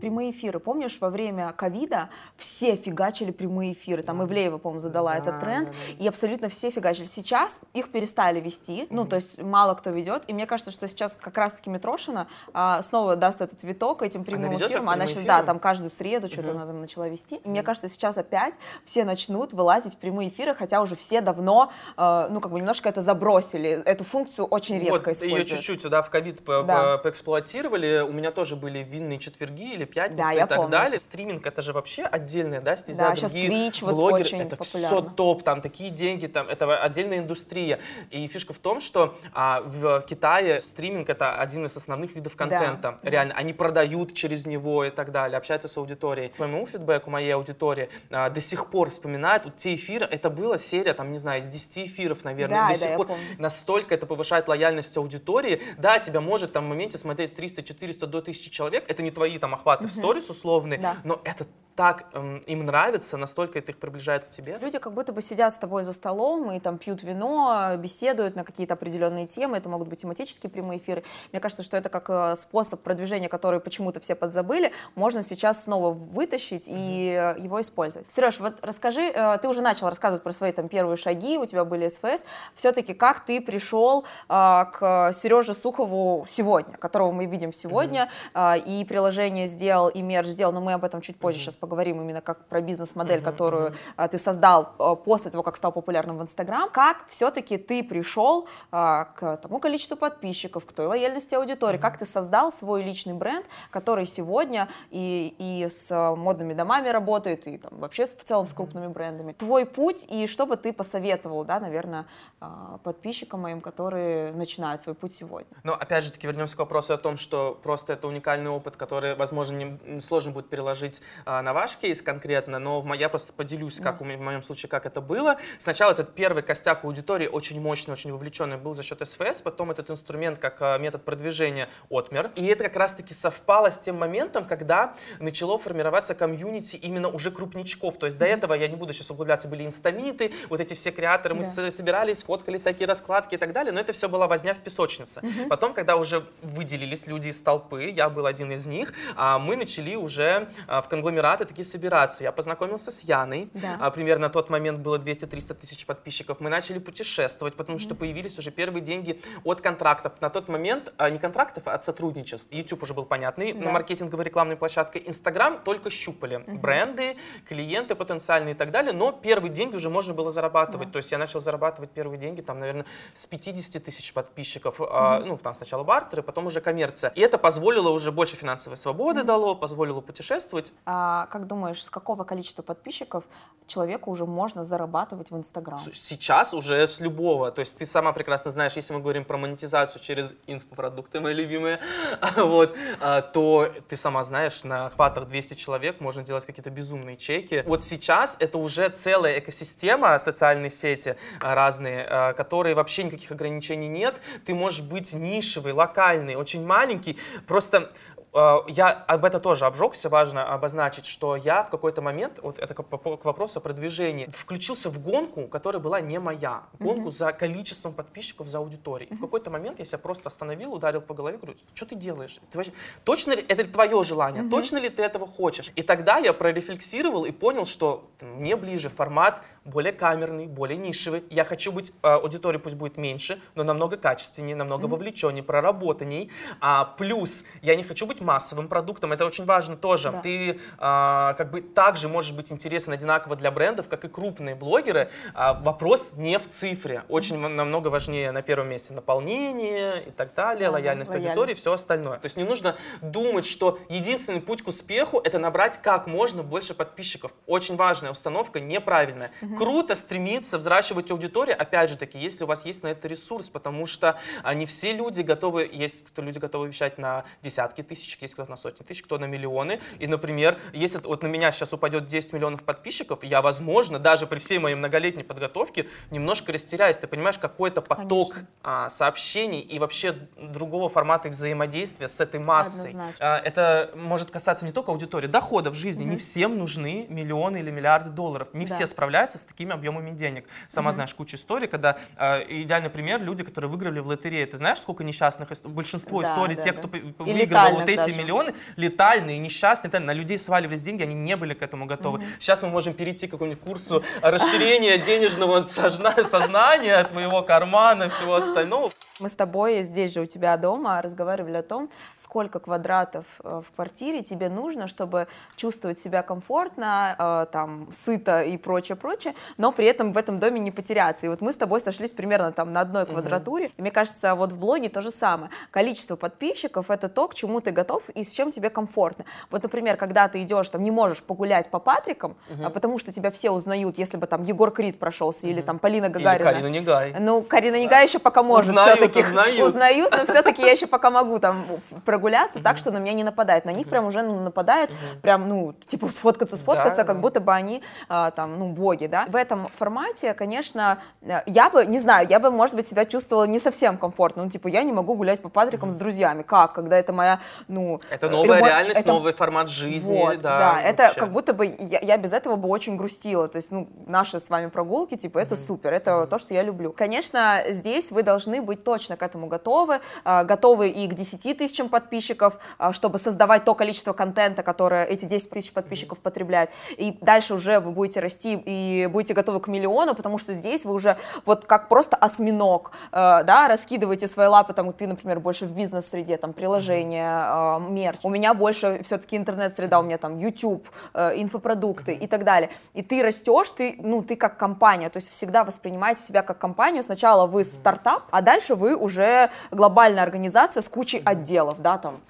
Прямые 0.01 0.31
эфиры. 0.31 0.59
Помнишь, 0.61 0.99
во 1.01 1.11
время 1.11 1.53
ковида 1.53 2.09
все 2.37 2.77
фигачили 2.77 3.31
прямые 3.31 3.73
эфиры. 3.73 4.03
Там 4.03 4.23
Ивлеева, 4.23 4.59
по-моему, 4.59 4.81
задала 4.81 5.13
Да, 5.15 5.19
этот 5.19 5.41
тренд. 5.41 5.69
да, 5.69 5.75
да. 5.99 6.05
И 6.05 6.09
абсолютно 6.09 6.49
все 6.49 6.71
фигачили. 6.71 7.05
Сейчас 7.05 7.61
их 7.75 7.91
перестали 7.91 8.41
вести. 8.41 8.87
Ну, 8.91 9.05
то 9.05 9.17
есть 9.17 9.41
мало 9.43 9.75
кто 9.75 9.91
ведет. 9.91 10.25
И 10.29 10.33
мне 10.33 10.47
кажется, 10.47 10.71
что 10.71 10.87
сейчас 10.89 11.17
как 11.21 11.37
раз-таки 11.37 11.71
Митрошина 11.71 12.29
а, 12.53 12.83
снова 12.83 13.17
даст 13.17 13.41
этот 13.41 13.63
виток 13.65 14.03
этим 14.03 14.25
прямым 14.25 14.53
ведет 14.53 14.71
эфирам. 14.71 14.89
Она 14.91 15.07
сейчас, 15.07 15.25
да, 15.25 15.35
эфиры? 15.37 15.47
там 15.47 15.59
каждую 15.59 15.91
среду 15.91 16.29
что-то 16.29 16.51
она 16.53 16.67
там 16.67 16.81
начала 16.81 17.09
вести. 17.09 17.37
И 17.37 17.49
мне 17.49 17.63
кажется, 17.63 17.89
сейчас 17.89 18.17
опять 18.19 18.55
все 18.85 19.05
начнут 19.05 19.53
вылазить 19.53 19.95
в 19.95 19.99
прямые 19.99 20.29
эфиры, 20.29 20.55
хотя 20.55 20.81
уже 20.81 20.95
все 20.97 21.21
давно, 21.21 21.71
э, 21.97 22.29
ну, 22.31 22.41
как 22.41 22.53
бы 22.53 22.59
немножко 22.59 22.89
это 22.89 23.03
забросили. 23.03 23.83
Эту 23.85 24.05
функцию 24.05 24.47
очень 24.47 24.79
редко 24.79 24.93
вот, 24.93 25.09
используют. 25.09 25.49
ее 25.49 25.57
чуть-чуть 25.57 25.83
сюда 25.83 26.03
в 26.03 26.11
ковид 26.11 26.41
Да. 26.45 26.63
по- 26.97 26.99
поэксплуатировали. 27.05 28.01
У 28.09 28.13
меня 28.13 28.31
тоже 28.31 28.57
были 28.57 28.81
винные 28.83 29.19
четверги 29.19 29.75
или 29.75 29.85
пятница 29.99 30.17
Да, 30.23 30.33
и 30.33 30.39
так 30.41 30.57
помню. 30.57 30.71
далее. 30.71 30.99
Стриминг 30.99 31.47
это 31.47 31.63
же 31.63 31.73
вообще 31.73 32.03
отдельная, 32.05 32.61
да, 32.61 32.77
стезя. 32.77 32.99
Да, 32.99 33.15
Другие 33.15 33.49
Twitch 33.71 33.85
вот 33.85 33.95
блогеры, 33.95 34.21
очень 34.21 34.41
это 34.43 34.63
все 34.63 34.79
популярно. 34.81 35.11
топ, 35.15 35.43
там 35.43 35.61
такие 35.61 35.91
деньги, 35.91 36.27
там 36.27 36.49
это 36.49 36.77
отдельная 36.83 37.19
индустрия. 37.19 37.81
И 38.11 38.27
фишка 38.29 38.53
в 38.53 38.59
том, 38.59 38.81
что 38.81 39.17
а, 39.33 39.61
в 39.63 40.03
Китае 40.09 40.61
стриминг 40.61 41.09
это 41.11 41.35
один 41.41 41.67
из 41.67 41.77
основных 41.77 42.15
видов 42.15 42.37
контента. 42.37 42.99
да. 43.03 43.11
Реально, 43.11 43.35
они 43.35 43.53
продают 43.53 44.15
через 44.15 44.47
него 44.47 44.85
и 44.85 44.91
так 44.91 45.11
далее, 45.13 45.37
общаются 45.37 45.69
с 45.69 45.77
аудиторией. 45.77 46.31
По 46.39 46.47
моему 46.47 46.67
фидбэку, 46.67 47.11
моей 47.11 47.33
аудитории 47.35 47.89
а, 48.11 48.31
до 48.31 48.41
сих 48.41 48.71
пор 48.71 48.91
вспоминают 48.91 49.45
вот 49.45 49.57
те 49.57 49.75
эфиры, 49.75 50.07
это 50.07 50.31
была 50.31 50.59
серия, 50.59 50.95
там, 50.95 51.11
не 51.13 51.19
знаю, 51.19 51.41
из 51.41 51.47
10 51.49 51.79
эфиров, 51.89 52.25
наверное, 52.25 52.69
Да, 52.69 52.73
до 52.75 52.79
да, 52.81 52.87
сих 52.87 52.97
пор 52.97 53.07
помню. 53.09 53.23
настолько 53.39 53.95
это 53.95 54.07
повышает 54.07 54.49
лояльность 54.49 54.97
аудитории. 54.97 55.61
Да, 55.79 55.99
тебя 55.99 56.21
может 56.21 56.53
там 56.53 56.67
в 56.67 56.69
моменте 56.69 56.99
смотреть 56.99 57.35
300, 57.35 57.63
400 57.63 58.07
до 58.07 58.19
1000 58.19 58.51
человек, 58.51 58.85
это 58.89 59.03
не 59.03 59.11
твои 59.11 59.39
там 59.39 59.55
охваты 59.55 59.78
в 59.81 59.91
сторис 59.91 60.31
условные, 60.31 60.79
Да. 60.79 60.97
но 61.05 61.21
это 61.25 61.47
так 61.79 62.07
эм, 62.13 62.39
им 62.39 62.67
нравится, 62.67 63.17
настолько 63.17 63.61
это 63.61 63.71
их 63.71 63.79
приближает 63.79 64.25
к 64.25 64.31
тебе. 64.31 64.59
Люди 64.61 64.81
как 64.81 64.93
будто 64.93 65.13
бы 65.13 65.23
сидят 65.23 65.55
с 65.55 65.59
тобой 65.59 65.85
за 65.85 65.93
столом 65.93 66.51
и 66.51 66.59
там 66.59 66.77
пьют 66.77 67.05
вино, 67.05 67.77
беседуют 67.79 68.35
на 68.35 68.43
какие-то 68.43 68.75
определенные 68.75 69.29
темы. 69.29 69.59
Это 69.59 69.69
могут 69.69 69.87
быть 69.87 70.01
тематические 70.01 70.51
прямые 70.51 70.81
эфиры. 70.81 71.05
Мне 71.31 71.39
кажется, 71.41 71.63
что 71.63 71.77
это 71.77 71.89
как 71.89 72.11
э, 72.11 72.35
способ 72.35 72.83
продвижения, 72.83 73.29
который 73.29 73.61
почему-то 73.61 74.01
все 74.01 74.17
подзабыли, 74.17 74.73
можно 74.97 75.23
сейчас 75.23 75.63
снова 75.63 75.93
вытащить 75.93 76.65
и 76.67 77.17
э, 77.17 77.41
его 77.41 77.61
использовать. 77.61 78.11
Сереж, 78.11 78.41
вот 78.41 78.59
расскажи, 78.63 79.03
э, 79.03 79.39
ты 79.41 79.47
уже 79.47 79.63
начал 79.63 79.87
рассказывать 79.87 80.25
про 80.25 80.33
свои 80.33 80.51
там 80.51 80.69
первые 80.69 80.97
шаги, 80.97 81.39
у 81.39 81.47
тебя 81.47 81.65
были 81.65 81.87
СФС. 81.87 82.25
Все-таки 82.57 82.93
как 82.93 83.25
ты 83.25 83.41
пришел 83.41 84.05
к 84.27 85.13
Сереже 85.15 85.55
Сухову 85.55 86.27
сегодня, 86.29 86.77
которого 86.77 87.13
мы 87.13 87.27
видим 87.27 87.53
сегодня, 87.53 88.11
э, 88.35 88.59
и 88.59 88.85
приложение 88.85 89.47
сделал, 89.47 89.68
и 89.95 90.03
мерч 90.03 90.27
сделал, 90.29 90.53
но 90.53 90.61
мы 90.61 90.73
об 90.73 90.85
этом 90.85 91.01
чуть 91.01 91.17
позже 91.19 91.39
сейчас 91.39 91.57
поговорим, 91.57 92.01
именно 92.01 92.21
как 92.21 92.47
про 92.47 92.61
бизнес-модель, 92.61 93.23
которую 93.23 93.75
э, 93.97 94.09
ты 94.09 94.19
создал 94.19 94.75
э, 94.79 94.97
после 95.05 95.31
того, 95.31 95.43
как 95.43 95.57
стал 95.57 95.73
популярным 95.73 96.19
в 96.19 96.23
Инстаграм. 96.23 96.71
Как 96.71 97.07
все-таки 97.09 97.59
ты 97.59 97.83
пришел 97.83 98.49
э, 98.73 99.05
к 99.15 99.37
тому 99.37 99.61
количеству 99.61 99.97
подписчиков, 99.97 100.65
к 100.65 100.73
той 100.73 100.87
лояльности 100.87 101.35
аудитории, 101.35 101.79
как 101.79 101.99
ты 101.99 102.07
создал 102.07 102.53
свой 102.53 102.83
личный 102.83 103.15
бренд, 103.15 103.47
который 103.71 104.07
сегодня 104.07 104.69
и, 104.91 105.35
и 105.39 105.69
с 105.69 105.91
э, 105.91 106.17
модными 106.17 106.55
домами 106.55 106.89
работает, 106.89 107.47
и 107.47 107.59
там, 107.59 107.79
вообще 107.79 108.07
в 108.07 108.25
целом 108.25 108.49
с 108.49 108.53
крупными 108.53 108.89
брендами. 108.89 109.33
Твой 109.33 109.67
путь 109.67 110.07
и 110.09 110.27
что 110.27 110.47
бы 110.47 110.57
ты 110.57 110.73
посоветовал, 110.73 111.45
да, 111.45 111.61
наверное, 111.61 112.07
э, 112.41 112.47
подписчикам 112.83 113.43
моим, 113.43 113.61
которые 113.61 114.33
начинают 114.33 114.83
свой 114.83 114.95
путь 114.95 115.15
сегодня? 115.15 115.57
Но 115.65 115.75
опять 115.75 116.05
же 116.05 116.13
таки 116.13 116.27
вернемся 116.27 116.57
к 116.57 116.59
вопросу 116.59 116.95
о 116.95 116.99
том, 116.99 117.17
что 117.17 117.59
просто 117.63 117.93
это 117.93 118.07
уникальный 118.09 118.51
опыт, 118.51 118.77
который, 118.77 119.15
возможно, 119.15 119.55
не, 119.59 119.79
не 119.85 120.01
сложно 120.01 120.33
будет 120.33 120.49
переложить 120.49 121.01
а, 121.27 121.43
на 121.43 121.53
ваш 121.53 121.77
кейс 121.77 122.01
конкретно, 122.03 122.59
но 122.59 122.95
я 122.95 123.09
просто 123.09 123.33
поделюсь, 123.33 123.77
как 123.81 123.99
Да. 123.99 124.05
у 124.05 124.07
меня, 124.07 124.19
в 124.19 124.23
моем 124.23 124.43
случае, 124.43 124.69
как 124.71 124.87
это 124.87 125.01
было. 125.01 125.37
Сначала 125.59 125.93
этот 125.93 126.15
первый 126.15 126.43
костяк 126.43 126.85
аудитории 126.85 127.27
очень 127.27 127.61
мощный, 127.61 127.93
очень 127.93 128.13
вовлеченный 128.13 128.57
был 128.57 128.75
за 128.75 128.83
счет 128.83 129.07
СФС, 129.07 129.41
потом 129.43 129.71
этот 129.71 129.91
инструмент 129.91 130.39
как 130.39 130.57
а, 130.61 130.79
метод 130.79 131.05
продвижения 131.05 131.69
отмер. 131.91 132.31
И 132.37 132.47
это 132.47 132.65
как 132.65 132.77
раз-таки 132.77 133.15
совпало 133.15 133.71
с 133.71 133.79
тем 133.79 133.97
моментом, 133.97 134.45
когда 134.45 134.95
начало 135.19 135.59
формироваться 135.59 136.15
комьюнити 136.15 136.77
именно 136.77 137.09
уже 137.09 137.31
крупничков. 137.31 137.99
То 137.99 138.07
есть 138.07 138.19
до 138.19 138.27
этого, 138.27 138.55
я 138.55 138.69
не 138.69 138.77
буду 138.77 138.93
сейчас 138.93 139.11
углубляться, 139.11 139.49
были 139.49 139.65
инстамиты, 139.65 140.33
вот 140.49 140.61
эти 140.61 140.75
все 140.75 140.91
креаторы, 140.91 141.35
мы 141.35 141.45
Да. 141.45 141.71
собирались, 141.71 142.23
фоткали 142.23 142.59
всякие 142.59 142.87
раскладки 142.87 143.35
и 143.35 143.39
так 143.39 143.53
далее, 143.53 143.73
но 143.73 143.81
это 143.81 143.93
все 143.93 144.09
была 144.09 144.27
возня 144.27 144.55
в 144.55 144.59
песочнице. 144.59 145.23
Потом, 145.49 145.75
когда 145.75 145.97
уже 145.97 146.25
выделились 146.43 147.07
люди 147.07 147.29
из 147.29 147.41
толпы, 147.41 147.91
я 147.91 148.09
был 148.11 148.27
один 148.27 148.53
из 148.53 148.67
них, 148.67 148.93
а, 149.17 149.39
мы 149.49 149.57
начали 149.57 149.95
уже 149.95 150.49
а, 150.67 150.83
в 150.83 150.89
конгломераты 150.89 151.47
такие 151.47 151.65
собираться. 151.65 152.23
Я 152.23 152.33
познакомился 152.33 152.91
с 152.91 153.01
Яной, 153.01 153.49
Да. 153.55 153.79
а, 153.81 153.91
примерно 153.91 154.27
на 154.27 154.31
тот 154.33 154.51
момент 154.51 154.81
было 154.81 154.99
200-300 154.99 155.55
тысяч 155.55 155.87
подписчиков. 155.87 156.39
Мы 156.41 156.51
начали 156.51 156.79
путешествовать, 156.79 157.55
потому 157.55 157.79
что 157.79 157.95
появились 157.95 158.39
уже 158.39 158.51
первые 158.51 158.83
деньги 158.83 159.21
от 159.45 159.63
контрактов. 159.63 160.13
На 160.21 160.29
тот 160.29 160.49
момент 160.49 160.93
а, 160.99 161.09
не 161.09 161.19
контрактов, 161.19 161.63
а 161.67 161.73
от 161.75 161.85
сотрудничеств. 161.85 162.49
YouTube 162.53 162.83
уже 162.83 162.93
был 162.93 163.07
понятный, 163.07 163.53
Да. 163.55 163.65
на 163.65 163.73
маркетинговой 163.73 164.25
рекламной 164.25 164.57
площадке. 164.57 165.03
Инстаграм 165.07 165.59
только 165.65 165.89
щупали. 165.91 166.45
Бренды, 166.47 167.17
клиенты 167.49 167.95
потенциальные 167.95 168.55
и 168.55 168.57
так 168.57 168.71
далее. 168.71 168.93
Но 168.93 169.13
первые 169.13 169.51
деньги 169.51 169.77
уже 169.77 169.89
можно 169.89 170.13
было 170.13 170.31
зарабатывать. 170.31 170.89
Да. 170.89 170.93
То 170.93 170.99
есть 170.99 171.11
я 171.11 171.17
начал 171.19 171.41
зарабатывать 171.41 171.91
первые 171.91 172.19
деньги, 172.19 172.43
там, 172.43 172.61
наверное, 172.61 172.85
с 173.15 173.25
50 173.25 173.83
тысяч 173.83 174.13
подписчиков. 174.13 174.77
А, 174.81 175.21
ну, 175.21 175.39
там 175.39 175.55
сначала 175.55 175.85
бартеры, 175.85 176.23
потом 176.23 176.47
уже 176.47 176.61
коммерция. 176.61 177.11
И 177.15 177.21
это 177.23 177.39
позволило 177.39 177.89
уже 177.89 178.13
больше 178.13 178.37
финансовой 178.37 178.77
свободы 178.77 179.23
дало, 179.39 179.55
позволило 179.55 180.01
путешествовать. 180.01 180.73
А 180.85 181.27
как 181.27 181.47
думаешь, 181.47 181.83
с 181.83 181.91
какого 181.91 182.25
количества 182.25 182.63
подписчиков 182.63 183.25
человеку 183.67 184.11
уже 184.11 184.25
можно 184.27 184.65
зарабатывать 184.65 185.31
в 185.31 185.37
Инстаграм? 185.37 185.81
Сейчас 185.95 186.55
уже 186.55 186.87
с 186.87 187.01
любого. 187.01 187.51
То 187.51 187.61
есть 187.61 187.77
ты 187.77 187.87
сама 187.87 188.13
прекрасно 188.13 188.51
знаешь, 188.51 188.73
если 188.75 188.95
мы 188.95 189.01
говорим 189.01 189.25
про 189.25 189.37
монетизацию 189.37 190.03
через 190.03 190.35
инфопродукты, 190.47 191.21
мои 191.21 191.35
любимые, 191.35 191.81
вот, 192.37 192.77
а, 193.01 193.23
то 193.23 193.73
ты 193.89 193.97
сама 193.97 194.25
знаешь, 194.25 194.65
на 194.65 194.87
охватах 194.87 195.29
200 195.29 195.55
человек 195.55 196.01
можно 196.01 196.23
делать 196.23 196.45
какие-то 196.45 196.71
безумные 196.71 197.17
чеки. 197.17 197.63
Вот 197.67 197.85
сейчас 197.85 198.37
это 198.41 198.59
уже 198.59 198.89
целая 198.89 199.39
экосистема, 199.39 200.19
социальные 200.19 200.71
сети 200.71 201.17
а, 201.41 201.55
разные, 201.55 202.07
а, 202.09 202.33
которые 202.33 202.75
вообще 202.75 203.05
никаких 203.05 203.31
ограничений 203.31 203.89
нет. 203.89 204.17
Ты 204.47 204.55
можешь 204.55 204.83
быть 204.83 205.13
нишевый, 205.13 205.73
локальный, 205.73 206.35
очень 206.35 206.65
маленький. 206.65 207.19
Просто 207.47 207.91
я 208.33 208.91
об 209.07 209.25
этом 209.25 209.41
тоже 209.41 209.65
обжегся, 209.67 210.09
важно 210.09 210.53
обозначить, 210.53 211.07
что 211.07 211.37
я 211.37 211.63
в 211.63 211.71
какой-то 211.71 212.03
момент, 212.03 212.39
вот 212.43 212.59
это 212.59 212.75
к 212.75 213.25
вопросу 213.25 213.59
о 213.59 213.61
продвижении, 213.61 214.27
включился 214.27 214.91
в 214.91 215.01
гонку, 215.03 215.49
которая 215.49 215.83
была 215.83 216.01
не 216.01 216.19
моя, 216.21 216.65
гонку 216.79 217.11
за 217.11 217.33
количеством 217.33 217.93
подписчиков, 217.95 218.47
за 218.47 218.59
аудиторией. 218.59 219.11
И 219.11 219.15
в 219.15 219.21
какой-то 219.21 219.51
момент 219.51 219.79
я 219.79 219.85
себя 219.85 219.99
просто 219.99 220.29
остановил, 220.29 220.75
ударил 220.75 221.01
по 221.01 221.15
голове, 221.15 221.39
говорю, 221.39 221.57
что 221.75 221.87
ты 221.87 221.95
делаешь? 221.95 222.39
Ты 222.51 222.59
вообще- 222.59 222.73
точно 223.05 223.33
ли 223.33 223.45
это 223.49 223.65
твое 223.65 224.03
желание? 224.05 224.49
Точно 224.51 224.79
ли 224.79 224.91
ты 224.91 225.03
этого 225.03 225.27
хочешь? 225.27 225.73
И 225.77 225.83
тогда 225.83 226.19
я 226.19 226.33
прорефлексировал 226.33 227.25
и 227.25 227.33
понял, 227.33 227.65
что 227.65 228.05
мне 228.21 228.57
ближе 228.57 228.89
формат 228.89 229.43
более 229.69 229.93
камерный, 229.93 230.47
более 230.47 230.77
нишевый. 230.79 231.25
Я 231.31 231.45
хочу 231.45 231.71
быть, 231.73 231.93
э, 232.03 232.09
аудитория 232.09 232.59
пусть 232.59 232.77
будет 232.77 232.97
меньше, 232.97 233.41
но 233.55 233.63
намного 233.65 233.97
качественнее, 233.97 234.57
намного 234.57 234.87
вовлеченнее, 234.87 235.43
проработанней. 235.43 236.31
А, 236.61 236.85
плюс 236.85 237.45
я 237.63 237.77
не 237.77 237.83
хочу 237.83 238.07
быть 238.07 238.21
массовым 238.21 238.69
продуктом, 238.69 239.13
это 239.13 239.27
очень 239.27 239.45
важно 239.45 239.77
тоже. 239.77 240.11
Да. 240.11 240.21
Ты 240.21 240.59
а, 240.79 241.35
как 241.35 241.51
бы 241.51 241.61
также 241.61 242.09
можешь 242.09 242.33
быть 242.33 242.51
интересен 242.51 242.93
одинаково 242.93 243.37
для 243.37 243.51
брендов, 243.51 243.89
как 243.89 244.05
и 244.05 244.09
крупные 244.09 244.55
блогеры. 244.55 245.11
А, 245.35 245.55
вопрос 245.55 246.13
не 246.17 246.39
в 246.39 246.49
цифре. 246.49 247.03
Очень 247.09 247.37
м- 247.37 247.57
намного 247.57 247.89
важнее 247.89 248.33
на 248.33 248.43
первом 248.43 248.69
месте 248.69 248.93
наполнение 248.95 250.05
и 250.07 250.11
так 250.11 250.35
далее, 250.35 250.67
Да, 250.69 250.73
да, 250.73 250.73
лояльность 250.73 251.11
аудитории, 251.11 251.37
лояльность. 251.37 251.61
все 251.61 251.73
остальное. 251.73 252.19
То 252.19 252.27
есть 252.27 252.37
не 252.37 252.45
нужно 252.45 252.77
думать, 253.03 253.45
что 253.45 253.79
единственный 253.89 254.41
путь 254.41 254.63
к 254.63 254.69
успеху 254.69 255.19
это 255.19 255.39
набрать 255.39 255.81
как 255.83 256.07
можно 256.07 256.43
больше 256.43 256.75
подписчиков. 256.75 257.33
Очень 257.47 257.77
важная 257.77 258.11
установка, 258.11 258.61
неправильная. 258.61 259.31
Круто 259.59 259.95
стремиться 259.95 260.59
взращивать 260.59 261.11
аудиторию, 261.11 261.61
опять 261.61 261.91
же 261.91 261.97
таки, 261.97 262.19
если 262.19 262.45
у 262.45 262.47
вас 262.47 262.65
есть 262.65 262.83
на 262.83 262.89
это 262.89 263.09
ресурс, 263.09 263.49
потому 263.49 263.87
что 263.87 264.19
а, 264.43 264.55
не 264.55 264.67
все 264.67 264.93
люди 264.93 265.23
готовы, 265.23 265.69
есть 265.73 266.07
кто 266.07 266.23
люди 266.23 266.39
готовы 266.39 266.69
вещать 266.69 266.99
на 266.99 267.25
десятки 267.43 267.83
тысяч, 267.83 268.17
есть 268.21 268.35
кто 268.35 268.45
на 268.47 268.57
сотни 268.57 268.85
тысяч, 268.85 269.03
кто 269.03 269.19
на 269.19 269.25
миллионы. 269.27 269.81
И, 269.99 270.07
например, 270.07 270.59
если 270.73 270.99
вот 270.99 271.23
на 271.23 271.27
меня 271.27 271.51
сейчас 271.53 271.73
упадет 271.73 272.07
10 272.07 272.33
миллионов 272.33 272.63
подписчиков, 272.63 273.25
я, 273.25 273.43
возможно, 273.43 273.99
даже 273.99 274.27
при 274.27 274.39
всей 274.39 274.59
моей 274.59 274.75
многолетней 274.77 275.25
подготовке 275.25 275.89
немножко 276.11 276.53
растеряюсь. 276.53 276.97
Ты 276.97 277.07
понимаешь, 277.07 277.39
какой-то 277.39 277.81
поток 277.83 278.37
а, 278.63 278.89
сообщений 278.89 279.61
и 279.61 279.79
вообще 279.79 280.13
другого 280.37 280.89
формата 280.89 281.29
их 281.29 281.35
взаимодействия 281.35 282.09
с 282.09 282.21
этой 282.21 282.41
массой. 282.41 282.95
А, 283.21 283.39
Это 283.39 283.91
может 283.95 284.31
касаться 284.31 284.65
не 284.65 284.73
только 284.73 284.93
аудитории, 284.93 285.27
дохода 285.27 285.71
в 285.71 285.75
жизни. 285.75 286.05
Не 286.05 286.17
всем 286.17 286.59
нужны 286.59 287.07
миллионы 287.09 287.59
или 287.59 287.71
миллиарды 287.71 288.11
долларов. 288.11 288.49
Не 288.53 288.67
Да. 288.67 288.75
все 288.75 288.87
справляются 288.87 289.38
с 289.39 289.45
такими 289.45 289.73
объемами 289.73 290.11
денег. 290.11 290.47
Сама 290.69 290.93
знаешь 290.93 291.15
кучу 291.15 291.37
историй, 291.37 291.69
когда 291.69 291.99
а, 292.17 292.37
идеальный 292.37 292.91
пример 292.91 293.23
люди, 293.23 293.45
которые 293.45 293.71
выиграли 293.71 294.01
в 294.01 294.07
лотерее. 294.07 294.47
Ты 294.47 294.57
знаешь, 294.57 294.79
сколько 294.79 295.05
несчастных 295.05 295.49
большинство 295.65 296.23
Да, 296.23 296.33
историй 296.33 296.57
да, 296.57 296.63
тех, 296.63 296.77
да. 296.81 296.89
кто 296.89 297.25
И 297.25 297.33
выигрывал 297.33 297.81
вот 297.81 297.89
эти 297.89 297.97
даже. 297.97 298.15
миллионы, 298.15 298.55
летальные, 298.77 299.39
несчастные, 299.39 299.99
на 300.01 300.13
людей 300.13 300.39
сваливались 300.39 300.83
деньги, 300.83 301.03
они 301.03 301.15
не 301.15 301.37
были 301.37 301.55
к 301.55 301.63
этому 301.63 301.87
готовы. 301.87 302.25
Сейчас 302.39 302.63
мы 302.63 302.69
можем 302.69 302.95
перейти 302.95 303.27
к 303.27 303.31
какому-нибудь 303.33 303.63
курсу 303.63 304.03
расширения 304.23 304.99
денежного 304.99 305.65
сознания, 305.65 307.05
твоего 307.05 307.43
кармана, 307.43 308.09
всего 308.09 308.37
остального. 308.37 308.91
Мы 309.21 309.29
с 309.29 309.35
тобой 309.35 309.83
здесь 309.83 310.15
же 310.15 310.21
у 310.21 310.27
тебя 310.27 310.57
дома 310.57 311.03
разговаривали 311.03 311.57
о 311.57 311.63
том, 311.63 311.91
сколько 312.17 312.61
квадратов 312.61 313.25
э, 313.43 313.63
в 313.67 313.75
квартире 313.75 314.23
тебе 314.23 314.49
нужно, 314.49 314.87
чтобы 314.87 315.27
чувствовать 315.57 315.99
себя 315.99 316.23
комфортно, 316.23 317.17
э, 317.19 317.47
там, 317.53 317.89
сыто 317.91 318.43
и 318.43 318.57
прочее, 318.57 318.95
прочее, 318.95 319.28
но 319.57 319.73
при 319.73 319.87
этом 319.87 320.13
в 320.13 320.17
этом 320.19 320.39
доме 320.39 320.61
не 320.61 320.71
потеряться. 320.71 321.27
И 321.27 321.29
вот 321.29 321.41
мы 321.41 321.53
с 321.53 321.57
тобой 321.57 321.81
сошлись 321.81 322.13
примерно 322.13 322.53
там 322.53 322.73
на 322.73 322.81
одной 322.81 323.07
квадратуре. 323.07 323.71
И 323.77 323.83
мне 323.83 323.91
кажется, 323.91 324.35
вот 324.35 324.53
в 324.53 324.59
блоге 324.59 324.89
то 324.89 325.01
же 325.03 325.11
самое. 325.11 325.51
Количество 325.71 326.17
подписчиков— 326.17 326.91
это 326.91 327.09
то, 327.09 327.29
к 327.29 327.35
чему 327.35 327.61
ты 327.61 327.71
готов 327.71 328.09
и 328.11 328.23
с 328.25 328.33
чем 328.33 328.51
тебе 328.51 328.71
комфортно. 328.71 329.25
Вот, 329.51 329.63
например, 329.63 329.97
когда 329.97 330.29
ты 330.29 330.43
идешь, 330.43 330.69
там, 330.69 330.83
не 330.83 330.91
можешь 330.91 331.23
погулять 331.23 331.71
по 331.71 331.79
Патрикам, 331.79 332.37
а 332.65 332.71
потому 332.71 332.99
что 332.99 333.13
тебя 333.13 333.31
все 333.31 333.51
узнают, 333.51 333.99
если 333.99 334.17
бы 334.17 334.27
там 334.27 334.43
Егор 334.43 334.71
Крид 334.71 334.99
прошелся 334.99 335.47
или 335.47 335.61
там 335.61 335.79
Полина 335.79 336.07
Или 336.07 336.13
Гагарина. 336.13 336.51
Карина 336.51 336.67
Негай. 336.69 337.17
Ну, 337.19 337.43
Карина 337.43 337.81
Негай 337.81 338.05
еще 338.05 338.19
пока 338.19 338.43
может 338.43 338.71
Узнают, 338.71 338.99
все-таки. 338.99 339.21
узнают. 339.63 340.17
но 340.17 340.25
все-таки 340.25 340.63
я 340.63 340.71
еще 340.73 340.87
пока 340.89 341.11
могу 341.11 341.39
там 341.39 341.67
прогуляться 342.05 342.61
так, 342.61 342.79
что 342.79 342.91
на 342.91 342.99
меня 342.99 343.13
не 343.13 343.25
нападает. 343.25 343.65
На 343.65 343.71
них 343.71 343.89
прям 343.89 344.07
уже 344.07 344.23
ну, 344.23 344.41
нападает, 344.41 344.91
прям, 345.23 345.49
ну, 345.49 345.75
типа 345.87 346.09
сфоткаться, 346.09 346.57
сфоткаться, 346.57 347.03
Да, 347.03 347.07
как 347.07 347.17
да. 347.17 347.23
будто 347.23 347.41
бы 347.41 347.53
они 347.53 347.83
а, 348.09 348.31
там, 348.31 348.59
ну, 348.59 348.69
боги, 348.69 349.07
да. 349.07 349.18
В 349.29 349.37
этом 349.37 349.69
формате, 349.69 350.35
конечно, 350.35 350.99
э, 351.23 351.41
я 351.47 351.71
бы, 351.71 351.87
не 351.87 351.99
знаю, 351.99 352.27
я 352.29 352.39
бы, 352.41 352.51
может 352.51 352.77
быть, 352.77 352.87
себя 352.87 353.05
чувствовала 353.05 353.45
не 353.45 353.59
совсем 353.59 353.97
комфортно. 353.97 354.45
Ну, 354.45 354.51
типа, 354.51 354.69
я 354.69 354.83
не 354.83 354.93
могу 354.93 355.15
гулять 355.15 355.41
по 355.43 355.49
Патрикам 355.49 355.91
с 355.91 355.97
друзьями. 355.97 356.43
Как? 356.43 356.73
Когда 356.75 356.97
это 356.97 357.13
моя, 357.13 357.41
ну... 357.69 358.01
Это 358.11 358.27
э, 358.27 358.31
новая 358.31 358.57
любовь- 358.59 358.69
реальность, 358.69 359.01
это- 359.01 359.09
новый 359.09 359.33
формат 359.33 359.69
жизни. 359.69 360.19
вот, 360.19 360.41
да, 360.41 360.59
да, 360.59 360.81
это 360.81 361.03
вообще. 361.05 361.21
как 361.21 361.33
будто 361.33 361.53
бы 361.53 361.67
я, 361.67 362.01
я 362.01 362.17
без 362.17 362.33
этого 362.33 362.57
бы 362.57 362.69
очень 362.69 362.97
грустила. 362.97 363.49
То 363.49 363.57
есть, 363.57 363.71
ну, 363.71 363.89
наши 364.07 364.39
с 364.41 364.51
вами 364.51 364.69
прогулки, 364.69 365.17
типа, 365.17 365.39
это 365.39 365.57
супер, 365.57 365.93
это 365.93 366.27
то, 366.27 366.39
что 366.39 366.55
я 366.55 366.63
люблю. 366.63 366.93
Конечно, 366.93 367.63
здесь 367.69 368.11
вы 368.11 368.23
должны 368.23 368.63
быть 368.63 368.85
точно 368.85 369.17
к 369.17 369.23
этому 369.23 369.47
готовы, 369.47 370.01
а, 370.25 370.45
готовы 370.45 370.89
и 370.89 371.09
к 371.09 371.15
10 371.15 371.55
тысячам 371.55 371.89
подписчиков, 371.89 372.59
чтобы 372.93 373.19
создавать 373.19 373.65
то 373.65 373.75
количество 373.75 374.13
контента, 374.13 374.63
которое 374.63 375.05
эти 375.05 375.25
10 375.25 375.51
тысяч 375.51 375.73
подписчиков 375.73 376.19
потребляют. 376.21 376.71
И 376.97 377.17
дальше 377.21 377.55
уже 377.55 377.81
вы 377.81 377.91
будете 377.93 378.21
расти 378.21 378.61
и 378.65 379.08
будете 379.09 379.35
готовы 379.35 379.61
к 379.61 379.69
миллиону, 379.69 380.15
потому 380.15 380.39
что 380.39 380.53
здесь 380.53 380.85
вы 380.85 380.95
уже 380.95 381.17
вот 381.45 381.65
как 381.65 381.89
просто 381.89 382.17
осьминог, 382.17 382.93
э, 383.13 383.45
да, 383.45 383.69
раскидываете 383.69 384.29
свои 384.29 384.47
лапы, 384.47 384.73
там, 384.73 384.93
ты, 384.93 385.07
например, 385.07 385.41
больше 385.41 385.67
в 385.67 385.73
бизнес-среде, 385.73 386.37
там, 386.37 386.53
приложения, 386.53 387.79
э, 387.79 387.81
мерч. 387.91 388.19
У 388.23 388.31
меня 388.31 388.55
больше 388.55 389.03
все-таки 389.05 389.37
интернет-среда, 389.37 390.01
у 390.01 390.03
меня 390.03 390.19
там 390.19 390.37
YouTube, 390.37 390.89
э, 391.15 391.41
инфопродукты 391.41 392.13
и 392.13 392.27
так 392.27 392.45
далее. 392.45 392.71
И 392.95 393.03
ты 393.03 393.23
растешь, 393.23 393.71
ты, 393.71 393.97
ну, 393.99 394.23
ты 394.23 394.37
как 394.37 394.57
компания, 394.57 395.09
то 395.09 395.19
есть 395.19 395.31
всегда 395.31 395.65
воспринимаете 395.65 396.23
себя 396.23 396.43
как 396.43 396.59
компанию. 396.59 397.03
Сначала 397.03 397.47
вы 397.47 397.65
стартап, 397.65 398.25
а 398.31 398.43
дальше 398.43 398.75
вы 398.75 398.97
уже 398.97 399.51
глобальная 399.71 400.23
организация 400.23 400.83
с 400.83 400.89
кучей 400.89 401.23
отделов, 401.25 401.81
да, 401.81 401.99
там, 401.99 402.21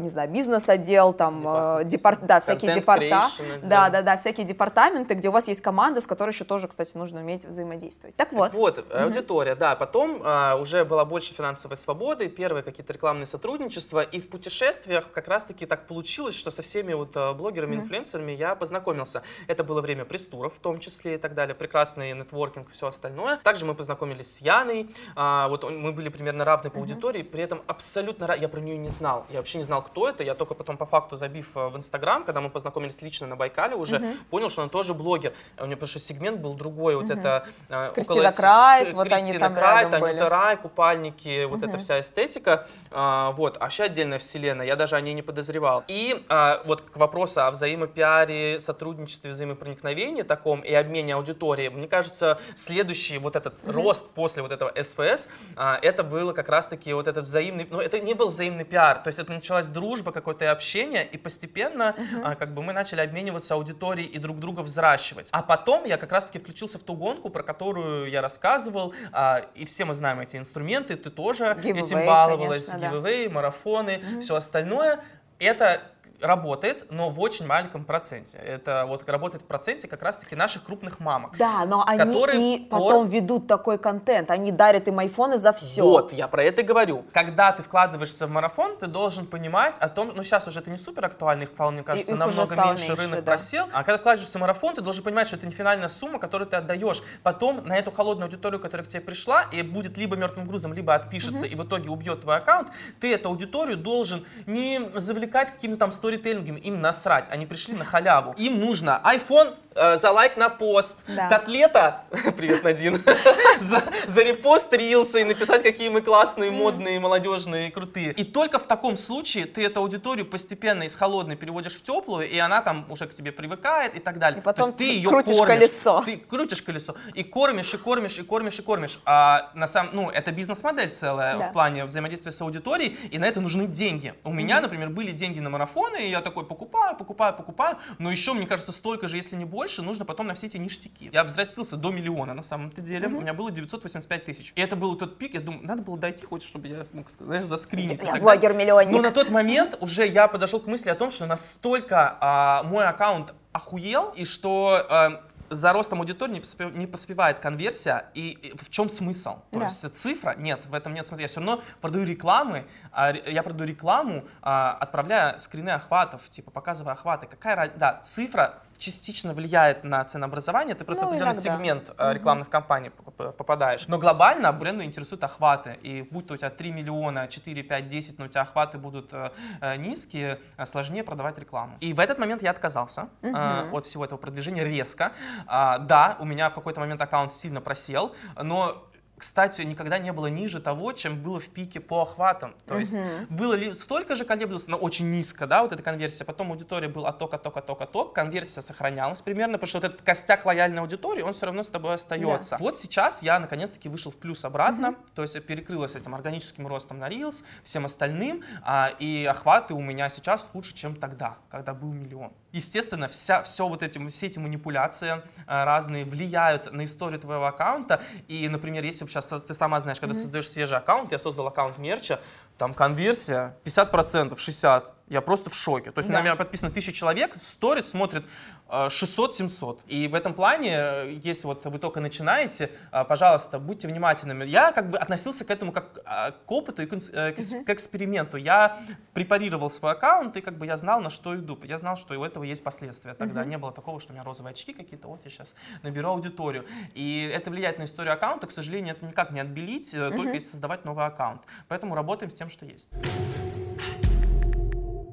не 0.00 0.08
знаю, 0.08 0.30
бизнес-отдел, 0.30 1.12
там, 1.12 1.42
э, 1.78 1.84
департ, 1.84 2.24
да, 2.26 2.40
всякие 2.40 2.74
департа, 2.74 3.28
да, 3.62 3.90
да, 3.90 4.02
да, 4.02 4.16
всякие 4.18 4.46
департаменты, 4.46 5.14
где 5.14 5.28
у 5.28 5.32
вас 5.32 5.48
есть 5.48 5.60
команда, 5.60 6.00
с 6.00 6.06
которой 6.06 6.30
еще 6.30 6.44
тоже, 6.44 6.68
кстати, 6.68 6.96
нужно 6.96 7.20
уметь 7.20 7.44
взаимодействовать. 7.44 8.16
Так 8.16 8.32
вот, 8.32 8.52
Вот, 8.54 8.84
аудитория, 8.92 9.54
да. 9.54 9.74
Потом 9.76 10.20
а, 10.24 10.56
уже 10.56 10.84
была 10.84 11.04
больше 11.04 11.34
финансовой 11.34 11.76
свободы, 11.76 12.28
первые 12.28 12.62
какие-то 12.62 12.92
рекламные 12.92 13.26
сотрудничества. 13.26 14.02
И 14.02 14.20
в 14.20 14.28
путешествиях 14.28 15.10
как 15.10 15.28
раз-таки 15.28 15.66
так 15.66 15.86
получилось, 15.86 16.34
что 16.34 16.50
со 16.50 16.62
всеми 16.62 16.92
вот 16.92 17.12
а, 17.16 17.32
блогерами, 17.32 17.76
инфлюенсерами 17.76 18.32
я 18.32 18.54
познакомился. 18.54 19.22
Это 19.46 19.64
было 19.64 19.80
время 19.80 20.04
пресс-туров 20.04 20.54
в 20.54 20.58
том 20.60 20.78
числе 20.80 21.14
и 21.14 21.18
так 21.18 21.34
далее. 21.34 21.54
Прекрасный 21.54 22.12
нетворкинг 22.12 22.68
и 22.68 22.72
все 22.72 22.88
остальное. 22.88 23.38
Также 23.38 23.64
мы 23.64 23.74
познакомились 23.74 24.36
с 24.36 24.38
Яной. 24.40 24.94
а, 25.16 25.48
вот 25.48 25.64
он- 25.64 25.78
мы 25.80 25.92
были 25.92 26.08
примерно 26.08 26.44
равны 26.44 26.70
по 26.70 26.78
аудитории, 26.78 27.22
при 27.22 27.42
этом 27.42 27.62
абсолютно... 27.66 28.32
Я 28.38 28.48
про 28.48 28.60
нее 28.60 28.76
не 28.76 28.88
знал. 28.88 29.26
Я 29.30 29.38
вообще 29.38 29.58
не 29.58 29.64
знал, 29.64 29.71
кто 29.80 30.08
это. 30.08 30.22
Я 30.22 30.34
только 30.34 30.54
потом 30.54 30.76
по 30.76 30.86
факту 30.86 31.16
забив 31.16 31.56
а, 31.56 31.68
в 31.68 31.76
Инстаграм, 31.76 32.24
когда 32.24 32.40
мы 32.40 32.50
познакомились 32.50 33.00
лично 33.02 33.26
на 33.26 33.36
Байкале 33.36 33.74
уже, 33.74 34.16
понял, 34.30 34.50
что 34.50 34.62
она 34.62 34.68
тоже 34.68 34.92
блогер. 34.94 35.32
У 35.58 35.66
нее 35.66 35.76
просто 35.76 35.98
сегмент 35.98 36.40
был 36.40 36.54
другой. 36.54 36.96
Вот 36.96 37.10
это... 37.10 37.46
а, 37.70 37.92
Кристина 37.92 38.18
около 38.18 38.30
с- 38.30 38.36
Крайт, 38.36 38.92
вот 38.92 39.06
они 39.10 39.30
Кристина 39.30 39.40
там 39.40 39.54
Крайт, 39.54 39.86
рядом 39.86 40.00
были. 40.00 40.12
Анюта 40.12 40.28
Рай, 40.28 40.56
купальники, 40.56 41.44
вот 41.44 41.62
эта 41.62 41.78
вся 41.78 42.00
эстетика. 42.00 42.66
А, 42.90 43.30
вот, 43.32 43.56
а 43.58 43.68
вообще 43.72 43.84
отдельная 43.84 44.18
вселенная, 44.18 44.66
я 44.66 44.76
даже 44.76 44.96
о 44.96 45.00
ней 45.00 45.14
не 45.14 45.22
подозревал. 45.22 45.84
И 45.88 46.24
а, 46.28 46.62
вот 46.66 46.82
к 46.82 46.96
вопросу 46.98 47.40
о 47.42 47.50
взаимопиаре, 47.50 48.60
сотрудничестве, 48.60 49.30
взаимопроникновении 49.30 50.22
таком 50.22 50.60
и 50.60 50.72
обмене 50.74 51.14
аудитории, 51.14 51.68
мне 51.68 51.88
кажется, 51.88 52.38
следующий 52.56 53.18
вот 53.18 53.36
этот 53.36 53.54
рост 53.66 54.10
после 54.10 54.42
вот 54.42 54.52
этого 54.52 54.72
СФС, 54.76 55.28
а, 55.56 55.78
это 55.80 56.02
было 56.02 56.32
как 56.32 56.48
раз-таки 56.48 56.92
вот 56.92 57.06
этот 57.06 57.24
взаимный, 57.24 57.66
ну 57.70 57.80
это 57.80 57.98
не 58.00 58.14
был 58.14 58.28
взаимный 58.28 58.64
пиар, 58.64 58.98
то 58.98 59.08
есть 59.08 59.18
это 59.18 59.32
началась 59.32 59.61
дружба, 59.68 60.12
какое-то 60.12 60.50
общение, 60.50 61.06
и 61.06 61.16
постепенно 61.16 61.94
а, 62.24 62.34
как 62.34 62.54
бы 62.54 62.62
мы 62.62 62.72
начали 62.72 63.00
обмениваться 63.00 63.54
аудиторией 63.54 64.08
и 64.08 64.18
друг 64.18 64.38
друга 64.38 64.60
взращивать. 64.60 65.28
А 65.32 65.42
потом 65.42 65.84
я 65.84 65.96
как 65.96 66.12
раз-таки 66.12 66.38
включился 66.38 66.78
в 66.78 66.82
ту 66.82 66.94
гонку, 66.94 67.30
про 67.30 67.42
которую 67.42 68.10
я 68.10 68.20
рассказывал, 68.20 68.94
а, 69.12 69.46
и 69.54 69.64
все 69.64 69.84
мы 69.84 69.94
знаем 69.94 70.20
эти 70.20 70.36
инструменты, 70.36 70.96
ты 70.96 71.10
тоже 71.10 71.56
Giveaway, 71.62 71.84
этим 71.84 72.06
баловалась, 72.06 72.66
конечно, 72.66 72.90
да. 72.90 72.96
giveaway, 72.96 73.28
марафоны, 73.28 74.20
все 74.20 74.36
остальное. 74.36 75.00
Это 75.38 75.91
работает, 76.22 76.90
но 76.90 77.10
в 77.10 77.20
очень 77.20 77.46
маленьком 77.46 77.84
проценте. 77.84 78.38
Это 78.38 78.84
вот 78.86 79.08
работает 79.08 79.42
в 79.42 79.46
проценте 79.46 79.88
как 79.88 80.02
раз-таки 80.02 80.36
наших 80.36 80.64
крупных 80.64 81.00
мамок. 81.00 81.36
Да, 81.36 81.64
но 81.66 81.84
они 81.86 82.56
и 82.56 82.58
по- 82.60 82.78
потом 82.78 83.08
ведут 83.08 83.46
такой 83.46 83.78
контент, 83.78 84.30
они 84.30 84.52
дарят 84.52 84.88
им 84.88 84.98
айфоны 84.98 85.38
за 85.38 85.52
все. 85.52 85.82
Вот, 85.82 86.12
я 86.12 86.28
про 86.28 86.44
это 86.44 86.62
и 86.62 86.64
говорю. 86.64 87.04
Когда 87.12 87.52
ты 87.52 87.62
вкладываешься 87.62 88.26
в 88.26 88.30
марафон, 88.30 88.76
ты 88.76 88.86
должен 88.86 89.26
понимать 89.26 89.76
о 89.78 89.88
том, 89.88 90.12
ну 90.14 90.22
сейчас 90.22 90.46
уже 90.46 90.60
это 90.60 90.70
не 90.70 90.76
супер 90.76 91.04
актуально, 91.04 91.42
их 91.44 91.50
стало, 91.50 91.70
мне 91.70 91.82
кажется, 91.82 92.12
уже 92.12 92.20
намного 92.20 92.54
меньше, 92.54 92.88
меньше, 92.88 93.02
рынок 93.02 93.24
да. 93.24 93.32
просел. 93.32 93.68
А 93.72 93.84
когда 93.84 93.98
вкладываешься 93.98 94.38
в 94.38 94.40
марафон, 94.40 94.74
ты 94.74 94.80
должен 94.80 95.04
понимать, 95.04 95.26
что 95.26 95.36
это 95.36 95.46
не 95.46 95.52
финальная 95.52 95.88
сумма, 95.88 96.18
которую 96.18 96.48
ты 96.48 96.56
отдаешь. 96.56 97.02
Потом 97.22 97.66
на 97.66 97.76
эту 97.76 97.90
холодную 97.90 98.26
аудиторию, 98.26 98.60
которая 98.60 98.86
к 98.86 98.88
тебе 98.88 99.00
пришла, 99.00 99.44
и 99.52 99.62
будет 99.62 99.96
либо 99.96 100.16
мертвым 100.16 100.46
грузом, 100.46 100.72
либо 100.72 100.94
отпишется, 100.94 101.46
и 101.46 101.54
в 101.54 101.64
итоге 101.64 101.90
убьет 101.90 102.22
твой 102.22 102.36
аккаунт, 102.36 102.68
ты 103.00 103.12
эту 103.12 103.28
аудиторию 103.28 103.76
должен 103.76 104.24
не 104.46 104.90
завлекать 104.94 105.50
какими-то 105.50 105.80
там 105.80 105.90
сторителлингами, 106.16 106.60
им 106.60 106.80
насрать, 106.80 107.26
они 107.30 107.46
пришли 107.46 107.74
на 107.74 107.84
халяву. 107.84 108.34
Им 108.36 108.60
нужно 108.60 109.00
iPhone 109.04 109.54
э, 109.74 109.96
за 109.96 110.10
лайк 110.10 110.36
на 110.36 110.48
пост, 110.50 110.96
Да. 111.08 111.28
котлета, 111.28 112.04
привет, 112.36 112.62
Надин, 112.62 113.02
за, 113.60 113.82
за 114.06 114.22
репост 114.22 114.72
рилса 114.74 115.18
и 115.20 115.24
написать, 115.24 115.62
какие 115.62 115.88
мы 115.88 116.02
классные, 116.02 116.50
модные, 116.50 117.00
молодежные, 117.00 117.70
крутые. 117.70 118.12
И 118.12 118.24
только 118.24 118.58
в 118.58 118.64
таком 118.64 118.96
случае 118.96 119.46
ты 119.46 119.64
эту 119.64 119.80
аудиторию 119.80 120.26
постепенно 120.26 120.82
из 120.82 120.94
холодной 120.94 121.36
переводишь 121.36 121.74
в 121.76 121.82
теплую, 121.82 122.28
и 122.28 122.38
она 122.38 122.60
там 122.62 122.84
уже 122.90 123.06
к 123.06 123.14
тебе 123.14 123.32
привыкает 123.32 123.96
и 123.96 124.00
так 124.00 124.18
далее. 124.18 124.40
И 124.40 124.42
потом 124.42 124.72
ты 124.72 124.84
ее 124.84 125.08
крутишь 125.08 125.36
кормишь. 125.36 125.58
колесо. 125.60 126.02
Ты 126.04 126.16
крутишь 126.18 126.62
колесо 126.62 126.94
и 127.14 127.22
кормишь, 127.22 127.72
и 127.72 127.78
кормишь, 127.78 128.18
и 128.18 128.22
кормишь, 128.22 128.58
и 128.58 128.62
кормишь. 128.62 129.00
А 129.06 129.50
на 129.54 129.66
самом, 129.66 129.90
ну, 129.94 130.10
это 130.10 130.30
бизнес-модель 130.32 130.90
целая 130.90 131.38
Да. 131.38 131.48
в 131.48 131.52
плане 131.52 131.84
взаимодействия 131.86 132.32
с 132.32 132.40
аудиторией, 132.42 132.98
и 133.10 133.18
на 133.18 133.24
это 133.24 133.40
нужны 133.40 133.66
деньги. 133.66 134.14
У 134.24 134.32
меня, 134.32 134.60
например, 134.60 134.90
были 134.90 135.12
деньги 135.12 135.40
на 135.40 135.48
марафоны, 135.50 136.01
и 136.06 136.10
я 136.10 136.20
такой 136.20 136.44
покупаю, 136.44 136.96
покупаю, 136.96 137.34
покупаю, 137.34 137.78
но 137.98 138.10
еще, 138.10 138.32
мне 138.32 138.46
кажется, 138.46 138.72
столько 138.72 139.08
же, 139.08 139.16
если 139.16 139.36
не 139.36 139.44
больше, 139.44 139.82
нужно 139.82 140.04
потом 140.04 140.26
на 140.26 140.34
все 140.34 140.46
эти 140.46 140.56
ништяки. 140.56 141.10
Я 141.12 141.24
взрастился 141.24 141.76
до 141.76 141.90
миллиона, 141.90 142.34
на 142.34 142.42
самом-то 142.42 142.80
деле. 142.80 143.08
У 143.08 143.20
меня 143.20 143.34
было 143.34 143.50
985 143.50 144.24
тысяч. 144.24 144.52
И 144.54 144.60
это 144.60 144.76
был 144.76 144.96
тот 144.96 145.18
пик, 145.18 145.34
я 145.34 145.40
думаю, 145.40 145.66
надо 145.66 145.82
было 145.82 145.98
дойти 145.98 146.24
хоть, 146.24 146.42
чтобы 146.42 146.68
я 146.68 146.84
смог, 146.84 147.10
знаешь, 147.10 147.44
заскринить. 147.44 148.02
Я 148.02 148.16
блогер-миллионник. 148.16 148.92
Но 148.92 149.00
на 149.00 149.10
тот 149.10 149.30
момент 149.30 149.76
уже 149.80 150.06
я 150.06 150.28
подошел 150.28 150.60
к 150.60 150.66
мысли 150.66 150.90
о 150.90 150.94
том, 150.94 151.10
что 151.10 151.26
настолько 151.26 152.16
а, 152.20 152.62
мой 152.64 152.86
аккаунт 152.86 153.34
охуел, 153.52 154.10
и 154.16 154.24
что 154.24 154.86
а, 154.88 155.22
за 155.54 155.72
ростом 155.72 156.00
аудитории 156.00 156.32
не, 156.34 156.40
поспе- 156.40 156.72
не 156.76 156.86
поспевает 156.86 157.38
конверсия, 157.38 158.06
и, 158.14 158.30
и 158.30 158.56
в 158.56 158.70
чем 158.70 158.88
смысл? 158.90 159.36
То 159.50 159.58
Да. 159.60 159.64
есть 159.66 159.96
цифра, 159.96 160.34
нет, 160.36 160.64
в 160.66 160.74
этом 160.74 160.94
нет 160.94 161.06
смысла. 161.06 161.22
Я 161.22 161.28
все 161.28 161.40
равно 161.40 161.62
продаю 161.80 162.04
рекламы, 162.04 162.66
а, 162.92 163.12
я 163.12 163.42
продаю 163.42 163.68
рекламу, 163.68 164.24
а, 164.40 164.72
отправляя 164.80 165.38
скрины 165.38 165.70
охватов, 165.70 166.28
типа 166.30 166.50
показывая 166.50 166.94
охваты. 166.94 167.26
Какая 167.26 167.56
разница? 167.56 167.78
Да, 167.78 168.00
цифра 168.02 168.58
частично 168.82 169.32
влияет 169.32 169.84
на 169.84 170.04
ценообразование, 170.04 170.74
ты 170.74 170.84
просто 170.84 171.04
Ну, 171.04 171.10
в 171.10 171.12
определенный 171.12 171.34
иногда. 171.34 171.56
сегмент 171.56 171.90
а, 171.96 172.12
рекламных 172.12 172.50
кампаний 172.50 172.90
попадаешь. 172.90 173.86
Но 173.86 173.98
глобально 173.98 174.52
бренду 174.52 174.82
интересуют 174.82 175.22
охваты, 175.24 175.78
и 175.82 176.02
будь 176.02 176.26
то 176.26 176.34
у 176.34 176.36
тебя 176.36 176.50
3 176.50 176.72
миллиона, 176.72 177.28
4, 177.28 177.62
5, 177.62 177.88
10, 177.88 178.18
но 178.18 178.24
у 178.24 178.28
тебя 178.28 178.42
охваты 178.42 178.78
будут 178.78 179.12
э, 179.12 179.30
э, 179.60 179.76
низкие, 179.76 180.40
сложнее 180.64 181.04
продавать 181.04 181.38
рекламу. 181.38 181.76
И 181.80 181.92
в 181.92 182.00
этот 182.00 182.18
момент 182.18 182.42
я 182.42 182.50
отказался 182.50 183.08
э, 183.22 183.70
от 183.72 183.86
всего 183.86 184.04
этого 184.04 184.18
продвижения 184.18 184.64
резко. 184.64 185.12
А, 185.46 185.78
да, 185.78 186.16
у 186.18 186.24
меня 186.24 186.50
в 186.50 186.54
какой-то 186.54 186.80
момент 186.80 187.00
аккаунт 187.00 187.32
сильно 187.32 187.60
просел, 187.60 188.14
но 188.42 188.84
кстати, 189.22 189.62
никогда 189.62 189.98
не 189.98 190.12
было 190.12 190.26
ниже 190.26 190.60
того, 190.60 190.90
чем 190.92 191.22
было 191.22 191.38
в 191.38 191.46
пике 191.46 191.78
по 191.78 192.02
охватам. 192.02 192.56
То 192.66 192.76
есть 192.76 192.96
было 193.30 193.54
ли 193.54 193.72
столько 193.72 194.16
же 194.16 194.24
колеблилось, 194.24 194.66
но 194.66 194.76
очень 194.76 195.12
низко, 195.12 195.46
да, 195.46 195.62
вот 195.62 195.72
эта 195.72 195.80
конверсия. 195.80 196.24
Потом 196.24 196.50
аудитория 196.50 196.88
был 196.88 197.06
отток, 197.06 197.32
отток, 197.32 197.56
отток, 197.56 197.80
отток. 197.82 198.14
Конверсия 198.14 198.62
сохранялась 198.62 199.20
примерно, 199.20 199.58
потому 199.58 199.68
что 199.68 199.78
вот 199.78 199.84
этот 199.84 200.02
костяк 200.02 200.44
лояльной 200.44 200.82
аудитории, 200.82 201.22
он 201.22 201.34
все 201.34 201.46
равно 201.46 201.62
с 201.62 201.68
тобой 201.68 201.94
остается. 201.94 202.56
Вот 202.58 202.80
сейчас 202.80 203.22
я 203.22 203.38
наконец-таки 203.38 203.88
вышел 203.88 204.10
в 204.10 204.16
плюс 204.16 204.44
обратно, 204.44 204.96
то 205.14 205.22
есть 205.22 205.40
перекрылась 205.46 205.94
этим 205.94 206.16
органическим 206.16 206.66
ростом 206.66 206.98
на 206.98 207.08
Reels, 207.08 207.44
всем 207.62 207.84
остальным, 207.84 208.42
а, 208.64 208.88
и 208.98 209.24
охваты 209.24 209.74
у 209.74 209.80
меня 209.80 210.08
сейчас 210.08 210.44
лучше, 210.52 210.74
чем 210.74 210.96
тогда, 210.96 211.36
когда 211.48 211.74
был 211.74 211.92
миллион. 211.92 212.32
Естественно, 212.52 213.08
вся, 213.08 213.42
все 213.44 213.66
вот 213.66 213.82
эти, 213.82 214.04
все 214.08 214.26
эти 214.26 214.38
манипуляции 214.38 215.22
а, 215.46 215.64
разные 215.64 216.04
влияют 216.04 216.70
на 216.70 216.84
историю 216.84 217.18
твоего 217.18 217.46
аккаунта. 217.46 218.02
И, 218.28 218.46
например, 218.48 218.84
если 218.84 219.06
сейчас 219.12 219.42
ты 219.42 219.54
сама 219.54 219.80
знаешь, 219.80 220.00
когда 220.00 220.14
создаешь 220.14 220.48
свежий 220.48 220.76
аккаунт, 220.76 221.12
я 221.12 221.18
создал 221.18 221.46
аккаунт 221.46 221.78
мерча, 221.78 222.20
там 222.58 222.74
конверсия 222.74 223.56
50%, 223.64 224.36
60%. 224.36 224.84
Я 225.12 225.20
просто 225.20 225.50
в 225.50 225.54
шоке. 225.54 225.90
То 225.90 225.98
есть 225.98 226.08
Да. 226.08 226.16
на 226.18 226.22
меня 226.22 226.36
подписано 226.36 226.70
тысяча 226.70 226.92
человек, 226.92 227.36
сторис 227.42 227.90
смотрит 227.90 228.24
э, 228.70 228.88
600-700. 228.88 229.80
И 229.86 230.08
в 230.08 230.14
этом 230.14 230.32
плане, 230.32 230.70
э, 230.74 231.20
если 231.22 231.46
вот 231.46 231.66
вы 231.66 231.78
только 231.78 232.00
начинаете, 232.00 232.70
э, 232.90 233.04
пожалуйста, 233.04 233.58
будьте 233.58 233.88
внимательными. 233.88 234.46
Я 234.46 234.72
как 234.72 234.88
бы 234.88 234.96
относился 234.96 235.44
к 235.44 235.50
этому 235.50 235.70
как 235.72 235.98
э, 236.06 236.32
к 236.46 236.50
опыту 236.50 236.82
и 236.82 236.86
к, 236.86 236.94
э, 236.94 237.32
эксперименту. 237.66 238.38
Я 238.38 238.78
препарировал 239.12 239.68
свой 239.70 239.92
аккаунт, 239.92 240.34
и 240.38 240.40
как 240.40 240.56
бы 240.56 240.64
я 240.64 240.78
знал, 240.78 241.02
на 241.02 241.10
что 241.10 241.36
иду. 241.36 241.58
Я 241.64 241.76
знал, 241.76 241.96
что 241.96 242.18
у 242.18 242.24
этого 242.24 242.44
есть 242.44 242.64
последствия. 242.64 243.12
Тогда 243.12 243.44
не 243.44 243.58
было 243.58 243.70
такого, 243.70 244.00
что 244.00 244.12
у 244.12 244.14
меня 244.14 244.24
розовые 244.24 244.52
очки 244.52 244.72
какие-то, 244.72 245.08
вот 245.08 245.20
я 245.24 245.30
сейчас 245.30 245.54
наберу 245.82 246.08
аудиторию. 246.08 246.64
И 246.94 247.30
это 247.34 247.50
влияет 247.50 247.78
на 247.78 247.84
историю 247.84 248.14
аккаунта. 248.14 248.46
К 248.46 248.50
сожалению, 248.50 248.94
это 248.94 249.04
никак 249.04 249.30
не 249.30 249.40
отбелить, 249.40 249.92
э, 249.92 250.10
только 250.10 250.32
если 250.32 250.48
создавать 250.48 250.86
новый 250.86 251.04
аккаунт. 251.04 251.42
Поэтому 251.68 251.94
работаем 251.94 252.30
с 252.30 252.34
тем, 252.34 252.48
что 252.48 252.64
есть. 252.64 252.88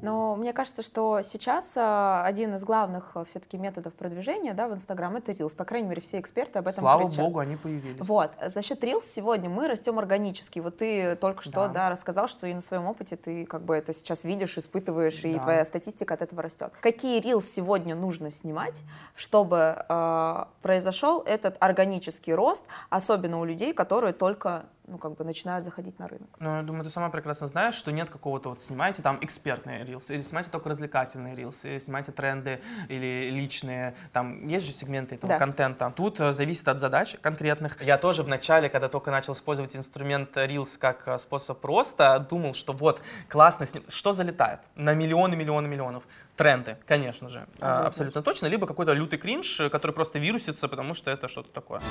Но 0.02 0.36
мне 0.36 0.54
кажется, 0.54 0.82
что 0.82 1.22
сейчас 1.22 1.74
а, 1.76 2.24
один 2.26 2.56
из 2.56 2.64
главных 2.64 3.16
все-таки 3.30 3.58
методов 3.58 3.94
продвижения 3.94 4.54
да, 4.54 4.68
в 4.68 4.74
Инстаграм 4.74 5.16
это 5.16 5.32
Reels. 5.32 5.56
По 5.56 5.66
крайней 5.66 5.88
мере, 5.90 6.02
все 6.02 6.20
эксперты 6.20 6.60
об 6.60 6.68
этом 6.68 6.82
Слава 6.82 7.08
кричат. 7.10 7.26
богу, 7.26 7.40
они 7.40 7.56
появились. 7.56 8.00
Вот, 8.00 8.32
за 8.46 8.62
счет 8.62 8.84
Reels 8.84 9.04
сегодня 9.04 9.50
мы 9.50 9.68
растем 9.68 10.00
органически. 10.00 10.60
Вот 10.60 10.78
ты 10.78 11.16
только 11.16 11.42
что 11.42 11.68
Да. 11.68 11.68
да. 11.68 11.90
рассказал, 11.90 12.28
что 12.28 12.48
и 12.48 12.54
на 12.54 12.62
своем 12.62 12.86
опыте 12.86 13.16
ты 13.16 13.46
как 13.46 13.62
бы 13.64 13.76
это 13.76 13.94
сейчас 13.94 14.24
видишь, 14.24 14.58
испытываешь, 14.58 15.24
и 15.26 15.36
Да. 15.36 15.42
твоя 15.44 15.66
статистика 15.66 16.14
от 16.14 16.22
этого 16.22 16.42
растет. 16.42 16.74
Какие 16.82 17.22
Reels 17.22 17.44
сегодня 17.44 17.96
нужно 17.96 18.32
снимать, 18.32 18.82
чтобы 19.16 19.86
э, 19.88 20.46
произошел 20.62 21.22
этот 21.22 21.58
органический 21.60 22.34
рост, 22.34 22.66
особенно 22.90 23.40
у 23.40 23.46
людей, 23.46 23.74
которые 23.74 24.14
только 24.14 24.66
ну, 24.90 24.98
как 24.98 25.16
бы 25.16 25.24
начинают 25.24 25.64
заходить 25.64 26.00
на 26.00 26.08
рынок? 26.08 26.30
Ну, 26.40 26.58
я 26.58 26.64
думаю, 26.64 26.84
ты 26.84 26.90
сама 26.90 27.10
прекрасно 27.10 27.48
знаешь, 27.48 27.76
что 27.76 27.92
нет 27.92 28.10
какого-то 28.10 28.50
вот 28.50 28.62
снимайте 28.62 29.02
там 29.02 29.18
экспертные 29.22 29.86
рилсы, 29.86 30.16
или 30.16 30.22
снимайте 30.22 30.50
только 30.50 30.70
развлекательные 30.70 31.36
рилсы, 31.36 31.70
или 31.70 31.80
снимайте 31.80 32.12
тренды, 32.12 32.60
или 32.88 33.30
личные, 33.32 33.96
там 34.14 34.46
есть 34.48 34.66
же 34.66 34.72
сегменты 34.72 35.16
этого 35.16 35.34
Да. 35.34 35.40
контента. 35.40 35.94
Тут 35.96 36.20
э, 36.20 36.34
зависит 36.34 36.68
от 36.68 36.80
задач 36.80 37.16
конкретных. 37.22 37.82
Я 37.82 37.98
тоже 37.98 38.24
в 38.24 38.28
начале, 38.28 38.70
когда 38.70 38.90
только 38.90 39.12
начал 39.12 39.34
использовать 39.34 39.76
инструмент 39.76 40.36
Reels 40.36 40.78
как 40.80 41.08
э, 41.08 41.18
способ 41.20 41.64
роста, 41.64 42.26
думал, 42.30 42.54
что 42.54 42.74
вот 42.74 43.02
классно, 43.28 43.66
сни- 43.66 43.84
что 43.90 44.14
залетает 44.14 44.60
на 44.76 44.94
миллионы, 44.94 45.36
миллионы, 45.36 45.68
миллионов. 45.68 46.04
Тренды, 46.36 46.78
конечно 46.88 47.28
же, 47.30 47.40
Однозначно. 47.56 47.86
абсолютно 47.88 48.22
точно, 48.24 48.48
либо 48.48 48.66
какой-то 48.66 48.94
лютый 48.94 49.18
кринж, 49.20 49.60
э, 49.60 49.70
который 49.70 49.92
просто 49.92 50.20
вирусится, 50.20 50.68
потому 50.70 50.94
что 50.94 51.12
это 51.12 51.28
что-то 51.28 51.52
такое. 51.52 51.82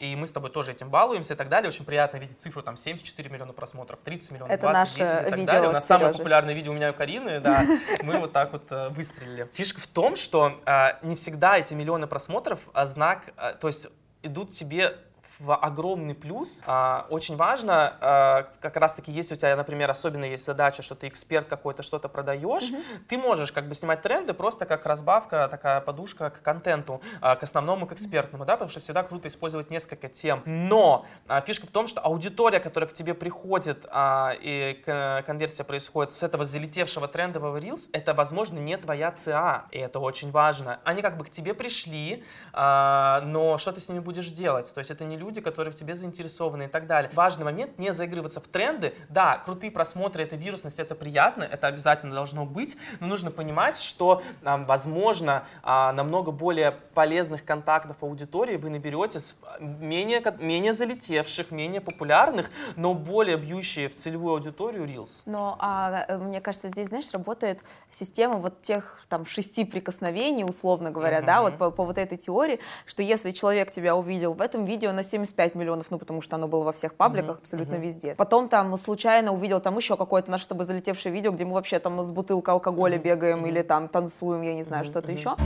И 0.00 0.14
мы 0.14 0.26
с 0.26 0.30
тобой 0.30 0.50
тоже 0.50 0.72
этим 0.72 0.90
балуемся 0.90 1.34
и 1.34 1.36
так 1.36 1.48
далее. 1.48 1.68
Очень 1.68 1.84
приятно 1.84 2.18
видеть 2.18 2.40
цифру 2.40 2.62
там 2.62 2.76
74 2.76 3.30
миллиона 3.30 3.52
просмотров, 3.52 3.98
30 4.04 4.30
миллионов, 4.32 4.52
Это 4.52 4.62
20, 4.62 4.74
наше 4.74 4.98
10 4.98 5.00
и 5.00 5.30
так 5.30 5.38
видео 5.38 5.52
далее. 5.52 5.68
У 5.70 5.72
нас 5.72 5.86
самое 5.86 6.12
популярное 6.12 6.54
видео 6.54 6.72
у 6.72 6.74
меня 6.74 6.88
и 6.88 6.90
у 6.90 6.94
Карины, 6.94 7.40
да. 7.40 7.64
Мы 8.02 8.18
вот 8.18 8.32
так 8.32 8.52
вот 8.52 8.64
э, 8.70 8.88
выстрелили. 8.90 9.48
Фишка 9.54 9.80
в 9.80 9.86
том, 9.86 10.16
что 10.16 10.60
э, 10.66 10.88
не 11.02 11.16
всегда 11.16 11.58
эти 11.58 11.74
миллионы 11.74 12.06
просмотров 12.06 12.60
а 12.72 12.86
знак, 12.86 13.22
э, 13.36 13.54
то 13.60 13.68
есть 13.68 13.86
идут 14.22 14.52
тебе 14.52 14.98
в 15.38 15.54
огромный 15.54 16.14
плюс. 16.14 16.60
А, 16.66 17.06
Очень 17.10 17.36
важно, 17.36 17.96
а, 18.00 18.48
как 18.60 18.76
раз-таки, 18.76 19.12
если 19.12 19.34
у 19.34 19.36
тебя, 19.36 19.54
например, 19.56 19.90
особенно 19.90 20.24
есть 20.24 20.44
задача, 20.46 20.82
что 20.82 20.94
ты 20.94 21.08
эксперт 21.08 21.46
какой-то, 21.48 21.82
что-то 21.82 22.08
продаешь, 22.08 22.70
ты 23.08 23.18
можешь 23.18 23.52
как 23.52 23.68
бы 23.68 23.74
снимать 23.74 24.02
тренды 24.02 24.32
просто 24.32 24.64
как 24.66 24.86
разбавка, 24.86 25.48
такая 25.50 25.80
подушка 25.80 26.30
к 26.30 26.40
контенту, 26.42 27.00
а, 27.20 27.36
к 27.36 27.42
основному, 27.42 27.86
к 27.86 27.92
экспертному, 27.92 28.44
да, 28.44 28.54
потому 28.54 28.70
что 28.70 28.80
всегда 28.80 29.02
круто 29.02 29.28
использовать 29.28 29.68
несколько 29.70 30.08
тем. 30.08 30.42
Но 30.46 31.04
а, 31.28 31.40
фишка 31.42 31.66
в 31.66 31.70
том, 31.70 31.86
что 31.86 32.00
аудитория, 32.00 32.60
которая 32.60 32.88
к 32.88 32.94
тебе 32.94 33.12
приходит 33.14 33.84
а, 33.90 34.32
и 34.40 34.80
к- 34.86 35.22
конверсия 35.26 35.64
происходит 35.64 36.14
с 36.14 36.22
этого 36.22 36.44
залетевшего 36.44 37.08
трендового 37.08 37.58
Reels, 37.58 37.88
это, 37.92 38.14
возможно, 38.14 38.58
не 38.58 38.76
твоя 38.78 39.12
ЦА, 39.12 39.66
и 39.70 39.78
это 39.78 39.98
очень 39.98 40.30
важно. 40.30 40.80
Они 40.84 41.02
как 41.02 41.18
бы 41.18 41.24
к 41.24 41.30
тебе 41.30 41.52
пришли, 41.52 42.24
а, 42.52 43.20
но 43.26 43.58
что 43.58 43.72
ты 43.72 43.80
с 43.80 43.88
ними 43.88 43.98
будешь 43.98 44.28
делать? 44.28 44.72
То 44.72 44.78
есть 44.78 44.90
это 44.90 45.04
не 45.04 45.16
люди, 45.16 45.25
которые 45.34 45.72
в 45.72 45.76
тебе 45.76 45.94
заинтересованы 45.94 46.64
и 46.64 46.68
так 46.68 46.86
далее. 46.86 47.10
Важный 47.14 47.44
момент 47.44 47.78
не 47.78 47.92
заигрываться 47.92 48.40
в 48.40 48.48
тренды. 48.48 48.94
Да, 49.08 49.38
крутые 49.44 49.70
просмотры, 49.70 50.22
это 50.22 50.36
вирусность, 50.36 50.78
это 50.78 50.94
приятно, 50.94 51.44
это 51.44 51.66
обязательно 51.66 52.14
должно 52.14 52.44
быть, 52.44 52.76
но 53.00 53.06
нужно 53.06 53.30
понимать, 53.30 53.78
что, 53.78 54.22
а, 54.44 54.56
возможно, 54.58 55.44
а, 55.62 55.92
намного 55.92 56.30
более 56.30 56.72
полезных 56.94 57.44
контактов 57.44 57.96
аудитории 58.00 58.56
вы 58.56 58.70
наберете 58.70 59.20
с 59.20 59.34
а, 59.42 59.58
менее, 59.60 60.22
менее 60.38 60.72
залетевших, 60.72 61.50
менее 61.50 61.80
популярных, 61.80 62.50
но 62.76 62.94
более 62.94 63.36
бьющие 63.36 63.88
в 63.88 63.94
целевую 63.94 64.34
аудиторию 64.34 64.84
Reels. 64.84 65.22
Но 65.26 65.56
а, 65.58 66.04
э, 66.08 66.16
мне 66.18 66.40
кажется, 66.40 66.68
здесь, 66.68 66.88
знаешь, 66.88 67.12
работает 67.12 67.60
система 67.90 68.36
вот 68.36 68.62
тех 68.62 69.02
там 69.08 69.26
шести 69.26 69.64
прикосновений, 69.64 70.44
условно 70.44 70.90
говоря, 70.90 71.20
да, 71.22 71.36
Мгм. 71.36 71.42
вот 71.44 71.58
по, 71.58 71.70
по 71.70 71.84
вот 71.84 71.98
этой 71.98 72.18
теории, 72.18 72.60
что 72.84 73.02
если 73.02 73.30
человек 73.30 73.70
тебя 73.70 73.94
увидел 73.96 74.34
в 74.34 74.40
этом 74.40 74.64
видео 74.64 74.92
на 74.92 75.02
75 75.16 75.54
миллионов, 75.54 75.86
ну 75.90 75.98
потому 75.98 76.20
что 76.20 76.36
оно 76.36 76.46
было 76.48 76.62
во 76.64 76.72
всех 76.72 76.94
пабликах, 76.94 77.30
Мгм, 77.36 77.38
абсолютно 77.42 77.74
мгм. 77.74 77.82
везде, 77.82 78.14
потом 78.14 78.48
там 78.48 78.76
случайно 78.76 79.32
увидел 79.32 79.60
там 79.60 79.76
еще 79.76 79.96
какое-то 79.96 80.30
наше 80.30 80.44
с 80.44 80.46
тобой 80.46 80.64
залетевшее 80.66 81.12
видео, 81.12 81.32
где 81.32 81.44
мы 81.44 81.54
вообще 81.54 81.78
там 81.78 82.02
с 82.04 82.10
бутылкой 82.10 82.54
алкоголя 82.54 82.96
Мгм, 82.96 83.04
бегаем 83.04 83.38
мгм. 83.38 83.46
или 83.46 83.62
там 83.62 83.88
танцуем, 83.88 84.42
я 84.42 84.54
не 84.54 84.62
знаю, 84.62 84.84
Мгм, 84.84 84.90
что-то 84.92 85.12
мгм. 85.12 85.16
еще. 85.18 85.36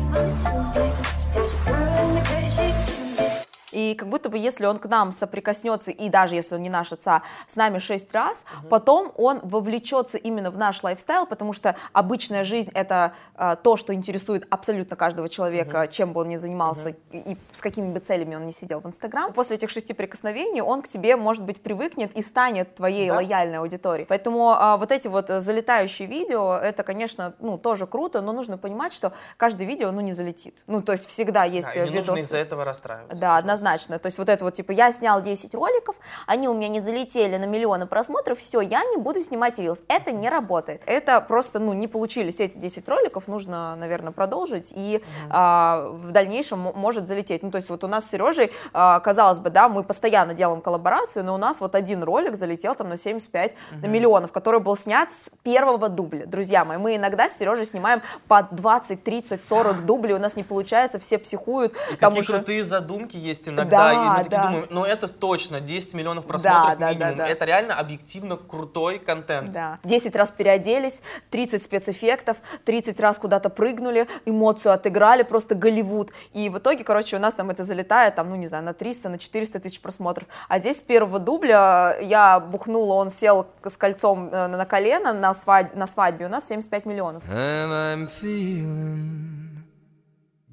И 3.72 3.94
как 3.94 4.08
будто 4.08 4.28
бы 4.28 4.38
если 4.38 4.66
он 4.66 4.78
к 4.78 4.86
нам 4.86 5.12
соприкоснется, 5.12 5.90
и 5.90 6.08
даже 6.08 6.34
если 6.34 6.54
он 6.56 6.62
не 6.62 6.70
наш 6.70 6.92
отца, 6.92 7.22
с 7.46 7.56
нами 7.56 7.78
шесть 7.78 8.12
раз, 8.14 8.44
потом 8.68 9.12
он 9.16 9.40
вовлечется 9.42 10.18
именно 10.18 10.50
в 10.50 10.58
наш 10.58 10.82
лайфстайл, 10.82 11.26
потому 11.26 11.52
что 11.52 11.76
обычная 11.92 12.44
жизнь 12.44 12.70
это 12.74 13.12
э, 13.36 13.56
то, 13.62 13.76
что 13.76 13.94
интересует 13.94 14.46
абсолютно 14.50 14.96
каждого 14.96 15.28
человека, 15.28 15.88
чем 15.88 16.12
бы 16.12 16.20
он 16.22 16.28
ни 16.28 16.36
занимался 16.36 16.90
и, 17.12 17.32
и 17.32 17.36
с 17.52 17.60
какими 17.60 17.92
бы 17.92 18.00
целями 18.00 18.34
он 18.36 18.46
ни 18.46 18.50
сидел 18.50 18.80
в 18.80 18.86
Инстаграм. 18.86 19.32
После 19.32 19.56
этих 19.56 19.70
шести 19.70 19.92
прикосновений 19.94 20.60
он 20.60 20.82
к 20.82 20.88
тебе, 20.88 21.16
может 21.16 21.44
быть, 21.44 21.62
привыкнет 21.62 22.16
и 22.16 22.22
станет 22.22 22.74
твоей 22.74 23.08
Да. 23.08 23.16
лояльной 23.16 23.58
аудиторией. 23.58 24.06
Поэтому 24.06 24.50
а, 24.50 24.76
вот 24.76 24.90
эти 24.90 25.08
вот 25.08 25.30
э, 25.30 25.40
залетающие 25.40 26.08
видео, 26.08 26.54
это, 26.56 26.82
конечно, 26.82 27.34
ну, 27.38 27.58
тоже 27.58 27.86
круто, 27.86 28.20
но 28.20 28.32
нужно 28.32 28.58
понимать, 28.58 28.92
что 28.92 29.12
каждое 29.36 29.66
видео, 29.66 29.90
ну, 29.92 30.00
не 30.00 30.12
залетит. 30.12 30.56
Ну, 30.66 30.82
то 30.82 30.92
есть 30.92 31.06
всегда 31.06 31.44
есть 31.44 31.68
Да, 31.68 31.74
и 31.74 31.78
э, 31.78 31.84
не 31.84 31.98
нужно 31.98 32.12
видосы. 32.12 32.20
из-за 32.20 32.38
этого 32.38 32.64
расстраиваться. 32.64 33.16
Да, 33.16 33.36
однозначно. 33.36 33.59
То 33.98 34.06
есть 34.06 34.18
вот 34.18 34.28
это 34.28 34.44
вот, 34.44 34.54
типа, 34.54 34.72
я 34.72 34.92
снял 34.92 35.20
10 35.22 35.54
роликов, 35.54 35.96
они 36.26 36.48
у 36.48 36.54
меня 36.54 36.68
не 36.68 36.80
залетели 36.80 37.36
на 37.36 37.44
миллионы 37.46 37.86
просмотров, 37.86 38.38
все, 38.38 38.60
я 38.60 38.84
не 38.84 38.96
буду 38.96 39.20
снимать 39.20 39.58
рилс. 39.58 39.82
Это 39.88 40.12
не 40.12 40.28
работает. 40.28 40.82
Это 40.86 41.20
просто, 41.20 41.58
ну, 41.58 41.72
не 41.72 41.88
получились 41.88 42.40
эти 42.40 42.56
10 42.56 42.88
роликов, 42.88 43.28
нужно, 43.28 43.76
наверное, 43.76 44.12
продолжить, 44.12 44.72
и 44.74 45.02
а, 45.28 45.88
в 45.90 46.12
дальнейшем 46.12 46.60
может 46.60 47.06
залететь. 47.06 47.42
Ну, 47.42 47.50
то 47.50 47.56
есть 47.56 47.68
вот 47.68 47.84
у 47.84 47.88
нас 47.88 48.04
с 48.06 48.10
Сережей, 48.10 48.52
а, 48.72 49.00
казалось 49.00 49.38
бы, 49.38 49.50
да, 49.50 49.68
мы 49.68 49.82
постоянно 49.82 50.34
делаем 50.34 50.60
коллаборацию, 50.60 51.24
но 51.24 51.34
у 51.34 51.38
нас 51.38 51.60
вот 51.60 51.74
один 51.74 52.02
ролик 52.02 52.34
залетел 52.34 52.74
там 52.74 52.88
на 52.88 52.96
75 52.96 53.54
миллионов, 53.82 54.32
который 54.32 54.60
был 54.60 54.76
снят 54.76 55.12
с 55.12 55.30
первого 55.42 55.88
дубля. 55.88 56.26
Друзья 56.26 56.64
мои, 56.64 56.78
мы 56.78 56.96
иногда 56.96 57.28
с 57.28 57.36
Сережей 57.36 57.64
снимаем 57.64 58.02
по 58.28 58.42
20, 58.50 59.02
30, 59.02 59.44
40 59.48 59.86
дублей, 59.86 60.14
у 60.14 60.18
нас 60.18 60.36
не 60.36 60.44
получается, 60.44 60.98
все 60.98 61.18
психуют. 61.18 61.74
И 61.92 61.96
там 61.96 62.10
какие 62.10 62.20
уже- 62.20 62.32
крутые 62.34 62.64
задумки 62.64 63.16
есть 63.16 63.48
иногда, 63.50 63.92
и 63.92 63.94
Да, 63.96 64.02
мы 64.18 64.24
такие 64.24 64.30
да. 64.40 64.46
думаем, 64.46 64.66
ну 64.70 64.84
это 64.84 65.08
точно, 65.08 65.60
10 65.60 65.94
миллионов 65.94 66.26
просмотров 66.26 66.78
Да, 66.78 66.86
да, 66.86 66.90
минимум. 66.92 67.16
да, 67.18 67.24
да. 67.24 67.28
Это 67.28 67.44
реально 67.44 67.74
объективно 67.78 68.36
крутой 68.36 68.98
контент. 68.98 69.52
Да. 69.52 69.78
10 69.84 70.16
раз 70.16 70.30
переоделись, 70.30 71.02
30 71.30 71.62
спецэффектов, 71.62 72.38
30 72.64 72.98
раз 73.00 73.18
куда-то 73.18 73.50
прыгнули, 73.50 74.06
эмоцию 74.24 74.72
отыграли, 74.72 75.22
просто 75.22 75.54
Голливуд. 75.54 76.10
И 76.32 76.48
в 76.48 76.58
итоге, 76.58 76.84
короче, 76.84 77.16
у 77.16 77.20
нас 77.20 77.34
там 77.34 77.50
это 77.50 77.64
залетает, 77.64 78.14
там, 78.14 78.30
ну, 78.30 78.36
не 78.36 78.46
знаю, 78.46 78.64
на 78.64 78.72
300, 78.74 79.08
на 79.08 79.18
400 79.18 79.60
тысяч 79.60 79.80
просмотров. 79.80 80.26
А 80.48 80.58
здесь 80.58 80.78
с 80.78 80.82
первого 80.82 81.18
дубля 81.18 81.96
я 82.00 82.40
бухнула, 82.40 82.94
он 82.94 83.10
сел 83.10 83.46
с 83.64 83.76
кольцом 83.76 84.28
э, 84.32 84.46
на 84.46 84.64
колено 84.66 85.12
на, 85.12 85.32
свадь- 85.34 85.74
на 85.74 85.86
свадьбе, 85.86 86.26
у 86.26 86.28
нас 86.28 86.46
75 86.46 86.86
миллионов. 86.86 87.26
And 87.28 87.70
I'm 87.70 88.08
feeling 88.20 89.64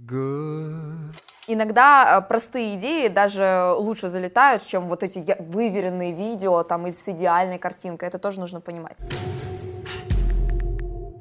good. 0.06 1.14
Иногда 1.50 2.18
э, 2.18 2.28
простые 2.28 2.76
идеи 2.76 3.08
даже 3.08 3.74
лучше 3.78 4.10
залетают, 4.10 4.66
чем 4.66 4.90
вот 4.90 5.02
эти 5.02 5.36
выверенные 5.40 6.12
видео 6.12 6.64
там 6.64 6.88
с 6.88 7.08
идеальной 7.08 7.58
картинкой. 7.58 8.10
Это 8.10 8.20
тоже 8.20 8.42
нужно 8.42 8.60
понимать. 8.60 8.98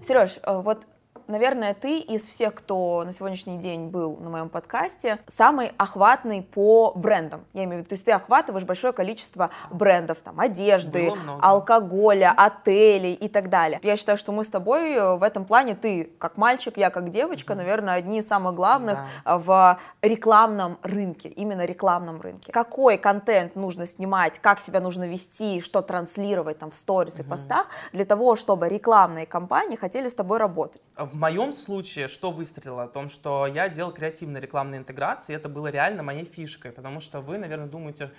Сереж, 0.03 0.41
э, 0.43 0.61
вот 0.61 0.85
наверное, 1.29 1.75
ты 1.75 1.99
из 1.99 2.25
всех, 2.25 2.55
кто 2.55 3.03
на 3.05 3.12
сегодняшний 3.12 3.59
день 3.59 3.89
был 3.89 4.17
на 4.17 4.31
моем 4.31 4.49
подкасте, 4.49 5.19
самый 5.27 5.73
охватный 5.77 6.43
по 6.43 6.93
брендам. 6.95 7.45
Я 7.53 7.65
имею 7.65 7.77
в 7.77 7.79
виду, 7.81 7.89
то 7.91 7.95
есть 7.95 8.05
ты 8.05 8.12
охватываешь 8.12 8.65
большое 8.65 8.93
количество 8.93 9.51
брендов, 9.71 10.19
там, 10.19 10.41
одежды, 10.41 11.12
алкоголя, 11.41 12.33
отелей 12.37 13.15
и 13.15 13.29
так 13.29 13.49
далее. 13.49 13.81
Я 13.83 13.97
считаю, 13.97 14.19
что 14.19 14.33
мы 14.33 14.45
с 14.45 14.49
тобой 14.49 14.93
э, 14.93 15.17
в 15.17 15.23
этом 15.23 15.45
плане, 15.45 15.75
ты 15.75 16.11
как 16.19 16.37
мальчик, 16.37 16.77
я 16.77 16.91
как 16.91 17.11
девочка, 17.11 17.55
наверное, 17.55 17.95
одни 17.95 18.19
из 18.19 18.29
самых 18.29 18.55
главных 18.55 18.99
Да. 19.25 19.39
в 19.39 19.79
рекламном 20.03 20.79
рынке, 20.83 21.29
именно 21.29 21.65
рекламном 21.65 22.21
рынке. 22.21 22.53
Какой 22.53 22.99
контент 22.99 23.57
нужно 23.57 23.87
снимать, 23.87 24.39
как 24.39 24.61
себя 24.61 24.81
нужно 24.81 25.05
вести, 25.05 25.61
что 25.61 25.83
транслировать 25.83 26.59
там 26.59 26.71
в 26.71 26.77
сторис 26.77 27.19
и 27.19 27.23
постах, 27.23 27.69
для 27.93 28.05
того, 28.05 28.37
чтобы 28.37 28.69
рекламные 28.69 29.27
компании 29.27 29.77
хотели 29.77 30.09
с 30.09 30.15
тобой 30.15 30.39
работать. 30.39 30.91
В 31.16 31.18
моем 31.18 31.50
случае, 31.50 32.09
что 32.09 32.31
выстрелило? 32.31 32.83
О 32.83 32.88
том, 32.88 33.09
что 33.09 33.46
я 33.46 33.70
делал 33.70 33.90
креативные 33.90 34.42
рекламные 34.42 34.81
интеграции, 34.81 35.35
это 35.35 35.48
было 35.48 35.68
реально 35.68 36.02
моей 36.02 36.26
фишкой, 36.26 36.72
потому 36.72 37.00
что 37.00 37.22
вы, 37.22 37.38
наверное, 37.38 37.68
думаете, 37.68 38.11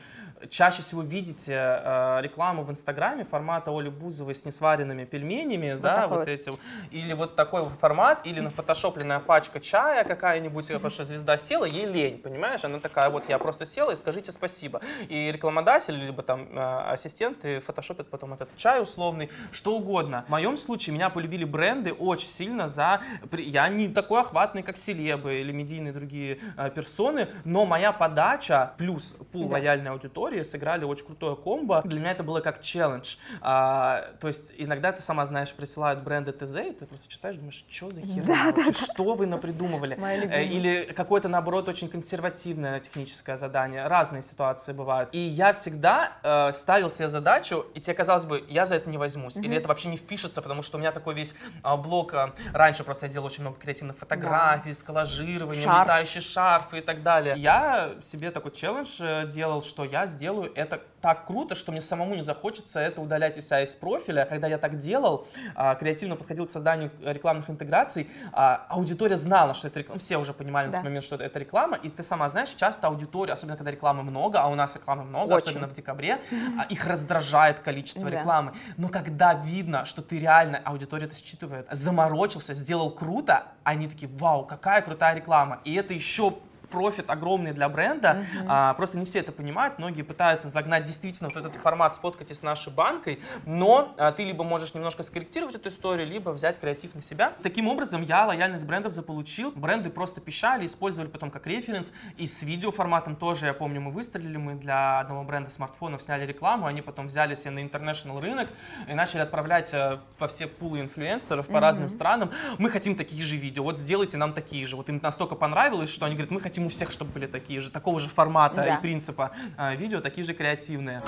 чаще 0.49 0.81
всего 0.81 1.03
видите 1.03 1.53
э, 1.53 2.21
рекламу 2.23 2.63
в 2.63 2.71
Инстаграме 2.71 3.23
формата 3.23 3.69
Оли 3.69 3.89
Бузовой 3.89 4.33
с 4.33 4.45
несваренными 4.45 5.05
пельменями, 5.05 5.77
да, 5.79 5.93
такой 5.93 6.10
вот 6.10 6.17
вот. 6.21 6.27
эти, 6.27 6.49
вот. 6.49 6.60
или 6.89 7.13
вот 7.13 7.36
такой 7.36 7.65
вот 7.65 7.73
формат, 7.73 8.25
или 8.25 8.39
нафотошопленная 8.39 9.19
пачка 9.19 9.60
чая 9.60 10.03
какая-нибудь, 10.03 10.67
потому 10.67 10.89
что 10.89 11.05
звезда 11.05 11.38
села, 11.38 11.65
ей 11.65 11.86
лень, 11.86 12.17
понимаешь? 12.17 12.65
Она 12.65 12.79
такая, 12.79 13.12
вот 13.12 13.29
я 13.29 13.38
просто 13.38 13.67
села 13.67 13.91
и 13.91 13.95
скажите 13.95 14.31
спасибо. 14.31 14.81
И 15.07 15.31
рекламодатель, 15.31 15.93
либо 15.93 16.23
там 16.23 16.47
э, 16.51 16.93
ассистенты 16.93 17.60
фотошопят 17.60 18.10
потом 18.10 18.33
этот 18.33 18.57
чай 18.57 18.81
условный, 18.81 19.29
что 19.51 19.75
угодно. 19.75 20.25
В 20.25 20.31
моем 20.31 20.57
случае 20.57 20.95
меня 20.95 21.12
полюбили 21.12 21.43
бренды 21.43 21.93
очень 21.93 22.29
сильно 22.29 22.67
за... 22.67 22.87
Я 23.32 23.67
не 23.69 23.89
такой 23.89 24.21
охватный, 24.21 24.63
как 24.63 24.78
селебы 24.78 25.39
или 25.41 25.52
медийные 25.52 25.93
другие 25.93 26.39
э, 26.58 26.69
персоны, 26.69 27.28
но 27.45 27.65
моя 27.65 27.91
подача 27.91 28.73
плюс 28.78 29.15
пул 29.32 29.47
Да. 29.50 29.54
лояльной 29.58 29.91
аудитории 29.91 30.43
сыграли 30.43 30.84
очень 30.86 31.06
крутое 31.06 31.36
комбо. 31.36 31.82
Для 31.86 32.00
меня 32.00 32.12
это 32.12 32.23
было 32.23 32.39
как 32.41 32.62
челлендж. 32.62 33.15
А, 33.41 34.13
то 34.19 34.28
есть 34.28 34.54
иногда 34.58 34.91
ты 34.91 35.02
сама 35.02 35.26
знаешь, 35.26 35.54
присылают 35.54 36.02
бренды 36.04 36.32
ТЗ, 36.32 36.56
и 36.58 36.71
ты 36.73 36.86
просто 36.86 37.08
читаешь, 37.10 37.36
думаешь, 37.38 37.65
что 37.69 37.89
за 37.89 38.02
херня? 38.02 38.23
вообще? 38.56 38.86
Что 38.86 39.13
вы 39.15 39.26
напридумывали? 39.26 39.97
Э. 40.02 40.43
Или 40.43 40.93
какое-то, 40.95 41.28
наоборот, 41.30 41.67
очень 41.69 41.89
консервативное 41.89 42.80
техническое 42.80 43.38
задание. 43.38 43.88
Разные 43.88 44.23
ситуации 44.23 44.73
бывают. 44.73 45.10
И 45.13 45.19
я 45.19 45.54
всегда 45.54 46.13
э, 46.23 46.52
ставил 46.52 46.89
себе 46.89 47.10
задачу, 47.10 47.65
и 47.73 47.80
тебе 47.82 47.93
казалось 47.93 48.26
бы, 48.26 48.43
я 48.50 48.65
за 48.65 48.76
это 48.76 48.89
не 48.89 48.97
возьмусь. 48.97 49.38
Или 49.38 49.58
это 49.58 49.67
вообще 49.67 49.89
не 49.89 49.97
впишется, 49.97 50.41
потому 50.41 50.63
что 50.63 50.78
у 50.78 50.80
меня 50.80 50.91
такой 50.91 51.13
весь 51.13 51.36
а, 51.63 51.78
блок. 51.78 52.13
а, 52.13 52.34
раньше 52.54 52.77
просто 52.84 53.06
я 53.08 53.12
делал 53.12 53.28
очень 53.28 53.42
много 53.42 53.58
креативных 53.60 53.98
фотографий, 53.98 54.74
с 54.74 54.84
коллажированием, 54.84 55.63
Шарф. 55.63 55.84
летающие 55.88 56.22
шарфы 56.22 56.80
и 56.80 56.82
так 56.82 57.04
далее. 57.04 57.36
Я 57.38 57.96
себе 58.02 58.32
такой 58.32 58.52
челлендж 58.52 59.00
э, 59.00 59.28
делал, 59.28 59.62
что 59.62 59.86
я 59.86 60.08
сделаю 60.08 60.52
это 60.56 60.82
так 61.08 61.26
круто, 61.26 61.56
что 61.56 61.72
мне 61.72 61.80
самому 61.80 62.15
не 62.15 62.22
захочется 62.22 62.82
это 62.82 63.00
удалять 63.00 63.38
из 63.38 63.46
себя 63.46 63.62
из 63.62 63.70
профиля. 63.74 64.26
Когда 64.26 64.48
я 64.48 64.58
так 64.58 64.78
делал, 64.78 65.26
а, 65.56 65.74
креативно 65.76 66.17
подходил 66.17 66.48
к 66.48 66.52
созданию 66.52 66.91
рекламных 67.02 67.50
интеграций, 67.50 68.10
а, 68.34 68.65
аудитория 68.67 69.15
знала, 69.15 69.54
что 69.54 69.70
это 69.70 69.80
реклама, 69.80 70.00
все 70.02 70.17
уже 70.17 70.34
понимали 70.34 70.65
на 70.65 70.72
Да. 70.74 70.78
тот 70.80 70.84
момент, 70.84 71.06
что 71.06 71.15
это 71.15 71.39
реклама, 71.39 71.78
и 71.78 71.88
ты 71.89 72.04
сама 72.04 72.28
знаешь, 72.28 72.50
часто 72.50 72.88
аудитория, 72.88 73.32
особенно 73.32 73.56
когда 73.56 73.72
рекламы 73.72 74.04
много, 74.04 74.41
а 74.41 74.48
у 74.48 74.56
нас 74.56 74.76
рекламы 74.76 75.06
много, 75.06 75.32
Очень. 75.36 75.48
особенно 75.52 75.67
в 75.67 75.74
декабре, 75.76 76.20
а, 76.60 76.63
их 76.63 76.86
раздражает 76.86 77.60
количество 77.60 78.10
Да. 78.10 78.17
рекламы. 78.17 78.52
Но 78.76 78.89
когда 78.89 79.34
видно, 79.34 79.86
что 79.86 80.02
ты 80.02 80.20
реально, 80.20 80.60
аудитория 80.65 81.06
это 81.06 81.15
считывает, 81.15 81.67
заморочился, 81.72 82.54
сделал 82.54 82.91
круто, 82.91 83.43
они 83.63 83.88
такие, 83.88 84.12
вау, 84.12 84.43
какая 84.46 84.82
крутая 84.82 85.15
реклама. 85.15 85.62
И 85.63 85.74
это 85.74 85.93
еще 85.93 86.34
профит 86.69 87.10
огромный 87.10 87.53
для 87.53 87.69
бренда, 87.69 88.25
а, 88.47 88.73
просто 88.73 88.97
не 88.97 89.06
все 89.06 89.19
это 89.19 89.32
понимают, 89.32 89.80
многие 89.80 90.01
пытаются 90.01 90.49
загнать 90.49 90.86
действительно 90.86 91.30
вот 91.30 91.38
этот 91.38 91.56
формат 91.62 91.95
сфоткайте 91.95 92.36
с 92.36 92.41
нашей 92.41 92.71
банкой, 92.71 93.19
но 93.45 93.93
а, 93.97 94.12
ты 94.12 94.23
либо 94.23 94.43
можешь 94.43 94.73
немножко 94.73 95.03
скорректировать 95.03 95.56
эту 95.56 95.69
историю, 95.69 96.08
либо 96.08 96.32
взять 96.32 96.60
креатив 96.60 96.95
на 96.95 97.01
себя. 97.01 97.34
Таким 97.43 97.67
образом, 97.67 98.01
я 98.01 98.25
лояльность 98.25 98.65
брендов 98.65 98.93
заполучил, 98.93 99.51
бренды 99.51 99.89
просто 99.89 100.21
пищали, 100.21 100.65
использовали 100.65 101.10
потом 101.10 101.32
как 101.32 101.47
референс, 101.47 101.93
и 102.17 102.27
с 102.27 102.41
видеоформатом 102.41 103.15
тоже, 103.15 103.47
я 103.47 103.53
помню, 103.53 103.82
мы 103.82 103.91
выстрелили, 103.91 104.38
мы 104.38 104.56
для 104.56 104.99
одного 104.99 105.23
бренда 105.23 105.49
смартфонов 105.49 106.01
сняли 106.01 106.25
рекламу, 106.25 106.65
они 106.65 106.82
потом 106.82 107.08
взяли 107.08 107.36
себе 107.36 107.51
на 107.51 107.60
international 107.60 108.19
рынок 108.19 108.49
и 108.88 108.93
начали 108.93 109.21
отправлять 109.21 109.73
э, 109.73 109.99
во 110.19 110.27
все 110.27 110.47
пулы 110.47 110.82
инфлюенсеров 110.82 111.47
по 111.47 111.60
разным 111.60 111.89
странам, 111.89 112.32
мы 112.58 112.69
хотим 112.69 112.95
такие 112.95 113.23
же 113.23 113.36
видео, 113.36 113.63
вот 113.63 113.80
сделайте 113.80 114.17
нам 114.17 114.34
такие 114.34 114.65
же. 114.65 114.75
Вот 114.75 114.89
им 114.89 114.99
настолько 115.01 115.36
понравилось, 115.36 115.89
что 115.89 116.06
они 116.06 116.15
говорят, 116.15 116.32
мы 116.32 116.41
хотим 116.41 116.57
у 116.65 116.70
всех, 116.70 116.91
чтобы 116.91 117.12
были 117.12 117.28
такие 117.28 117.60
же, 117.62 117.70
такого 117.70 118.00
же 118.00 118.10
формата 118.10 118.62
Да. 118.62 118.76
и 118.76 118.82
принципа 118.82 119.32
э, 119.58 119.76
видео, 119.76 120.02
такие 120.02 120.26
же 120.26 120.34
креативные. 120.34 121.02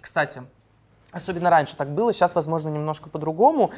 Кстати, 0.00 0.42
особенно 1.10 1.50
раньше 1.50 1.76
так 1.76 1.90
было, 1.90 2.12
сейчас, 2.12 2.34
возможно, 2.34 2.68
немножко 2.68 3.08
по-другому. 3.08 3.72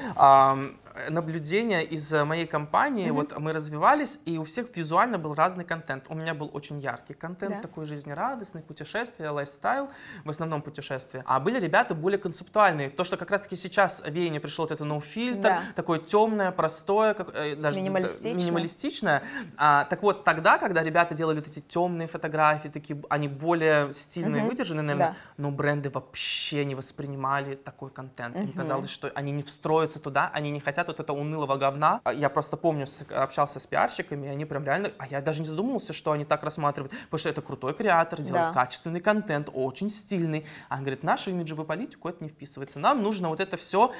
Ам, 0.97 1.15
наблюдение 1.15 1.85
из 1.85 2.13
э, 2.13 2.25
моей 2.25 2.47
компании, 2.47 3.11
вот 3.11 3.37
мы 3.39 3.53
развивались, 3.53 4.19
и 4.25 4.39
у 4.39 4.45
всех 4.45 4.67
визуально 4.77 5.19
был 5.19 5.35
разный 5.35 5.65
контент. 5.65 6.05
У 6.09 6.15
меня 6.15 6.35
был 6.35 6.51
очень 6.53 6.79
яркий 6.81 7.15
контент, 7.15 7.57
Да. 7.57 7.63
такой 7.63 7.87
жизнерадостный, 7.87 8.63
путешествия, 8.63 9.31
лайфстайл, 9.31 9.89
в 10.25 10.31
основном 10.31 10.63
путешествия. 10.63 11.23
А 11.27 11.41
были 11.41 11.61
ребята 11.61 11.95
более 11.95 12.19
концептуальные. 12.19 12.91
То, 12.91 13.05
что 13.05 13.17
как 13.17 13.31
раз-таки 13.31 13.57
сейчас 13.57 14.03
веяние 14.07 14.41
пришло, 14.41 14.65
вот 14.65 14.73
это 14.73 14.85
no 14.85 15.01
фильтр, 15.01 15.43
Да. 15.43 15.63
такое 15.75 15.99
темное, 15.99 16.51
простое, 16.53 17.15
как, 17.15 17.35
э, 17.35 17.57
даже 17.57 17.79
Минималистичное. 17.81 18.35
минималистичное. 18.35 19.23
А, 19.57 19.85
так 19.85 20.03
вот, 20.03 20.25
тогда, 20.25 20.59
когда 20.59 20.83
ребята 20.83 21.15
делали 21.15 21.37
вот 21.41 21.49
эти 21.49 21.61
темные 21.61 22.09
фотографии, 22.09 22.69
такие, 22.69 23.01
они 23.09 23.29
более 23.29 23.93
стильные, 23.95 24.41
Мгм. 24.43 24.49
выдержанные, 24.51 24.83
наверное, 24.83 25.11
Да. 25.11 25.17
но 25.37 25.51
бренды 25.51 25.91
вообще 25.91 26.65
не 26.65 26.75
воспринимали 26.75 27.55
такой 27.57 27.91
контент. 27.91 28.37
Им 28.37 28.43
Мгм. 28.45 28.53
казалось, 28.53 28.91
что 28.91 29.11
они 29.15 29.33
не 29.33 29.43
встроятся 29.43 29.99
туда, 30.01 30.31
они 30.33 30.51
не 30.51 30.61
хотят 30.61 30.86
вот 30.89 31.01
этого 31.01 31.19
унылого 31.19 31.57
говна. 31.57 32.01
А 32.05 32.13
Я 32.13 32.29
просто 32.31 32.57
помню, 32.57 32.87
общался 33.11 33.61
с 33.61 33.67
пиарщиками, 33.67 34.27
и 34.27 34.31
они 34.31 34.45
прям 34.45 34.65
реально, 34.65 34.93
а 34.99 35.07
я 35.07 35.21
даже 35.21 35.41
не 35.43 35.49
задумывался, 35.49 35.93
что 35.93 36.13
они 36.13 36.25
так 36.25 36.43
рассматривают, 36.43 36.93
потому 37.05 37.19
что 37.19 37.29
это 37.29 37.43
крутой 37.43 37.75
креатор, 37.75 38.21
делает 38.21 38.49
Да. 38.49 38.53
качественный 38.53 39.01
контент, 39.01 39.49
очень 39.53 39.91
стильный. 39.91 40.47
А 40.69 40.75
он 40.75 40.81
говорит, 40.81 41.03
нашу 41.03 41.31
имиджевую 41.31 41.67
политику 41.67 42.09
это 42.09 42.23
не 42.25 42.31
вписывается. 42.31 42.79
Нам 42.79 43.03
нужно 43.03 43.29
вот 43.29 43.41
это 43.41 43.57
все, 43.57 43.93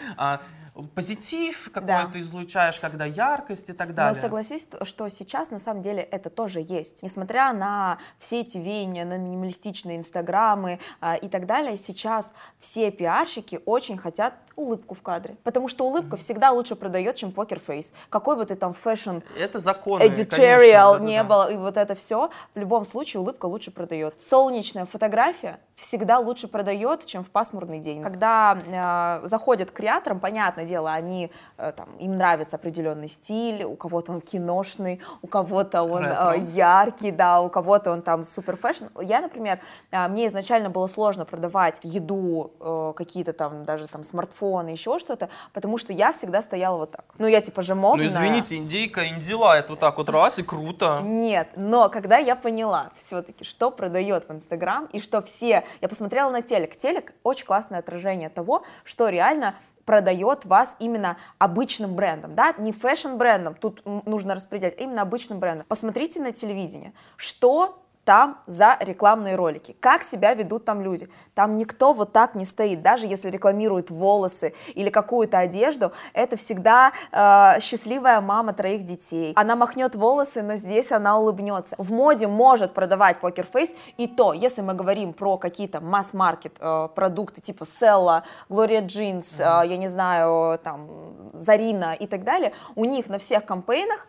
позитив 0.95 1.71
какой-то 1.73 2.11
Да. 2.13 2.21
излучаешь, 2.21 2.79
когда 2.81 3.05
яркость 3.05 3.71
и 3.71 3.73
так 3.73 3.89
Но 3.89 3.95
далее. 3.95 4.21
согласись, 4.21 4.69
что 4.83 5.09
сейчас 5.09 5.51
на 5.51 5.59
самом 5.59 5.83
деле 5.83 6.03
это 6.03 6.31
тоже 6.31 6.61
есть. 6.61 7.03
Несмотря 7.03 7.53
на 7.53 7.99
все 8.19 8.41
эти 8.41 8.59
веяния, 8.59 9.05
на 9.05 9.17
минималистичные 9.17 9.97
инстаграмы 9.97 10.81
а, 11.01 11.15
и 11.15 11.29
так 11.29 11.47
далее, 11.47 11.77
сейчас 11.77 12.33
все 12.59 12.91
пиарщики 12.91 13.61
очень 13.65 13.97
хотят 13.99 14.35
улыбку 14.57 14.95
в 14.95 15.03
кадре. 15.03 15.37
Потому 15.45 15.69
что 15.69 15.87
улыбка 15.87 16.17
всегда 16.17 16.51
лучше 16.51 16.77
продает, 16.77 17.17
чем 17.17 17.31
покерфейс. 17.33 17.93
Какой 18.09 18.37
бы 18.37 18.45
ты 18.47 18.57
там 18.57 18.73
fashion 18.73 19.19
Это 19.39 19.59
законы, 19.59 20.03
editorial 20.03 20.95
конечно, 20.95 21.07
не 21.07 21.17
да-да-да. 21.19 21.25
было, 21.25 21.53
и 21.53 21.57
вот 21.57 21.77
это 21.77 21.95
все, 21.95 22.31
в 22.55 22.59
любом 22.59 22.85
случае 22.87 23.21
улыбка 23.21 23.47
лучше 23.47 23.71
продает. 23.71 24.21
Солнечная 24.21 24.87
фотография 24.87 25.59
всегда 25.77 26.19
лучше 26.19 26.49
продает, 26.49 27.05
чем 27.05 27.23
в 27.23 27.31
пасмурный 27.31 27.81
день. 27.81 28.03
Когда 28.03 29.21
э, 29.23 29.27
заходят 29.27 29.71
к 29.71 29.75
креаторам, 29.75 30.21
понятное 30.21 30.65
дело, 30.65 30.91
они, 30.91 31.31
э, 31.59 31.73
там, 31.77 31.89
им 31.99 32.17
нравится 32.17 32.57
определенный 32.57 33.09
стиль, 33.09 33.63
у 33.63 33.77
кого-то 33.77 34.13
он 34.13 34.21
киношный, 34.23 35.03
у 35.21 35.27
кого-то 35.27 35.83
он 35.83 36.05
э, 36.07 36.39
яркий, 36.55 37.11
да, 37.11 37.43
у 37.43 37.51
кого-то 37.51 37.93
он 37.93 38.01
там 38.01 38.25
супер 38.25 38.57
фэшн. 38.57 38.87
Я, 39.03 39.21
например, 39.21 39.61
э, 39.91 40.09
мне 40.09 40.27
изначально 40.29 40.71
было 40.71 40.87
сложно 40.87 41.27
продавать 41.27 41.79
еду, 41.83 42.53
э, 42.59 42.93
какие-то 42.97 43.35
там 43.35 43.65
даже 43.67 43.87
там 43.87 44.03
смартфоны, 44.03 44.71
еще 44.71 44.99
что-то, 44.99 45.29
потому 45.53 45.77
что 45.77 45.93
я 45.93 46.13
всегда 46.13 46.41
стояла 46.41 46.79
вот 46.79 46.93
так. 46.93 47.05
Ну, 47.19 47.27
я 47.27 47.43
типа 47.43 47.61
же 47.61 47.75
Ну 47.75 47.83
модная. 47.83 48.07
извините, 48.07 48.57
индейка, 48.57 49.07
индила, 49.09 49.59
это 49.59 49.71
вот 49.71 49.81
так 49.81 49.99
вот 49.99 50.09
раз 50.09 50.39
и 50.39 50.43
круто. 50.43 51.01
Нет, 51.05 51.49
но 51.55 51.91
когда 51.91 52.17
я 52.17 52.35
поняла 52.35 52.93
все-таки, 52.95 53.45
что 53.45 53.71
продает 53.71 54.27
в 54.27 54.33
Инстаграм 54.33 54.87
и 54.87 55.01
что 55.01 55.21
все, 55.21 55.65
я 55.81 55.89
посмотрела 55.89 56.31
на 56.31 56.43
телек. 56.43 56.77
Телек 56.77 57.15
очень 57.23 57.47
классное 57.47 57.79
отражение 57.79 58.29
того, 58.29 58.65
что 58.85 59.09
реально 59.09 59.55
продает 59.87 60.45
вас 60.45 60.77
именно 60.81 61.17
обычным 61.39 61.95
брендом, 61.95 62.35
да, 62.35 62.53
не 62.59 62.73
фэшн 62.73 63.17
брендом, 63.17 63.55
тут 63.55 63.83
нужно 64.05 64.35
распределять, 64.35 64.79
а 64.79 64.83
именно 64.83 65.03
обычным 65.03 65.39
брендом. 65.39 65.65
Посмотрите 65.69 66.21
на 66.21 66.33
телевидение, 66.33 66.93
что 67.17 67.86
там 68.07 68.39
за 68.47 68.77
рекламные 68.79 69.35
ролики, 69.35 69.77
как 69.81 70.05
себя 70.05 70.33
ведут 70.33 70.65
там 70.65 70.81
люди. 70.81 71.11
Там 71.35 71.57
никто 71.57 71.93
вот 71.93 72.13
так 72.13 72.37
не 72.37 72.45
стоит, 72.45 72.81
даже 72.81 73.09
если 73.09 73.29
рекламируют 73.31 73.91
волосы 73.91 74.55
или 74.77 74.91
какую-то 74.91 75.39
одежду, 75.41 75.91
это 76.13 76.37
всегда 76.37 76.93
э, 77.11 77.61
счастливая 77.61 78.21
мама 78.21 78.53
троих 78.53 78.85
детей. 78.85 79.33
Она 79.35 79.57
махнет 79.57 79.97
волосы, 79.97 80.43
но 80.43 80.55
здесь 80.55 80.93
она 80.93 81.19
улыбнется. 81.19 81.75
В 81.79 81.91
моде 81.91 82.29
может 82.29 82.75
продавать 82.75 83.19
покерфейс, 83.19 83.75
и 83.97 84.07
то, 84.07 84.33
если 84.33 84.63
мы 84.63 84.75
говорим 84.75 85.13
про 85.13 85.37
какие-то 85.37 85.81
масс-маркет 85.81 86.55
э, 86.61 86.89
продукты 86.95 87.41
типа 87.41 87.65
Sela, 87.65 88.23
Gloria 88.49 88.87
Jeans, 88.87 89.27
э, 89.41 89.67
я 89.67 89.77
не 89.77 89.89
знаю, 89.89 90.61
там, 90.61 90.89
Зарина 91.33 91.95
и 91.95 92.07
так 92.07 92.23
далее, 92.23 92.53
у 92.77 92.85
них 92.85 93.09
на 93.09 93.19
всех 93.19 93.45
кампейнах 93.45 94.07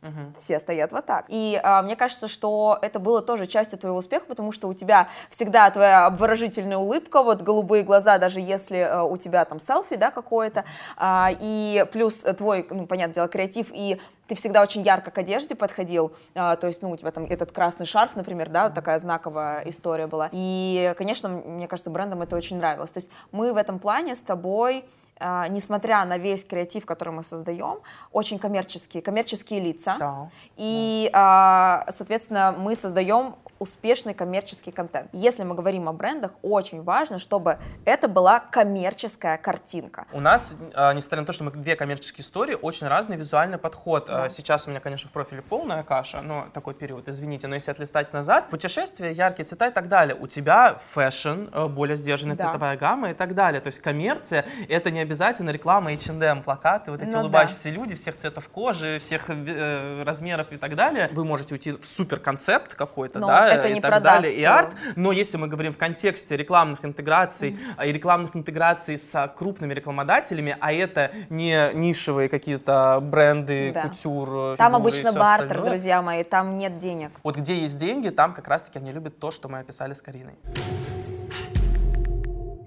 Мгм. 0.00 0.32
все 0.38 0.60
стоят 0.60 0.92
вот 0.92 1.06
так. 1.06 1.24
И 1.28 1.60
а, 1.60 1.82
мне 1.82 1.96
кажется, 1.96 2.28
что 2.28 2.78
это 2.82 3.00
было 3.00 3.20
тоже 3.20 3.46
частью 3.46 3.80
твоего 3.80 3.98
успеха, 3.98 4.26
потому 4.26 4.52
что 4.52 4.68
у 4.68 4.74
тебя 4.74 5.08
всегда 5.28 5.68
твоя 5.72 6.06
обворожительная 6.06 6.76
улыбка, 6.76 7.20
вот 7.22 7.42
голубые 7.42 7.82
глаза, 7.82 8.18
даже 8.18 8.40
если 8.40 8.78
а, 8.78 9.02
у 9.02 9.16
тебя 9.16 9.44
там 9.44 9.58
селфи, 9.58 9.96
да, 9.96 10.12
какое-то, 10.12 10.64
а, 10.96 11.30
и 11.40 11.84
плюс 11.90 12.14
твой, 12.36 12.64
ну, 12.70 12.86
понятное 12.86 13.14
дело, 13.14 13.28
креатив, 13.28 13.68
и 13.72 14.00
ты 14.28 14.36
всегда 14.36 14.62
очень 14.62 14.82
ярко 14.82 15.10
к 15.10 15.18
одежде 15.18 15.56
подходил, 15.56 16.12
а, 16.36 16.54
то 16.54 16.68
есть, 16.68 16.80
ну, 16.80 16.90
у 16.90 16.96
тебя 16.96 17.10
там 17.10 17.24
этот 17.24 17.50
красный 17.50 17.86
шарф, 17.86 18.14
например, 18.14 18.50
да, 18.50 18.64
вот 18.66 18.74
такая 18.74 19.00
знаковая 19.00 19.62
история 19.62 20.06
была. 20.06 20.28
И, 20.30 20.94
конечно, 20.96 21.28
мне 21.28 21.66
кажется, 21.66 21.90
брендам 21.90 22.22
это 22.22 22.36
очень 22.36 22.58
нравилось. 22.58 22.90
То 22.90 22.98
есть 22.98 23.10
мы 23.32 23.52
в 23.52 23.56
этом 23.56 23.80
плане 23.80 24.14
с 24.14 24.20
тобой 24.20 24.84
несмотря 25.20 26.04
на 26.04 26.18
весь 26.18 26.44
креатив, 26.44 26.86
который 26.86 27.12
мы 27.12 27.22
создаем, 27.22 27.78
очень 28.12 28.38
коммерческие, 28.38 29.02
коммерческие 29.02 29.60
лица. 29.60 29.96
Да. 29.98 30.30
И, 30.56 31.10
а, 31.12 31.86
соответственно, 31.90 32.54
мы 32.56 32.76
создаем 32.76 33.34
успешный 33.58 34.14
коммерческий 34.14 34.70
контент. 34.70 35.08
Если 35.12 35.42
мы 35.44 35.54
говорим 35.54 35.88
о 35.88 35.92
брендах, 35.92 36.32
очень 36.42 36.82
важно, 36.82 37.18
чтобы 37.18 37.58
это 37.84 38.08
была 38.08 38.40
коммерческая 38.40 39.36
картинка. 39.38 40.06
У 40.12 40.20
нас, 40.20 40.54
а, 40.74 40.92
несмотря 40.94 41.20
на 41.20 41.26
то, 41.26 41.32
что 41.32 41.44
мы 41.44 41.50
две 41.50 41.76
коммерческие 41.76 42.24
истории, 42.24 42.56
очень 42.60 42.86
разный 42.86 43.16
визуальный 43.16 43.58
подход. 43.58 44.06
Да. 44.06 44.24
А, 44.24 44.28
Сейчас 44.28 44.66
у 44.66 44.70
меня, 44.70 44.80
конечно, 44.80 45.08
в 45.08 45.12
профиле 45.12 45.42
полная 45.42 45.82
каша, 45.82 46.20
но 46.22 46.46
такой 46.52 46.74
период, 46.74 47.08
извините. 47.08 47.46
Но 47.48 47.54
если 47.54 47.70
отлистать 47.70 48.12
назад, 48.12 48.48
путешествия, 48.50 49.12
яркие 49.12 49.46
цвета 49.46 49.68
и 49.68 49.70
так 49.70 49.88
далее. 49.88 50.16
У 50.18 50.26
тебя 50.26 50.80
фэшн, 50.94 51.48
э, 51.52 51.66
более 51.66 51.96
сдержанная 51.96 52.36
Да. 52.36 52.44
цветовая 52.44 52.76
гамма 52.76 53.10
и 53.10 53.14
так 53.14 53.34
далее. 53.34 53.60
То 53.60 53.68
есть 53.68 53.80
коммерция— 53.80 54.44
это 54.68 54.90
не 54.90 55.00
обязательно 55.00 55.50
реклама 55.50 55.92
H&M, 55.92 56.42
плакаты, 56.42 56.90
вот 56.90 57.00
эти 57.00 57.08
Ну 57.08 57.12
да. 57.14 57.20
улыбающиеся 57.20 57.70
люди 57.70 57.94
всех 57.94 58.16
цветов 58.16 58.48
кожи, 58.48 58.98
всех 59.00 59.24
э, 59.28 60.02
размеров 60.04 60.52
и 60.52 60.56
так 60.56 60.76
далее. 60.76 61.08
Вы 61.12 61.24
можете 61.24 61.54
уйти 61.54 61.72
в 61.72 61.84
супер 61.86 62.20
концепт 62.20 62.74
какой-то, 62.74 63.18
Но 63.18 63.26
да, 63.26 63.47
это 63.50 63.68
и 63.68 63.74
не 63.74 63.80
так 63.80 63.90
продаст, 63.90 64.22
далее, 64.22 64.38
и 64.38 64.44
арт. 64.44 64.70
Но 64.96 65.12
если 65.12 65.36
мы 65.36 65.48
говорим 65.48 65.72
в 65.72 65.76
контексте 65.76 66.36
рекламных 66.36 66.84
интеграций 66.84 67.58
а, 67.76 67.86
и 67.86 67.92
рекламных 67.92 68.36
интеграций 68.36 68.98
с 68.98 69.14
а, 69.14 69.28
крупными 69.28 69.74
рекламодателями, 69.74 70.56
а 70.60 70.72
это 70.72 71.12
не 71.30 71.72
нишевые 71.74 72.28
какие-то 72.28 73.00
бренды, 73.02 73.72
Да. 73.72 73.82
кутюр, 73.82 74.28
э, 74.28 74.56
Там 74.56 74.72
фигуры 74.72 74.88
и 74.90 74.90
обычно 74.90 75.12
бартер, 75.12 75.44
остальное. 75.46 75.66
друзья 75.70 76.02
мои, 76.02 76.24
там 76.24 76.56
нет 76.56 76.78
денег. 76.78 77.10
Вот 77.22 77.36
где 77.36 77.58
есть 77.58 77.78
деньги, 77.78 78.08
там 78.10 78.34
как 78.34 78.48
раз-таки 78.48 78.78
они 78.78 78.92
любят 78.92 79.18
то, 79.18 79.30
что 79.30 79.48
мы 79.48 79.60
описали 79.60 79.94
с 79.94 80.00
Кариной. 80.02 80.34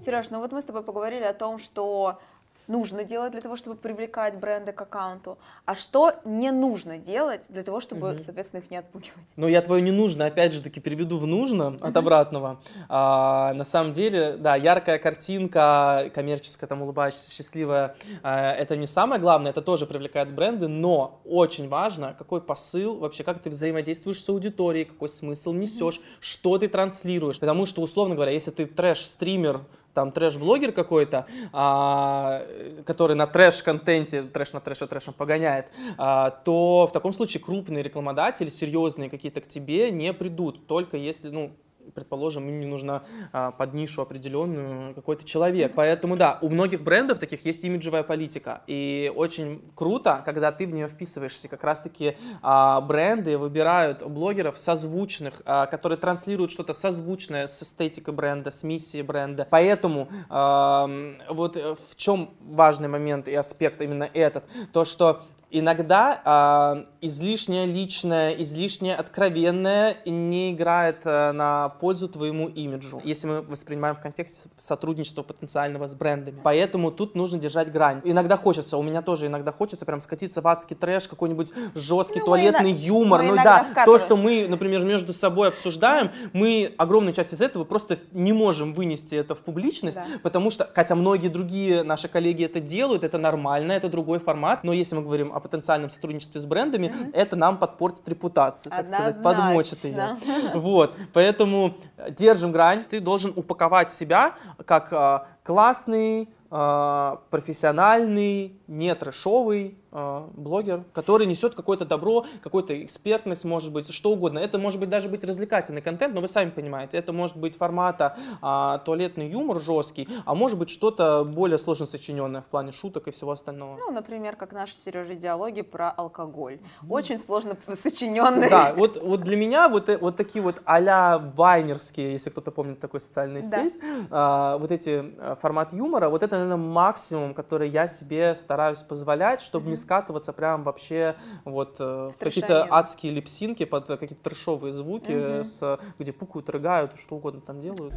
Сереж, 0.00 0.30
ну 0.30 0.40
вот 0.40 0.50
мы 0.52 0.60
с 0.60 0.64
тобой 0.64 0.82
поговорили 0.82 1.22
о 1.24 1.32
том, 1.32 1.58
что 1.58 2.18
нужно 2.66 3.04
делать 3.04 3.32
для 3.32 3.40
того, 3.40 3.56
чтобы 3.56 3.76
привлекать 3.76 4.38
бренды 4.38 4.72
к 4.72 4.80
аккаунту, 4.80 5.38
а 5.64 5.74
что 5.74 6.14
не 6.24 6.50
нужно 6.50 6.98
делать 6.98 7.46
для 7.48 7.62
того, 7.62 7.80
чтобы, 7.80 8.18
соответственно, 8.18 8.60
их 8.60 8.70
не 8.70 8.76
отпугивать. 8.76 9.28
Но 9.36 9.48
я 9.48 9.62
твое 9.62 9.82
не 9.82 9.90
нужно, 9.90 10.26
опять 10.26 10.52
же 10.52 10.62
таки, 10.62 10.80
переведу 10.80 11.18
в 11.18 11.26
нужно 11.26 11.76
от 11.80 11.96
обратного. 11.96 12.60
А, 12.88 13.52
на 13.54 13.64
самом 13.64 13.92
деле, 13.92 14.36
да, 14.38 14.56
яркая 14.56 14.98
картинка, 14.98 16.10
коммерческая, 16.14 16.68
там, 16.68 16.82
улыбающаяся, 16.82 17.32
счастливая, 17.32 17.96
а, 18.22 18.52
это 18.52 18.76
не 18.76 18.86
самое 18.86 19.20
главное, 19.20 19.50
это 19.50 19.62
тоже 19.62 19.86
привлекает 19.86 20.32
бренды, 20.32 20.68
но 20.68 21.20
очень 21.24 21.68
важно, 21.68 22.14
какой 22.18 22.40
посыл, 22.40 22.96
вообще, 22.96 23.24
как 23.24 23.42
ты 23.42 23.50
взаимодействуешь 23.50 24.22
с 24.22 24.28
аудиторией, 24.28 24.84
какой 24.84 25.08
смысл 25.08 25.52
несешь, 25.52 26.00
что 26.20 26.58
ты 26.58 26.68
транслируешь. 26.68 27.38
Потому 27.38 27.66
что, 27.66 27.82
условно 27.82 28.14
говоря, 28.14 28.32
если 28.32 28.50
ты 28.50 28.66
трэш-стример, 28.66 29.60
там 29.94 30.12
трэш-блогер 30.12 30.72
какой-то, 30.72 31.26
а, 31.52 32.42
который 32.86 33.16
на 33.16 33.26
трэш-контенте, 33.26 34.22
трэш 34.22 34.52
на 34.52 34.60
трэше 34.60 34.86
трэшем 34.86 35.14
погоняет, 35.14 35.70
а, 35.98 36.30
то 36.30 36.86
в 36.86 36.92
таком 36.92 37.12
случае 37.12 37.42
крупные 37.42 37.82
рекламодатели, 37.82 38.48
серьезные 38.48 39.10
какие-то 39.10 39.40
к 39.40 39.48
тебе 39.48 39.90
не 39.90 40.12
придут, 40.12 40.66
только 40.66 40.96
если, 40.96 41.30
ну, 41.30 41.52
предположим, 41.94 42.48
им 42.48 42.60
не 42.60 42.66
нужна 42.66 43.02
а, 43.32 43.50
под 43.50 43.74
нишу 43.74 44.02
определенную 44.02 44.94
какой-то 44.94 45.24
человек. 45.24 45.72
Поэтому, 45.74 46.16
да, 46.16 46.38
у 46.42 46.48
многих 46.48 46.82
брендов 46.82 47.18
таких 47.18 47.44
есть 47.44 47.64
имиджевая 47.64 48.02
политика. 48.02 48.62
И 48.66 49.12
очень 49.14 49.62
круто, 49.74 50.22
когда 50.24 50.52
ты 50.52 50.66
в 50.66 50.72
нее 50.72 50.88
вписываешься. 50.88 51.48
Как 51.48 51.64
раз-таки 51.64 52.16
а, 52.42 52.80
бренды 52.80 53.38
выбирают 53.38 54.02
блогеров 54.02 54.58
созвучных, 54.58 55.42
а, 55.44 55.66
которые 55.66 55.98
транслируют 55.98 56.50
что-то 56.50 56.72
созвучное 56.72 57.46
с 57.46 57.62
эстетикой 57.62 58.14
бренда, 58.14 58.50
с 58.50 58.62
миссией 58.62 59.02
бренда. 59.02 59.46
Поэтому 59.50 60.08
ам, 60.28 61.16
вот 61.28 61.56
э, 61.56 61.74
в 61.88 61.96
чем 61.96 62.30
важный 62.40 62.88
момент 62.88 63.28
и 63.28 63.34
аспект 63.34 63.80
именно 63.80 64.08
этот, 64.12 64.44
то, 64.72 64.84
что 64.84 65.22
Иногда 65.54 66.18
а, 66.24 66.84
излишнее 67.02 67.66
личное, 67.66 68.30
излишнее 68.40 68.96
откровенное 68.96 69.98
не 70.06 70.52
играет 70.52 71.02
а, 71.04 71.32
на 71.32 71.68
пользу 71.68 72.08
твоему 72.08 72.48
имиджу, 72.48 73.02
если 73.04 73.26
мы 73.26 73.42
воспринимаем 73.42 73.94
в 73.94 74.00
контексте 74.00 74.48
сотрудничества 74.56 75.22
потенциального 75.22 75.88
с 75.88 75.94
брендами. 75.94 76.40
Поэтому 76.42 76.90
тут 76.90 77.14
нужно 77.14 77.38
держать 77.38 77.70
грань. 77.70 78.00
Иногда 78.04 78.38
хочется, 78.38 78.78
у 78.78 78.82
меня 78.82 79.02
тоже 79.02 79.26
иногда 79.26 79.52
хочется 79.52 79.84
прям 79.84 80.00
скатиться 80.00 80.40
в 80.40 80.48
адский 80.48 80.74
трэш, 80.74 81.06
какой-нибудь 81.06 81.52
жесткий 81.74 82.20
Ну, 82.20 82.24
туалетный 82.24 82.72
юмор. 82.72 83.22
ну 83.22 83.34
да, 83.36 83.66
то, 83.84 83.98
что 83.98 84.16
мы, 84.16 84.46
например, 84.48 84.86
между 84.86 85.12
собой 85.12 85.48
обсуждаем, 85.48 86.12
мы 86.32 86.74
огромную 86.78 87.12
часть 87.12 87.34
из 87.34 87.42
этого 87.42 87.64
просто 87.64 87.98
не 88.12 88.32
можем 88.32 88.72
вынести 88.72 89.16
это 89.16 89.34
в 89.34 89.40
публичность, 89.40 89.98
Да. 89.98 90.06
потому 90.22 90.48
что, 90.48 90.70
хотя 90.74 90.94
многие 90.94 91.28
другие 91.28 91.82
наши 91.82 92.08
коллеги 92.08 92.42
это 92.46 92.58
делают, 92.58 93.04
это 93.04 93.18
нормально, 93.18 93.72
это 93.72 93.90
другой 93.90 94.18
формат, 94.18 94.64
но 94.64 94.72
если 94.72 94.94
мы 94.96 95.02
говорим 95.02 95.30
о 95.30 95.41
потенциальном 95.42 95.90
сотрудничестве 95.90 96.40
с 96.40 96.46
брендами, 96.46 96.94
это 97.12 97.36
нам 97.36 97.58
подпортит 97.58 98.08
репутацию, 98.08 98.70
так 98.70 98.86
сказать, 98.86 99.22
подмочит 99.22 99.84
ее. 99.84 100.02
Однозначно. 100.02 100.50
Вот, 100.60 100.96
поэтому 101.12 101.76
э, 101.96 102.10
держим 102.10 102.52
грань, 102.52 102.84
ты 102.88 103.00
должен 103.00 103.32
упаковать 103.34 103.92
себя 103.92 104.36
как 104.64 104.92
а, 104.92 105.26
классный, 105.42 106.28
а, 106.50 107.20
профессиональный, 107.30 108.60
не 108.66 108.94
трэшовый 108.94 109.78
блогер, 109.92 110.84
который 110.92 111.26
несет 111.26 111.54
какое-то 111.54 111.84
добро, 111.84 112.26
какую-то 112.42 112.82
экспертность, 112.84 113.44
может 113.44 113.72
быть, 113.72 113.92
что 113.92 114.10
угодно. 114.12 114.38
Это 114.38 114.58
может 114.58 114.80
быть 114.80 114.88
даже 114.88 115.08
быть 115.08 115.24
развлекательный 115.24 115.82
контент, 115.82 116.14
но 116.14 116.20
вы 116.20 116.28
сами 116.28 116.50
понимаете, 116.50 116.96
это 116.98 117.12
может 117.12 117.36
быть 117.36 117.56
формата 117.56 118.16
а, 118.40 118.78
туалетный 118.78 119.28
юмор 119.28 119.60
жесткий, 119.60 120.08
а 120.24 120.34
может 120.34 120.58
быть 120.58 120.70
что-то 120.70 121.24
более 121.24 121.58
сложно 121.58 121.86
сочиненное 121.86 122.40
в 122.40 122.46
плане 122.46 122.72
шуток 122.72 123.08
и 123.08 123.10
всего 123.10 123.32
остального. 123.32 123.76
Ну, 123.78 123.90
например, 123.90 124.36
как 124.36 124.52
наши 124.52 124.74
Сережа 124.74 125.14
диалоги 125.14 125.62
про 125.62 125.90
алкоголь. 125.90 126.58
Очень 126.88 127.18
сложно 127.18 127.56
сочиненные. 127.74 128.50
Да, 128.50 128.72
вот, 128.74 129.00
вот 129.02 129.20
для 129.20 129.36
меня 129.36 129.68
вот, 129.68 129.88
э- 129.88 129.98
вот 129.98 130.16
такие 130.16 130.42
вот 130.42 130.62
а-ля 130.64 131.18
вайнерские, 131.36 132.12
если 132.12 132.30
кто-то 132.30 132.50
помнит 132.50 132.80
такой 132.80 133.00
социальную 133.00 133.42
Да. 133.42 133.48
сеть, 133.62 133.78
а, 134.10 134.58
вот 134.58 134.70
эти 134.70 135.12
а, 135.18 135.36
формат 135.40 135.72
юмора, 135.72 136.08
вот 136.08 136.22
это, 136.22 136.36
наверное, 136.36 136.56
максимум, 136.56 137.34
который 137.34 137.68
я 137.68 137.86
себе 137.86 138.34
стараюсь 138.34 138.82
позволять, 138.82 139.40
чтобы 139.40 139.68
не 139.70 139.76
скатываться 139.82 140.32
прям 140.32 140.62
вообще 140.62 141.16
вот 141.44 141.76
э, 141.80 142.10
в 142.14 142.18
какие-то 142.18 142.46
трешанину. 142.46 142.74
адские 142.74 143.12
липсинки 143.12 143.64
под 143.64 143.90
э, 143.90 143.96
какие-то 143.96 144.22
трешовые 144.22 144.72
звуки, 144.72 145.12
э, 145.12 145.44
с, 145.44 145.78
где 145.98 146.12
пукают, 146.12 146.48
рыгают, 146.48 146.92
что 146.98 147.16
угодно 147.16 147.40
там 147.40 147.60
делают. 147.60 147.94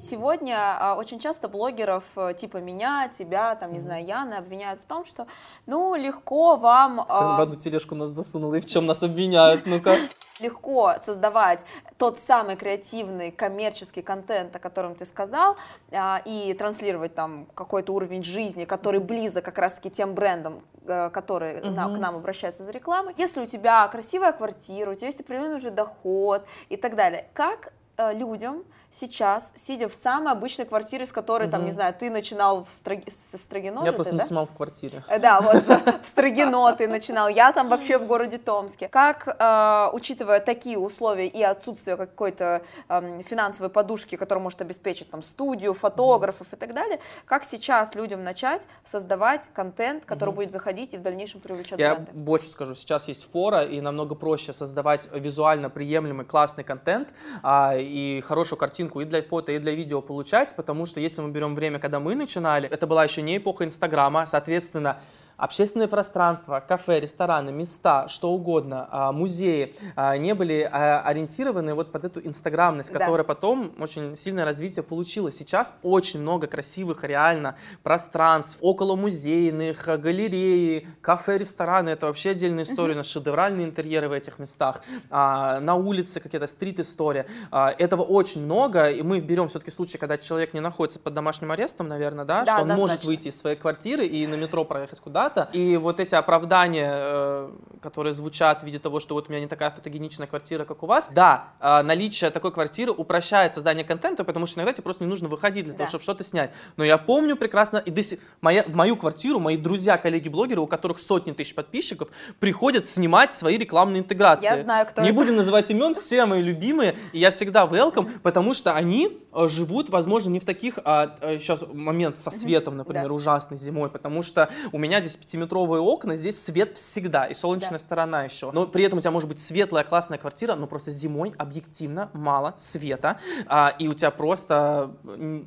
Сегодня 0.00 0.56
а, 0.58 0.96
очень 0.96 1.20
часто 1.20 1.48
блогеров 1.48 2.02
э, 2.16 2.34
типа 2.34 2.56
меня, 2.56 3.08
тебя, 3.08 3.54
там, 3.54 3.72
не 3.72 3.78
знаю, 3.78 4.04
Яны 4.04 4.34
обвиняют 4.34 4.80
в 4.80 4.84
том, 4.84 5.04
что, 5.04 5.28
ну, 5.66 5.94
легко 5.94 6.56
вам... 6.56 7.04
а, 7.08 7.36
В 7.36 7.40
одну 7.40 7.54
тележку 7.54 7.94
нас 7.94 8.10
засунуло, 8.10 8.56
и 8.56 8.60
в 8.60 8.66
чем 8.66 8.84
нас 8.86 9.02
обвиняют, 9.02 9.64
ну-ка. 9.64 9.96
Легко 10.42 10.94
создавать 11.04 11.60
тот 11.98 12.18
самый 12.18 12.56
креативный 12.56 13.30
коммерческий 13.30 14.02
контент, 14.02 14.54
о 14.56 14.58
котором 14.58 14.94
ты 14.94 15.04
сказал, 15.04 15.56
а, 15.92 16.20
и 16.24 16.52
транслировать 16.54 17.14
там 17.14 17.46
какой-то 17.54 17.92
уровень 17.94 18.24
жизни, 18.24 18.64
который 18.64 19.00
близок 19.00 19.44
как 19.44 19.58
раз-таки 19.58 19.90
тем 19.90 20.14
брендам, 20.14 20.62
э, 20.86 21.10
которые 21.10 21.60
на- 21.62 21.84
к 21.94 21.98
нам 21.98 22.16
обращаются 22.16 22.62
за 22.64 22.72
рекламой. 22.72 23.14
Если 23.16 23.40
у 23.40 23.46
тебя 23.46 23.86
красивая 23.88 24.32
квартира, 24.32 24.90
у 24.90 24.94
тебя 24.94 25.06
есть 25.06 25.20
определенный 25.20 25.56
уже 25.56 25.70
доход 25.70 26.44
и 26.68 26.76
так 26.76 26.96
далее, 26.96 27.26
как 27.34 27.72
людям 27.98 28.64
сейчас, 28.90 29.52
сидя 29.56 29.88
в 29.88 29.94
самой 29.94 30.32
обычной 30.32 30.66
квартире, 30.66 31.06
с 31.06 31.12
которой, 31.12 31.48
там, 31.48 31.64
не 31.64 31.72
знаю, 31.72 31.94
ты 31.98 32.10
начинал 32.10 32.64
в 32.64 32.74
Строги- 32.76 33.10
со 33.10 33.38
Строгино 33.38 33.80
Я 33.84 33.92
просто 33.92 34.10
ты, 34.10 34.16
не 34.16 34.18
да? 34.20 34.26
снимал 34.26 34.46
в 34.46 34.52
квартире. 34.52 35.02
Э, 35.08 35.18
Да, 35.18 35.40
вот 35.40 35.62
в 36.04 36.06
Строгино 36.06 36.72
ты 36.74 36.88
начинал, 36.88 37.28
я 37.28 37.52
там 37.52 37.68
вообще 37.70 37.96
в 37.98 38.06
городе 38.06 38.36
Томске. 38.36 38.88
Как, 38.88 39.26
э, 39.38 39.88
учитывая 39.94 40.40
такие 40.40 40.78
условия 40.78 41.26
и 41.26 41.42
отсутствие 41.42 41.96
какой-то 41.96 42.62
эм, 42.88 43.22
финансовой 43.24 43.70
подушки, 43.70 44.16
которая 44.16 44.42
может 44.42 44.60
обеспечить 44.60 45.10
там 45.10 45.22
студию, 45.22 45.72
фотографов 45.72 46.52
и 46.52 46.56
так 46.56 46.74
далее, 46.74 47.00
как 47.24 47.44
сейчас 47.44 47.94
людям 47.94 48.22
начать 48.24 48.62
создавать 48.84 49.48
контент, 49.54 50.04
который 50.04 50.34
будет 50.34 50.52
заходить 50.52 50.92
и 50.92 50.98
в 50.98 51.02
дальнейшем 51.02 51.40
привлечет 51.40 51.78
Я 51.78 51.94
бренды? 51.94 52.12
больше 52.12 52.48
скажу, 52.48 52.74
сейчас 52.74 53.08
есть 53.08 53.30
фора, 53.32 53.62
и 53.64 53.80
намного 53.80 54.14
проще 54.14 54.52
создавать 54.52 55.08
визуально 55.14 55.70
приемлемый 55.70 56.26
классный 56.26 56.64
контент 56.64 57.08
а, 57.42 57.74
и 57.82 58.20
хорошую 58.22 58.58
картинку 58.58 59.00
и 59.00 59.04
для 59.04 59.22
фото, 59.22 59.52
и 59.52 59.58
для 59.58 59.72
видео 59.72 60.00
получать, 60.00 60.54
потому 60.56 60.86
что 60.86 61.00
если 61.00 61.20
мы 61.22 61.30
берем 61.30 61.54
время, 61.54 61.78
когда 61.78 62.00
мы 62.00 62.14
начинали, 62.14 62.68
это 62.68 62.86
была 62.86 63.04
еще 63.04 63.22
не 63.22 63.38
эпоха 63.38 63.64
Инстаграма, 63.64 64.26
соответственно, 64.26 65.00
общественное 65.36 65.88
пространство, 65.88 66.62
кафе, 66.66 67.00
рестораны, 67.00 67.50
места, 67.52 68.08
что 68.08 68.30
угодно, 68.32 68.88
а, 68.90 69.12
музеи 69.12 69.74
а, 69.96 70.16
не 70.16 70.34
были 70.34 70.68
а, 70.70 71.00
ориентированы 71.02 71.74
вот 71.74 71.92
под 71.92 72.04
эту 72.04 72.20
инстаграмность, 72.20 72.92
Да. 72.92 72.98
которая 72.98 73.24
потом 73.24 73.72
очень 73.78 74.16
сильное 74.16 74.44
развитие 74.44 74.82
получила. 74.82 75.30
Сейчас 75.30 75.74
очень 75.82 76.20
много 76.20 76.46
красивых 76.46 77.04
реально 77.04 77.56
пространств, 77.82 78.56
около 78.60 78.96
музейных, 78.96 79.86
галереи, 80.00 80.86
кафе, 81.00 81.38
рестораны. 81.38 81.90
Это 81.90 82.06
вообще 82.06 82.30
отдельная 82.30 82.64
история. 82.64 82.94
У 82.94 82.98
нас 82.98 83.06
шедевральные 83.06 83.66
интерьеры 83.66 84.08
в 84.08 84.12
этих 84.12 84.38
местах. 84.38 84.82
На 85.10 85.74
улице 85.74 86.20
какая-то 86.20 86.46
стрит-история. 86.46 87.26
Этого 87.50 88.02
очень 88.02 88.44
много, 88.44 88.90
и 88.90 89.02
мы 89.02 89.20
берем 89.20 89.48
все-таки 89.48 89.70
случай, 89.70 89.98
когда 89.98 90.18
человек 90.18 90.54
не 90.54 90.60
находится 90.60 91.00
под 91.00 91.14
домашним 91.14 91.50
арестом, 91.52 91.88
наверное, 91.88 92.24
да, 92.24 92.44
Да, 92.44 92.58
что 92.58 92.62
он 92.62 92.68
может 92.78 93.04
выйти 93.04 93.28
из 93.28 93.38
своей 93.38 93.56
квартиры 93.56 94.06
и 94.06 94.26
на 94.26 94.34
метро 94.34 94.64
проехать 94.64 95.00
куда-то. 95.28 95.50
И 95.56 95.76
вот 95.76 96.00
эти 96.00 96.14
оправдания, 96.14 96.90
э, 96.92 97.50
которые 97.82 98.12
звучат 98.14 98.62
в 98.62 98.66
виде 98.66 98.78
того, 98.78 99.00
что 99.00 99.14
вот 99.14 99.28
у 99.28 99.32
меня 99.32 99.40
не 99.40 99.46
такая 99.48 99.70
фотогеничная 99.70 100.26
квартира, 100.26 100.64
как 100.64 100.82
у 100.82 100.86
вас, 100.86 101.08
да, 101.12 101.44
э, 101.60 101.82
наличие 101.82 102.30
такой 102.30 102.52
квартиры 102.52 102.92
упрощает 102.92 103.54
создание 103.54 103.84
контента, 103.84 104.24
потому 104.24 104.46
что 104.46 104.58
иногда 104.60 104.72
тебе 104.72 104.82
просто 104.84 105.04
не 105.04 105.10
нужно 105.10 105.28
выходить 105.28 105.64
для 105.64 105.72
Да. 105.74 105.78
того, 105.78 105.88
чтобы 105.88 106.02
что-то 106.02 106.24
снять. 106.24 106.50
Но 106.76 106.84
я 106.84 106.98
помню 106.98 107.36
прекрасно, 107.36 107.78
и 107.78 107.90
до 107.90 108.02
сих- 108.02 108.20
моя, 108.40 108.62
в 108.64 108.74
мою 108.74 108.96
квартиру 108.96 109.38
мои 109.38 109.56
друзья, 109.56 109.96
коллеги-блогеры, 109.98 110.60
у 110.60 110.66
которых 110.66 110.98
сотни 110.98 111.32
тысяч 111.32 111.54
подписчиков, 111.54 112.08
приходят 112.40 112.86
снимать 112.86 113.32
свои 113.32 113.56
рекламные 113.58 114.00
интеграции. 114.02 114.44
Я 114.46 114.58
знаю, 114.58 114.86
кто 114.86 115.02
Не 115.02 115.08
это. 115.08 115.16
будем 115.16 115.36
называть 115.36 115.70
имен, 115.70 115.94
все 115.94 116.26
мои 116.26 116.42
любимые, 116.42 116.96
и 117.12 117.18
я 117.18 117.30
всегда 117.30 117.64
welcome, 117.64 118.10
потому 118.22 118.54
что 118.54 118.72
они 118.72 119.18
э, 119.34 119.48
живут, 119.48 119.88
возможно, 119.88 120.28
не 120.28 120.40
в 120.40 120.44
таких, 120.44 120.78
а, 120.84 121.16
сейчас 121.38 121.64
момент 121.72 122.18
со 122.18 122.30
светом, 122.30 122.76
например, 122.76 123.08
Да. 123.08 123.14
ужасный 123.14 123.56
зимой, 123.56 123.88
потому 123.88 124.22
что 124.22 124.50
у 124.72 124.78
меня 124.78 125.00
здесь 125.00 125.11
пятиметровые 125.16 125.80
окна, 125.80 126.14
здесь 126.14 126.42
свет 126.42 126.76
всегда, 126.78 127.26
и 127.26 127.34
солнечная 127.34 127.72
Да. 127.72 127.78
сторона 127.78 128.24
еще. 128.24 128.50
Но 128.52 128.66
при 128.66 128.84
этом 128.84 128.98
у 128.98 129.02
тебя 129.02 129.10
может 129.10 129.28
быть 129.28 129.40
светлая, 129.40 129.84
классная 129.84 130.18
квартира, 130.18 130.54
но 130.54 130.66
просто 130.66 130.90
зимой 130.90 131.34
объективно 131.38 132.10
мало 132.12 132.54
света, 132.58 133.18
а, 133.46 133.74
и 133.78 133.88
у 133.88 133.94
тебя 133.94 134.10
просто 134.10 134.92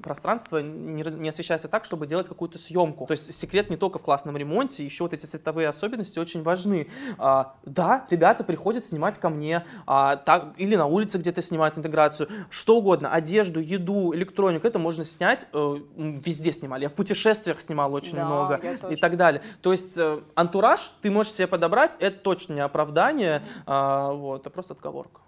пространство 0.03 0.59
не, 0.59 1.03
не 1.03 1.29
освещается 1.29 1.67
так, 1.67 1.85
чтобы 1.85 2.07
делать 2.07 2.27
какую-то 2.27 2.57
съемку. 2.57 3.05
То 3.05 3.11
есть 3.11 3.33
секрет 3.35 3.69
не 3.69 3.77
только 3.77 3.99
в 3.99 4.01
классном 4.01 4.37
ремонте, 4.37 4.83
еще 4.85 5.03
вот 5.03 5.13
эти 5.13 5.25
цветовые 5.25 5.67
особенности 5.67 6.19
очень 6.19 6.43
важны. 6.43 6.87
А, 7.17 7.55
да, 7.65 8.05
ребята 8.09 8.43
приходят 8.43 8.85
снимать 8.85 9.17
ко 9.17 9.29
мне, 9.29 9.65
а, 9.85 10.17
так, 10.17 10.53
или 10.57 10.75
на 10.75 10.85
улице 10.85 11.17
где-то 11.17 11.41
снимают 11.41 11.77
интеграцию, 11.77 12.29
что 12.49 12.77
угодно, 12.77 13.11
одежду, 13.11 13.59
еду, 13.59 14.13
электронику, 14.13 14.67
это 14.67 14.79
можно 14.79 15.05
снять, 15.05 15.47
э, 15.53 15.77
везде 15.95 16.51
снимали. 16.51 16.83
Я 16.83 16.89
в 16.89 16.93
путешествиях 16.93 17.59
снимал 17.59 17.93
очень 17.93 18.15
Да, 18.15 18.25
много 18.25 18.61
и 18.89 18.95
так 18.95 19.17
далее. 19.17 19.41
То 19.61 19.71
есть 19.71 19.97
э, 19.97 20.21
антураж 20.35 20.91
ты 21.01 21.11
можешь 21.11 21.33
себе 21.33 21.47
подобрать, 21.47 21.95
это 21.99 22.19
точно 22.19 22.53
не 22.53 22.61
оправдание, 22.61 23.43
а, 23.65 24.11
вот, 24.11 24.41
это 24.41 24.49
просто 24.49 24.73
отговорка. 24.73 25.21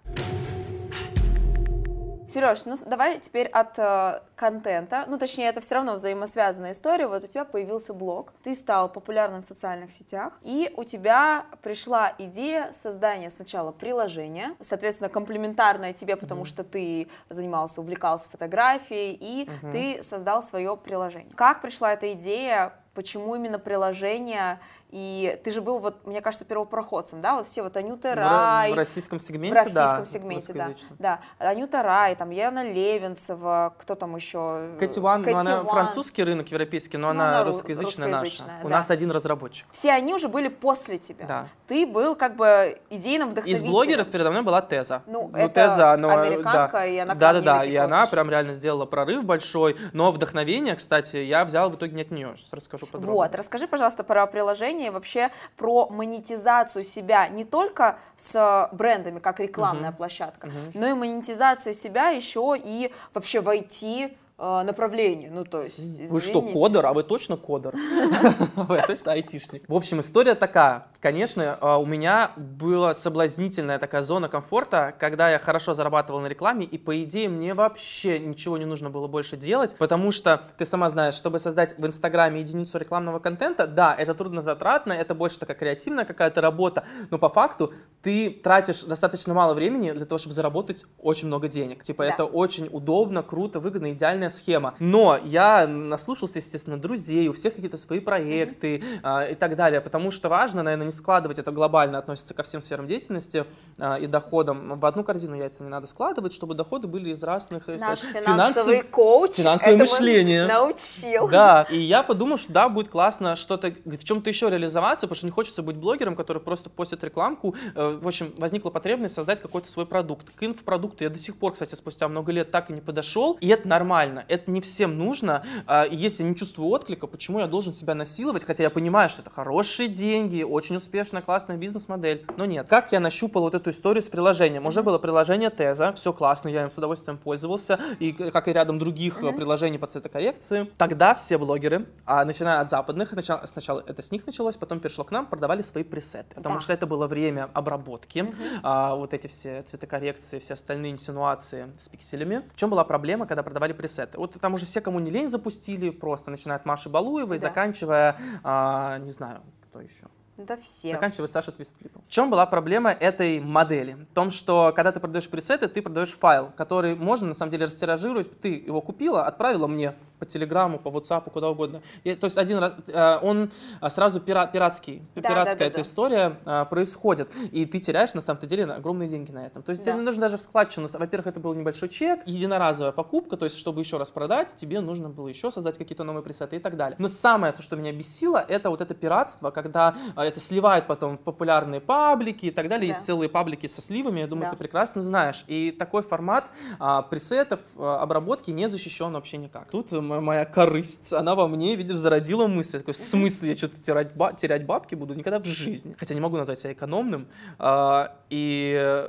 Сереж, 2.28 2.65
ну 2.65 2.75
давай 2.86 3.19
теперь 3.19 3.47
от 3.47 3.80
э, 3.80 4.19
контента, 4.36 5.05
ну 5.07 5.17
точнее 5.17 5.47
это 5.47 5.61
все 5.61 5.75
равно 5.75 5.93
взаимосвязанная 5.93 6.73
история. 6.73 7.07
Вот 7.07 7.23
у 7.23 7.28
тебя 7.28 7.45
появился 7.45 7.93
блог, 7.93 8.34
ты 8.43 8.53
стал 8.53 8.91
популярным 8.91 9.43
в 9.43 9.45
социальных 9.45 9.93
сетях, 9.93 10.34
и 10.41 10.73
у 10.75 10.84
тебя 10.84 11.45
пришла 11.63 12.13
идея 12.17 12.73
создания 12.84 13.30
сначала 13.30 13.71
приложения, 13.71 14.55
соответственно 14.59 15.09
комплементарное 15.09 15.93
тебе, 15.93 16.17
потому 16.17 16.43
что 16.43 16.65
ты 16.65 17.07
занимался, 17.30 17.80
увлекался 17.80 18.28
фотографией, 18.30 19.17
и 19.19 19.49
ты 19.71 20.03
создал 20.03 20.43
свое 20.43 20.75
приложение. 20.75 21.32
Как 21.34 21.61
пришла 21.61 21.93
эта 21.93 22.11
идея? 22.11 22.73
Почему 22.98 23.36
именно 23.36 23.60
приложение? 23.60 24.60
И 24.89 25.38
ты 25.43 25.51
же 25.51 25.61
был, 25.61 25.79
вот, 25.79 26.07
мне 26.07 26.21
кажется, 26.21 26.45
первопроходцем, 26.45 27.21
да? 27.21 27.35
Вот 27.35 27.47
все 27.47 27.61
вот 27.61 27.75
Анюта 27.75 28.15
Рай, 28.15 28.71
в 28.71 28.77
российском 28.77 29.19
сегменте, 29.19 29.53
в 29.53 29.57
российском 29.57 29.83
да, 29.83 30.05
сегменте, 30.05 30.53
да. 30.53 30.71
Да. 30.97 31.19
Анюта 31.49 31.83
Рай, 31.83 32.15
там 32.15 32.29
Яна 32.29 32.63
Левинцева, 32.63 33.75
кто 33.77 33.95
там 33.95 34.15
еще? 34.15 34.69
Кэти 34.79 34.99
Ван, 34.99 35.21
ну, 35.21 35.25
Кэти 35.25 35.35
она 35.35 35.57
Ван. 35.57 35.67
французский 35.67 36.23
рынок 36.23 36.47
европейский, 36.51 36.97
но 36.97 37.07
Ну, 37.07 37.19
она 37.19 37.29
она 37.29 37.41
ру- 37.41 37.51
русскоязычная, 37.51 38.07
русскоязычная, 38.07 38.47
наша. 38.55 38.65
У 38.65 38.69
да. 38.69 38.75
нас 38.77 38.89
один 38.89 39.11
разработчик. 39.11 39.67
Все 39.71 39.91
они 39.91 40.13
уже 40.13 40.29
были 40.29 40.47
после 40.47 40.97
тебя. 40.97 41.25
Да. 41.25 41.47
Ты 41.67 41.85
был 41.85 42.15
как 42.15 42.38
бы 42.38 42.79
идейным 42.89 43.27
Из 43.29 43.33
вдохновителем. 43.33 43.71
блогеров 43.71 44.07
передо 44.07 44.31
мной 44.31 44.43
была 44.43 44.61
Теза. 44.61 45.03
Ну, 45.05 45.29
это 45.33 45.73
американка, 45.73 46.69
да. 46.77 46.85
и 46.85 46.97
она 46.97 47.15
к 47.15 47.17
Да, 47.17 47.33
нам 47.33 47.43
да, 47.43 47.53
не 47.53 47.59
да, 47.59 47.65
и 47.65 47.75
она 47.75 48.05
прям 48.07 48.29
реально 48.29 48.53
сделала 48.53 48.85
прорыв 48.85 49.25
большой, 49.25 49.75
но 49.91 50.11
вдохновение, 50.11 50.75
кстати, 50.75 51.17
я 51.17 51.43
взял 51.43 51.69
в 51.69 51.75
итоге 51.75 51.93
не 51.93 52.01
от 52.03 52.11
нее. 52.11 52.35
Сейчас 52.38 52.53
расскажу 52.53 52.85
подробно. 52.85 53.11
Вот, 53.11 53.35
расскажи, 53.35 53.67
пожалуйста, 53.67 54.03
про 54.03 54.25
приложение 54.27 54.76
и 54.86 54.89
вообще 54.89 55.32
про 55.55 55.89
монетизацию 55.89 56.84
себя 56.84 57.28
не 57.28 57.45
только 57.45 57.97
с 58.17 58.69
брендами, 58.71 59.19
как 59.19 59.39
рекламная 59.39 59.91
площадка, 59.91 60.49
но 60.73 60.88
и 60.88 60.93
монетизация 60.93 61.73
себя 61.73 62.09
еще 62.09 62.55
и 62.57 62.91
вообще 63.13 63.41
войти 63.41 64.15
направлении. 64.38 65.30
Ну, 65.30 65.43
то 65.43 65.63
есть, 65.63 65.80
Вы 65.80 66.21
что, 66.21 66.39
извините. 66.39 66.53
кодер? 66.53 66.86
А 66.86 66.93
вы 66.93 67.03
точно 67.03 67.38
кодер? 67.38 67.73
Вы 68.55 68.84
точно 68.86 69.13
айтишник? 69.13 69.67
В 69.67 69.73
общем, 69.73 69.99
история 69.99 70.36
такая. 70.36 70.86
Конечно, 71.00 71.58
э, 71.62 71.76
у 71.76 71.86
меня 71.86 72.32
была 72.36 72.93
соблазнительная 72.93 73.78
такая 73.80 74.02
зона 74.02 74.30
комфорта, 74.30 74.95
когда 75.00 75.30
я 75.30 75.39
хорошо 75.39 75.74
зарабатывал 75.74 76.20
на 76.22 76.28
рекламе, 76.28 76.66
и 76.66 76.78
по 76.78 77.04
идее 77.04 77.30
мне 77.30 77.54
вообще 77.54 78.20
ничего 78.20 78.58
не 78.58 78.66
нужно 78.66 78.89
было 78.89 79.08
больше 79.08 79.38
делать, 79.38 79.76
потому 79.78 80.12
что 80.12 80.43
ты 80.58 80.66
сама 80.66 80.89
знаешь, 80.89 81.14
чтобы 81.14 81.39
создать 81.39 81.78
в 81.78 81.86
Инстаграме 81.86 82.41
единицу 82.41 82.78
рекламного 82.80 83.20
контента, 83.20 83.68
да, 83.68 83.95
это 83.95 84.16
трудно 84.16 84.41
затратно, 84.41 84.93
это 84.93 85.14
больше 85.14 85.39
такая 85.39 85.56
креативная 85.56 86.06
какая-то 86.06 86.41
работа, 86.41 86.86
но 87.12 87.20
по 87.20 87.30
факту 87.30 87.74
ты 88.02 88.32
тратишь 88.32 88.84
достаточно 88.84 89.34
мало 89.34 89.54
времени 89.54 89.91
для 89.91 90.06
того, 90.06 90.18
чтобы 90.18 90.34
заработать 90.34 90.86
очень 91.00 91.28
много 91.28 91.48
денег. 91.48 91.84
Типа 91.84 92.06
Да. 92.06 92.10
это 92.10 92.26
очень 92.26 92.70
удобно, 92.72 93.22
круто, 93.22 93.60
выгодно, 93.60 93.91
идеальная 93.91 94.30
схема. 94.30 94.74
Но 94.80 95.20
я 95.24 95.68
наслушался, 95.68 96.39
естественно, 96.39 96.78
друзей, 96.78 97.28
у 97.28 97.34
всех 97.34 97.54
какие-то 97.54 97.78
свои 97.78 98.00
проекты 98.00 98.84
а, 99.04 99.26
и 99.26 99.36
так 99.36 99.56
далее, 99.56 99.82
потому 99.82 100.12
что 100.12 100.30
важно, 100.30 100.64
наверное, 100.64 100.86
не 100.88 100.91
складывать, 100.91 101.38
это 101.39 101.51
глобально 101.51 101.99
относится 101.99 102.33
ко 102.33 102.43
всем 102.43 102.61
сферам 102.61 102.88
деятельности 102.88 103.45
а, 103.77 103.97
и 103.97 104.07
доходам. 104.07 104.79
В 104.79 104.85
одну 104.85 105.03
корзину 105.03 105.35
яйца 105.35 105.63
не 105.63 105.69
надо 105.69 105.85
складывать, 105.88 106.33
чтобы 106.33 106.55
доходы 106.55 106.88
были 106.88 107.11
из 107.11 107.21
разных... 107.23 107.69
э, 107.69 107.77
Наш 107.77 107.99
финансов- 107.99 108.25
финансовый 108.25 108.83
коуч 108.83 109.35
финансовое 109.35 109.77
мышление. 109.77 110.45
научил. 110.47 111.27
Да, 111.29 111.67
и 111.69 111.77
я 111.79 112.01
подумал, 112.03 112.38
что 112.38 112.51
да, 112.51 112.69
будет 112.69 112.89
классно 112.89 113.35
что-то 113.35 113.73
в 113.85 114.03
чем-то 114.03 114.29
еще 114.29 114.49
реализоваться, 114.49 115.05
потому 115.07 115.17
что 115.17 115.25
не 115.25 115.31
хочется 115.31 115.61
быть 115.61 115.75
блогером, 115.75 116.15
который 116.15 116.41
просто 116.41 116.69
постит 116.69 117.03
рекламку. 117.03 117.55
Э, 117.75 117.99
В 118.01 118.07
общем, 118.07 118.33
возникла 118.38 118.69
потребность 118.69 119.15
создать 119.15 119.41
какой-то 119.41 119.69
свой 119.69 119.85
продукт. 119.85 120.27
К 120.35 120.43
инфопродукту 120.43 121.03
я 121.03 121.09
до 121.09 121.19
сих 121.19 121.35
пор, 121.38 121.53
кстати, 121.53 121.75
спустя 121.75 122.07
много 122.07 122.31
лет 122.31 122.51
так 122.51 122.69
и 122.69 122.73
не 122.73 122.81
подошел. 122.81 123.38
И 123.41 123.47
это 123.49 123.67
нормально, 123.67 124.25
это 124.27 124.49
не 124.49 124.61
всем 124.61 124.97
нужно. 124.97 125.45
И 125.91 125.95
Если 125.95 126.23
не 126.23 126.35
чувствую 126.35 126.69
отклика, 126.69 127.07
почему 127.07 127.39
я 127.39 127.47
должен 127.47 127.73
себя 127.73 127.93
насиловать? 127.95 128.45
Хотя 128.45 128.63
я 128.63 128.69
понимаю, 128.69 129.09
что 129.09 129.21
это 129.21 129.29
хорошие 129.31 129.89
деньги, 129.89 130.43
очень 130.43 130.76
успешная, 130.78 131.21
классная 131.21 131.57
бизнес-модель. 131.57 132.25
Но 132.38 132.45
нет. 132.45 132.67
Как 132.67 132.91
я 132.91 132.99
нащупал 132.99 133.43
вот 133.43 133.55
эту 133.55 133.69
историю 133.69 134.01
с 134.01 134.09
приложением? 134.09 134.65
Уже 134.65 134.84
было 134.84 134.97
приложение 134.97 135.49
Теза, 135.49 135.93
все 135.93 136.13
классно, 136.13 136.49
я 136.49 136.63
им 136.63 136.69
с 136.69 136.78
удовольствием 136.78 137.17
пользовался. 137.17 137.80
И 137.99 138.13
как 138.13 138.47
и 138.47 138.53
рядом 138.53 138.80
других 138.80 139.23
э, 139.23 139.32
приложений 139.34 139.80
по 139.80 139.88
цветокоррекции. 139.88 140.69
Тогда 140.78 141.13
все 141.15 141.38
блогеры, 141.38 141.86
а, 142.05 142.23
начиная 142.25 142.61
от 142.61 142.69
западных, 142.69 143.13
нача- 143.13 143.45
сначала 143.47 143.84
это 143.86 144.01
с 144.01 144.11
них 144.11 144.25
началось, 144.25 144.55
потом 144.57 144.80
перешло 144.80 145.03
к 145.03 145.11
нам, 145.11 145.25
продавали 145.25 145.61
свои 145.61 145.84
пресеты. 145.84 146.36
Потому 146.36 146.55
Да. 146.55 146.61
что 146.61 146.73
это 146.73 146.86
было 146.88 147.07
время 147.07 147.49
обработки, 147.53 148.34
а, 148.63 148.95
вот 148.95 149.13
эти 149.13 149.28
все 149.28 149.61
цветокоррекции, 149.63 150.39
все 150.39 150.53
остальные 150.53 150.91
инсинуации 150.93 151.67
с 151.82 151.89
пикселями. 151.89 152.43
В 152.53 152.57
чем 152.57 152.69
была 152.69 152.84
проблема, 152.84 153.25
когда 153.25 153.43
продавали 153.43 153.73
пресеты? 153.73 154.17
Вот 154.17 154.39
там 154.39 154.53
уже 154.53 154.65
все, 154.65 154.82
кому 154.82 154.99
не 154.99 155.11
лень, 155.11 155.30
запустили, 155.30 155.89
просто 155.89 156.32
начиная 156.32 156.57
от 156.57 156.65
Маши 156.65 156.89
Балуевой, 156.89 157.38
Да. 157.39 157.47
заканчивая, 157.49 158.17
а, 158.43 158.97
не 158.99 159.09
знаю, 159.09 159.41
кто 159.69 159.82
еще. 159.82 160.05
Да 160.38 160.55
все. 160.57 160.91
Заканчивая 160.91 161.27
Саша 161.27 161.51
Твистфлипом. 161.51 162.03
В 162.07 162.11
чем 162.11 162.29
была 162.29 162.45
проблема 162.45 162.91
этой 162.91 163.39
модели? 163.39 163.93
В 163.93 164.13
том, 164.13 164.29
что 164.31 164.71
когда 164.75 164.91
ты 164.91 164.99
продаешь 164.99 165.27
пресеты, 165.27 165.67
ты 165.67 165.81
продаешь 165.81 166.11
файл, 166.15 166.51
который 166.55 166.95
можно 166.95 167.27
на 167.27 167.33
самом 167.33 167.51
деле 167.51 167.65
растиражировать. 167.65 168.39
Ты 168.39 168.49
его 168.49 168.81
купила, 168.81 169.25
отправила 169.25 169.65
мне 169.67 169.95
по 170.19 170.25
телеграмму, 170.25 170.79
по 170.79 170.89
WhatsApp, 170.89 171.29
куда 171.29 171.49
угодно. 171.49 171.81
И, 172.03 172.15
то 172.15 172.25
есть 172.25 172.38
один 172.38 172.57
раз, 172.57 172.73
э, 172.88 173.17
он 173.21 173.51
а, 173.79 173.89
сразу 173.89 174.19
пира- 174.19 174.51
пиратский, 174.51 175.03
Да, 175.15 175.21
пиратская 175.21 175.59
да, 175.59 175.59
да, 175.59 175.65
эта 175.65 175.75
да. 175.75 175.81
история 175.81 176.39
а, 176.45 176.65
происходит, 176.65 177.29
и 177.51 177.65
ты 177.67 177.79
теряешь 177.79 178.15
на 178.15 178.21
самом-то 178.21 178.47
деле 178.47 178.65
огромные 178.65 179.09
деньги 179.09 179.31
на 179.31 179.45
этом. 179.45 179.61
То 179.61 179.69
есть 179.71 179.83
Да. 179.83 179.91
тебе 179.91 179.99
не 179.99 180.05
нужно 180.05 180.21
даже 180.21 180.38
в 180.38 180.41
складчину. 180.41 180.88
Во-первых, 180.91 181.27
это 181.27 181.39
был 181.39 181.53
небольшой 181.53 181.89
чек, 181.89 182.21
единоразовая 182.25 182.91
покупка, 182.93 183.38
то 183.38 183.45
есть 183.45 183.57
чтобы 183.57 183.81
еще 183.81 183.97
раз 183.97 184.09
продать, 184.09 184.55
тебе 184.55 184.79
нужно 184.81 185.09
было 185.09 185.27
еще 185.27 185.51
создать 185.51 185.77
какие-то 185.77 186.03
новые 186.03 186.23
пресеты 186.23 186.55
и 186.55 186.59
так 186.59 186.77
далее. 186.77 186.95
Но 186.97 187.09
самое, 187.09 187.53
то, 187.53 187.61
что 187.61 187.75
меня 187.75 187.91
бесило, 187.91 188.43
это 188.47 188.71
вот 188.71 188.81
это 188.81 188.95
пиратство, 188.95 189.51
когда 189.51 189.95
а, 190.15 190.25
это 190.28 190.39
сливает 190.39 190.88
потом 190.88 191.17
в 191.17 191.21
популярные 191.21 191.82
паблики 191.82 192.47
и 192.47 192.51
так 192.51 192.67
далее. 192.69 192.89
Да. 192.91 192.95
Есть 192.95 193.05
целые 193.07 193.30
паблики 193.30 193.67
со 193.67 193.82
сливами, 193.82 194.19
я 194.21 194.28
думаю, 194.28 194.45
Да. 194.45 194.51
ты 194.51 194.55
прекрасно 194.57 195.01
знаешь. 195.01 195.43
И 195.47 195.71
такой 195.71 196.03
формат 196.03 196.49
а, 196.80 197.01
пресетов, 197.01 197.59
а, 197.78 198.01
обработки 198.01 198.51
не 198.51 198.67
защищен 198.69 199.11
вообще 199.13 199.38
никак. 199.38 199.69
Тут 199.69 199.91
моя 199.91 200.45
корысть, 200.45 201.13
она 201.13 201.36
во 201.36 201.47
мне, 201.47 201.75
видишь, 201.75 201.97
зародила 201.97 202.47
мысль. 202.47 202.80
Такой, 202.80 202.93
в 202.93 202.97
смысле, 202.97 203.49
я 203.51 203.57
что-то 203.57 203.82
терять, 203.82 204.13
ба- 204.15 204.34
терять 204.34 204.65
бабки 204.65 204.95
буду 204.95 205.13
никогда 205.13 205.39
в 205.39 205.45
жизни. 205.45 205.95
Хотя 205.97 206.13
не 206.13 206.21
могу 206.21 206.38
назвать 206.38 206.59
себя 206.59 206.73
экономным. 206.73 207.28
А, 207.59 208.15
и 208.30 209.07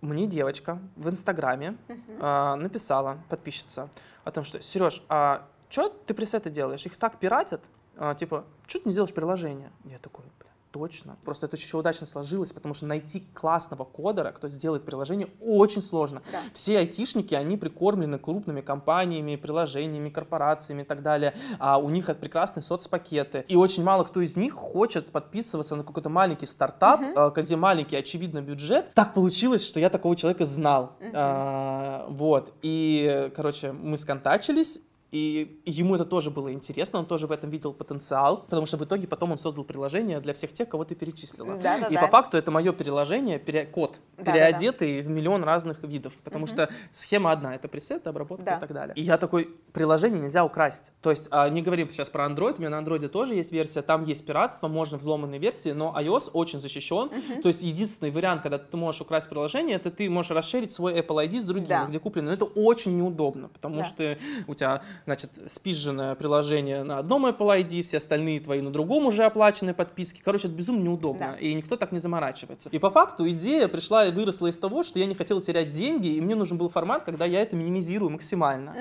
мне 0.00 0.26
девочка 0.26 0.78
в 0.96 1.08
Инстаграме 1.10 1.76
а, 2.20 2.56
написала, 2.56 3.18
подписчица, 3.28 3.88
о 4.24 4.30
том, 4.30 4.44
что, 4.44 4.60
Сереж, 4.62 5.02
а 5.08 5.46
что 5.68 5.88
ты 5.90 6.14
пресеты 6.14 6.50
делаешь? 6.50 6.84
Их 6.86 6.96
так 6.96 7.18
пиратят? 7.18 7.60
А, 8.00 8.14
типа, 8.14 8.46
что 8.66 8.78
ты 8.78 8.88
не 8.88 8.92
сделаешь 8.92 9.12
приложение? 9.12 9.70
Я 9.84 9.98
такой, 9.98 10.24
бля, 10.38 10.48
точно. 10.70 11.18
Просто 11.22 11.44
это 11.44 11.56
очень 11.56 11.78
удачно 11.78 12.06
сложилось, 12.06 12.50
потому 12.50 12.72
что 12.72 12.86
найти 12.86 13.26
классного 13.34 13.84
кодера, 13.84 14.32
кто 14.32 14.48
сделает 14.48 14.86
приложение, 14.86 15.28
очень 15.38 15.82
сложно. 15.82 16.22
Да. 16.32 16.38
Все 16.54 16.78
айтишники, 16.78 17.34
они 17.34 17.58
прикормлены 17.58 18.18
крупными 18.18 18.62
компаниями, 18.62 19.36
приложениями, 19.36 20.08
корпорациями 20.08 20.80
и 20.80 20.84
так 20.86 21.02
далее. 21.02 21.34
А 21.58 21.76
у 21.76 21.90
них 21.90 22.06
прекрасные 22.06 22.62
соцпакеты. 22.62 23.44
И 23.48 23.54
очень 23.54 23.84
мало 23.84 24.04
кто 24.04 24.22
из 24.22 24.34
них 24.34 24.54
хочет 24.54 25.12
подписываться 25.12 25.76
на 25.76 25.84
какой-то 25.84 26.08
маленький 26.08 26.46
стартап, 26.46 27.02
а, 27.14 27.28
где 27.28 27.56
маленький, 27.56 27.96
очевидно, 27.96 28.40
бюджет. 28.40 28.94
Так 28.94 29.12
получилось, 29.12 29.66
что 29.66 29.78
я 29.78 29.90
такого 29.90 30.16
человека 30.16 30.46
знал. 30.46 30.96
А, 31.12 32.06
вот. 32.08 32.54
И, 32.62 33.30
короче, 33.36 33.72
мы 33.72 33.98
сконтачились. 33.98 34.80
И 35.10 35.60
ему 35.66 35.96
это 35.96 36.04
тоже 36.04 36.30
было 36.30 36.52
интересно, 36.52 37.00
он 37.00 37.06
тоже 37.06 37.26
в 37.26 37.32
этом 37.32 37.50
видел 37.50 37.72
потенциал, 37.72 38.42
потому 38.48 38.66
что 38.66 38.76
в 38.76 38.84
итоге 38.84 39.08
потом 39.08 39.32
он 39.32 39.38
создал 39.38 39.64
приложение 39.64 40.20
для 40.20 40.34
всех 40.34 40.52
тех, 40.52 40.68
кого 40.68 40.84
ты 40.84 40.94
перечислила. 40.94 41.56
Да-да-да. 41.56 41.86
И 41.88 41.96
по 41.98 42.06
факту 42.06 42.38
это 42.38 42.50
мое 42.52 42.72
приложение, 42.72 43.40
пере- 43.40 43.66
код, 43.66 43.98
Да-да-да. 44.16 44.32
переодетый 44.32 45.02
в 45.02 45.08
миллион 45.08 45.42
разных 45.42 45.82
видов, 45.82 46.12
потому 46.22 46.46
что 46.46 46.70
схема 46.92 47.32
одна, 47.32 47.56
это 47.56 47.66
пресеты, 47.66 48.08
обработка 48.08 48.44
Да. 48.44 48.56
и 48.56 48.60
так 48.60 48.72
далее. 48.72 48.94
И 48.94 49.02
я 49.02 49.18
такой, 49.18 49.48
приложение 49.72 50.20
нельзя 50.20 50.44
украсть. 50.44 50.92
То 51.02 51.10
есть 51.10 51.26
а, 51.32 51.48
не 51.48 51.60
говорим 51.62 51.90
сейчас 51.90 52.08
про 52.08 52.26
Android, 52.26 52.56
у 52.58 52.60
меня 52.60 52.70
на 52.70 52.80
Android 52.80 53.08
тоже 53.08 53.34
есть 53.34 53.50
версия, 53.50 53.82
там 53.82 54.04
есть 54.04 54.24
пиратство, 54.24 54.68
можно 54.68 54.96
взломанные 54.98 55.40
версии, 55.40 55.70
но 55.72 55.92
iOS 55.98 56.30
очень 56.32 56.60
защищен. 56.60 57.10
То 57.42 57.48
есть 57.48 57.62
единственный 57.62 58.12
вариант, 58.12 58.42
когда 58.42 58.58
ты 58.58 58.76
можешь 58.76 59.00
украсть 59.00 59.28
приложение, 59.28 59.74
это 59.76 59.90
ты 59.90 60.08
можешь 60.08 60.30
расширить 60.30 60.70
свой 60.70 60.94
Apple 61.00 61.26
ID 61.26 61.40
с 61.40 61.44
другим, 61.44 61.66
Да. 61.66 61.86
где 61.86 61.98
куплено. 61.98 62.28
Но 62.28 62.34
это 62.34 62.44
очень 62.44 62.96
неудобно, 62.96 63.48
потому 63.48 63.78
Да. 63.78 63.84
что 63.84 64.18
у 64.46 64.54
тебя, 64.54 64.82
значит, 65.04 65.30
спизженное 65.48 66.14
приложение 66.14 66.82
на 66.82 66.98
одном 66.98 67.26
Apple 67.26 67.62
ID, 67.62 67.82
все 67.82 67.96
остальные 67.98 68.40
твои 68.40 68.60
на 68.60 68.70
другом 68.70 69.06
уже 69.06 69.24
оплаченные 69.24 69.74
подписки. 69.74 70.20
Короче, 70.24 70.48
это 70.48 70.56
безумно 70.56 70.82
неудобно, 70.82 71.32
Да. 71.32 71.36
и 71.38 71.52
никто 71.54 71.76
так 71.76 71.92
не 71.92 71.98
заморачивается. 71.98 72.68
И 72.70 72.78
по 72.78 72.90
факту 72.90 73.28
идея 73.30 73.68
пришла 73.68 74.06
и 74.06 74.12
выросла 74.12 74.48
из 74.48 74.56
того, 74.56 74.82
что 74.82 74.98
я 74.98 75.06
не 75.06 75.14
хотел 75.14 75.40
терять 75.40 75.70
деньги, 75.70 76.08
и 76.08 76.20
мне 76.20 76.34
нужен 76.34 76.58
был 76.58 76.68
формат, 76.68 77.04
когда 77.04 77.24
я 77.24 77.40
это 77.42 77.56
минимизирую 77.56 78.10
максимально. 78.10 78.74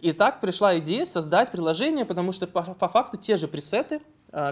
И 0.00 0.12
так 0.12 0.40
пришла 0.40 0.78
идея 0.78 1.04
создать 1.04 1.50
приложение, 1.50 2.04
потому 2.04 2.32
что 2.32 2.46
по, 2.46 2.62
по 2.62 2.88
факту 2.88 3.16
те 3.16 3.36
же 3.36 3.48
пресеты, 3.48 4.00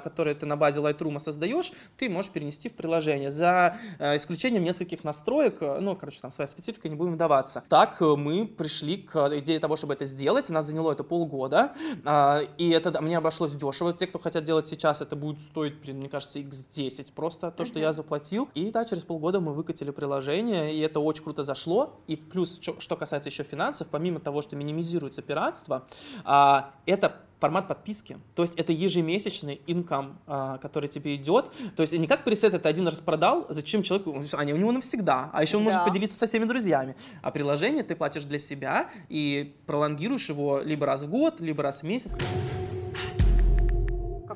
которые 0.00 0.34
ты 0.34 0.46
на 0.46 0.56
базе 0.56 0.80
Lightroom 0.80 1.18
создаешь, 1.18 1.72
ты 1.96 2.08
можешь 2.08 2.30
перенести 2.30 2.68
в 2.68 2.74
приложение. 2.74 3.30
За 3.30 3.76
э, 3.98 4.16
исключением 4.16 4.64
нескольких 4.64 5.04
настроек, 5.04 5.58
э, 5.60 5.78
ну, 5.80 5.96
короче, 5.96 6.20
там 6.20 6.30
своя 6.30 6.46
специфика, 6.46 6.88
не 6.88 6.94
будем 6.94 7.14
вдаваться. 7.14 7.64
Так 7.68 8.00
э, 8.00 8.16
мы 8.16 8.46
пришли 8.46 8.96
к 8.96 9.16
идее 9.38 9.58
того, 9.60 9.76
чтобы 9.76 9.94
это 9.94 10.04
сделать. 10.04 10.48
Нас 10.48 10.66
заняло 10.66 10.92
это 10.92 11.04
полгода. 11.04 11.72
а, 12.04 12.40
И 12.58 12.70
это 12.70 13.00
мне 13.00 13.18
обошлось 13.18 13.52
дешево. 13.52 13.92
Те, 13.92 14.06
кто 14.06 14.18
хотят 14.18 14.44
делать 14.44 14.68
сейчас, 14.68 15.00
это 15.00 15.16
будет 15.16 15.40
стоить, 15.40 15.80
блин, 15.80 15.98
мне 15.98 16.08
кажется, 16.08 16.38
x10 16.38 17.12
просто 17.14 17.50
то, 17.50 17.64
что 17.64 17.78
я 17.78 17.92
заплатил. 17.92 18.48
И 18.54 18.70
да, 18.70 18.84
через 18.84 19.02
полгода 19.02 19.40
мы 19.40 19.52
выкатили 19.52 19.90
приложение, 19.90 20.74
и 20.74 20.80
это 20.80 21.00
очень 21.00 21.24
круто 21.24 21.44
зашло. 21.44 22.00
И 22.06 22.16
плюс, 22.16 22.60
что 22.60 22.96
касается 22.96 23.28
еще 23.28 23.42
финансов, 23.42 23.88
помимо 23.90 24.20
того, 24.20 24.42
что 24.42 24.56
минимизируется 24.56 25.22
пиратство, 25.22 25.86
а, 26.24 26.74
это 26.86 27.16
формат 27.42 27.66
подписки. 27.66 28.18
То 28.36 28.42
есть 28.42 28.54
это 28.54 28.72
ежемесячный 28.72 29.60
инкам, 29.66 30.20
а, 30.28 30.58
который 30.58 30.88
тебе 30.88 31.16
идет. 31.16 31.50
То 31.76 31.82
есть 31.82 31.92
не 31.92 32.06
как 32.06 32.22
пресет 32.22 32.54
это 32.54 32.68
один 32.68 32.86
раз 32.86 33.00
продал, 33.00 33.46
зачем 33.48 33.82
человеку, 33.82 34.22
они 34.34 34.52
у 34.52 34.56
него 34.56 34.70
навсегда, 34.70 35.28
а 35.32 35.42
еще 35.42 35.56
он 35.56 35.64
может 35.64 35.80
Да. 35.80 35.84
поделиться 35.84 36.16
со 36.16 36.26
всеми 36.26 36.44
друзьями. 36.44 36.94
А 37.20 37.32
приложение 37.32 37.82
ты 37.82 37.96
платишь 37.96 38.22
для 38.24 38.38
себя 38.38 38.90
и 39.08 39.56
пролонгируешь 39.66 40.28
его 40.28 40.60
либо 40.60 40.86
раз 40.86 41.02
в 41.02 41.10
год, 41.10 41.40
либо 41.40 41.64
раз 41.64 41.80
в 41.82 41.86
месяц. 41.86 42.12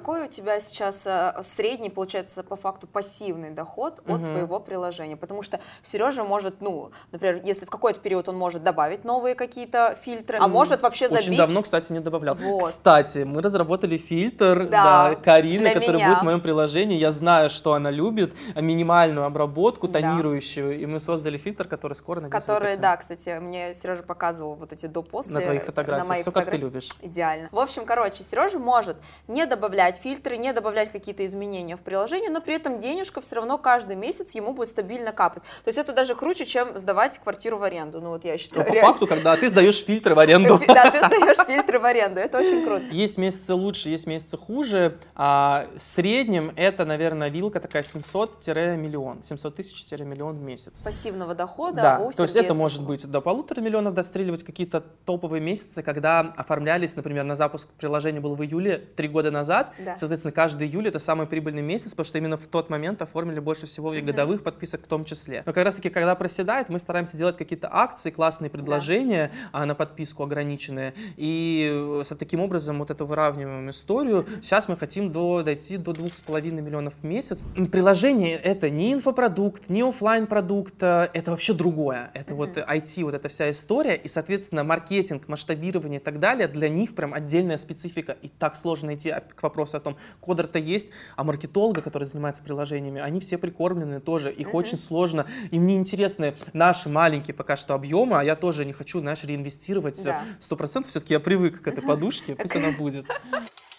Какой 0.07 0.27
у 0.27 0.29
тебя 0.29 0.61
сейчас 0.61 1.05
э, 1.05 1.35
средний, 1.43 1.91
получается, 1.91 2.45
по 2.45 2.55
факту 2.55 2.87
пассивный 2.87 3.51
доход 3.51 3.99
от 4.07 4.21
Мгм. 4.21 4.27
твоего 4.27 4.61
приложения? 4.61 5.17
Потому 5.17 5.43
что 5.43 5.59
Сережа 5.83 6.23
может, 6.23 6.61
ну, 6.61 6.93
например, 7.11 7.41
если 7.43 7.67
в 7.67 7.71
какой-то 7.71 7.99
период 7.99 8.29
он 8.29 8.37
может 8.37 8.63
добавить 8.63 9.03
новые 9.05 9.35
какие-то 9.35 9.97
фильтры, 10.01 10.39
а 10.41 10.47
может 10.47 10.83
вообще 10.83 11.09
забить. 11.09 11.27
Очень 11.27 11.37
давно, 11.39 11.63
кстати, 11.63 11.91
не 11.93 11.99
добавлял. 11.99 12.37
Вот. 12.37 12.63
Кстати, 12.67 13.25
мы 13.25 13.43
разработали 13.43 13.97
фильтр 13.99 14.69
Да, 14.69 15.09
да, 15.09 15.15
Карины, 15.17 15.75
который 15.75 15.97
меня. 15.97 16.09
будет 16.11 16.21
в 16.21 16.25
моем 16.25 16.41
приложении. 16.41 16.97
Я 16.99 17.11
знаю, 17.11 17.51
что 17.51 17.73
она 17.73 17.91
любит. 17.91 18.33
Минимальную 18.55 19.27
обработку, 19.27 19.89
Да. 19.89 20.01
тонирующую. 20.01 20.79
И 20.79 20.87
мы 20.87 21.01
создали 21.01 21.37
фильтр, 21.37 21.67
который 21.67 21.95
скоро 21.95 22.21
надеюсь, 22.21 22.41
Которые, 22.45 22.77
выпустим. 22.77 22.83
да, 22.83 22.97
кстати, 22.97 23.39
мне 23.41 23.75
Сережа 23.75 24.05
показывал 24.05 24.55
вот 24.55 24.73
эти 24.73 24.87
до-после. 24.87 25.35
На 25.35 25.41
твоих 25.41 25.63
на 25.63 25.67
фотографиях. 25.67 26.09
моих 26.09 26.23
Все 26.23 26.31
как 26.31 26.45
ты 26.45 26.51
фотографиях. 26.53 26.85
любишь. 26.93 26.97
Идеально. 27.03 27.49
В 27.51 27.59
общем, 27.59 27.85
короче, 27.85 28.23
Сережа 28.23 28.61
может 28.61 28.99
не 29.27 29.45
добавлять 29.47 29.96
фильтры, 29.99 30.37
не 30.37 30.53
добавлять 30.53 30.91
какие-то 30.91 31.25
изменения 31.27 31.77
в 31.77 31.81
приложение, 31.81 32.31
но 32.31 32.41
при 32.41 32.55
этом 32.55 32.79
денежка 32.79 33.21
все 33.21 33.37
равно 33.37 33.59
каждый 33.59 33.97
месяц 33.97 34.33
ему 34.35 34.53
будет 34.53 34.69
стабильно 34.69 35.13
капать. 35.13 35.43
То 35.43 35.69
есть 35.69 35.79
это 35.79 35.93
даже 35.93 36.15
круче, 36.15 36.47
чем 36.47 36.79
сдавать 36.79 37.19
квартиру 37.19 37.59
в 37.59 37.63
аренду. 37.63 38.01
Ну 38.01 38.11
вот 38.11 38.25
я 38.25 38.33
Но 38.33 38.39
считаю. 38.39 38.67
по 38.67 38.73
реально. 38.73 38.91
факту, 38.91 39.07
когда 39.07 39.37
ты 39.37 39.49
сдаешь 39.49 39.85
фильтры 39.85 40.15
в 40.15 40.19
аренду. 40.19 40.61
Да, 40.67 40.91
ты 40.91 40.99
сдаешь 41.05 41.47
фильтры 41.47 41.79
в 41.79 41.85
аренду, 41.85 42.21
это 42.21 42.39
очень 42.39 42.63
круто. 42.65 42.85
Есть 42.91 43.19
месяцы 43.19 43.55
лучше, 43.55 43.89
есть 43.89 44.07
месяцы 44.07 44.37
хуже. 44.37 44.99
А 45.15 45.69
в 45.77 45.83
среднем 45.83 46.53
это, 46.57 46.85
наверное, 46.85 47.29
вилка 47.29 47.61
такая 47.61 47.83
700-миллион. 47.83 49.25
700 49.25 49.57
тысяч-миллион 49.57 50.37
в 50.37 50.43
месяц. 50.43 50.81
Пассивного 50.83 51.35
дохода 51.35 51.83
Да, 51.83 51.99
у 52.01 52.13
то 52.13 52.23
есть 52.23 52.37
это 52.37 52.55
может 52.55 52.85
быть 52.85 53.07
до 53.07 53.21
полутора 53.21 53.61
миллионов 53.61 53.95
достреливать 53.95 54.45
какие-то 54.45 54.81
топовые 54.81 55.41
месяцы, 55.41 55.83
когда 55.83 56.21
оформлялись, 56.21 56.97
например, 56.97 57.25
на 57.25 57.37
запуск 57.37 57.69
приложения 57.71 58.21
был 58.21 58.35
в 58.35 58.43
июле 58.43 58.79
три 58.97 59.09
года 59.09 59.31
назад. 59.31 59.73
Да. 59.87 59.97
Соответственно, 59.97 60.32
каждый 60.32 60.66
июль 60.66 60.89
это 60.89 60.99
самый 60.99 61.28
прибыльный 61.28 61.62
месяц, 61.62 61.91
потому 61.91 62.07
что 62.07 62.18
именно 62.18 62.37
в 62.37 62.49
тот 62.49 62.70
момент 62.70 63.03
оформили 63.03 63.39
больше 63.39 63.66
всего 63.66 63.95
и 63.95 64.01
годовых 64.01 64.43
подписок 64.43 64.82
в 64.82 64.89
том 64.89 65.05
числе. 65.05 65.45
Но 65.47 65.53
как 65.53 65.64
раз 65.64 65.76
таки, 65.76 65.91
когда 65.91 66.16
проседает, 66.16 66.68
мы 66.70 66.80
стараемся 66.80 67.16
делать 67.16 67.37
какие-то 67.37 67.68
акции, 67.72 68.11
классные 68.11 68.51
предложения 68.51 69.30
а, 69.53 69.64
на 69.64 69.76
подписку 69.76 70.24
ограниченные. 70.24 70.93
И 71.16 71.70
э, 71.72 72.03
с 72.05 72.09
таким 72.16 72.41
образом 72.41 72.80
вот 72.80 72.91
эту 72.91 73.07
выравниваем 73.07 73.70
историю. 73.70 74.26
Сейчас 74.43 74.68
мы 74.68 74.76
хотим 74.76 75.12
до, 75.12 75.45
дойти 75.45 75.76
до 75.76 75.93
двух 75.93 76.14
с 76.14 76.20
половиной 76.20 76.62
миллионов 76.62 76.95
в 77.01 77.05
месяц. 77.05 77.45
Приложение 77.70 78.37
это 78.37 78.68
не 78.68 78.93
инфопродукт, 78.93 79.68
не 79.68 79.82
оффлайн 79.82 80.26
продукт, 80.26 80.82
э, 80.82 81.11
это 81.12 81.30
вообще 81.30 81.53
другое. 81.53 82.11
Это 82.12 82.34
вот 82.34 82.57
IT, 82.57 83.05
вот 83.05 83.14
эта 83.14 83.28
вся 83.28 83.53
история, 83.53 83.95
и, 83.95 84.09
соответственно, 84.09 84.64
маркетинг, 84.64 85.28
масштабирование 85.28 86.01
и 86.01 86.03
так 86.03 86.18
далее, 86.18 86.49
для 86.49 86.68
них 86.68 86.97
прям 86.97 87.14
отдельная 87.14 87.57
специфика. 87.57 88.16
И 88.20 88.28
так 88.28 88.57
сложно 88.57 88.97
идти 88.97 89.12
оп- 89.12 89.32
к 89.32 89.43
вопросу 89.45 89.76
о 89.77 89.81
том, 89.81 89.97
кодер-то 90.20 90.59
есть, 90.59 90.91
а 91.16 91.24
маркетолога, 91.24 91.83
который 91.83 92.05
занимается 92.05 92.43
приложениями, 92.43 93.01
они 93.01 93.20
все 93.20 93.39
прикормлены 93.39 94.01
тоже, 94.01 94.33
их 94.33 94.55
очень 94.55 94.79
сложно. 94.79 95.27
И 95.51 95.59
мне 95.59 95.77
интересны 95.77 96.35
наши 96.53 96.89
маленькие 96.89 97.35
пока 97.35 97.57
что 97.57 97.74
объемы, 97.74 98.18
а 98.18 98.24
я 98.24 98.37
тоже 98.37 98.64
не 98.64 98.72
хочу, 98.72 99.01
знаешь, 99.01 99.22
реинвестировать 99.24 100.03
Да. 100.03 100.22
сто 100.41 100.57
процентов. 100.57 100.91
Все-таки 100.91 101.14
я 101.14 101.20
привык 101.20 101.62
к 101.62 101.68
этой 101.68 101.83
подушке, 101.83 102.35
пусть 102.35 102.57
она 102.57 102.70
будет. 102.79 103.07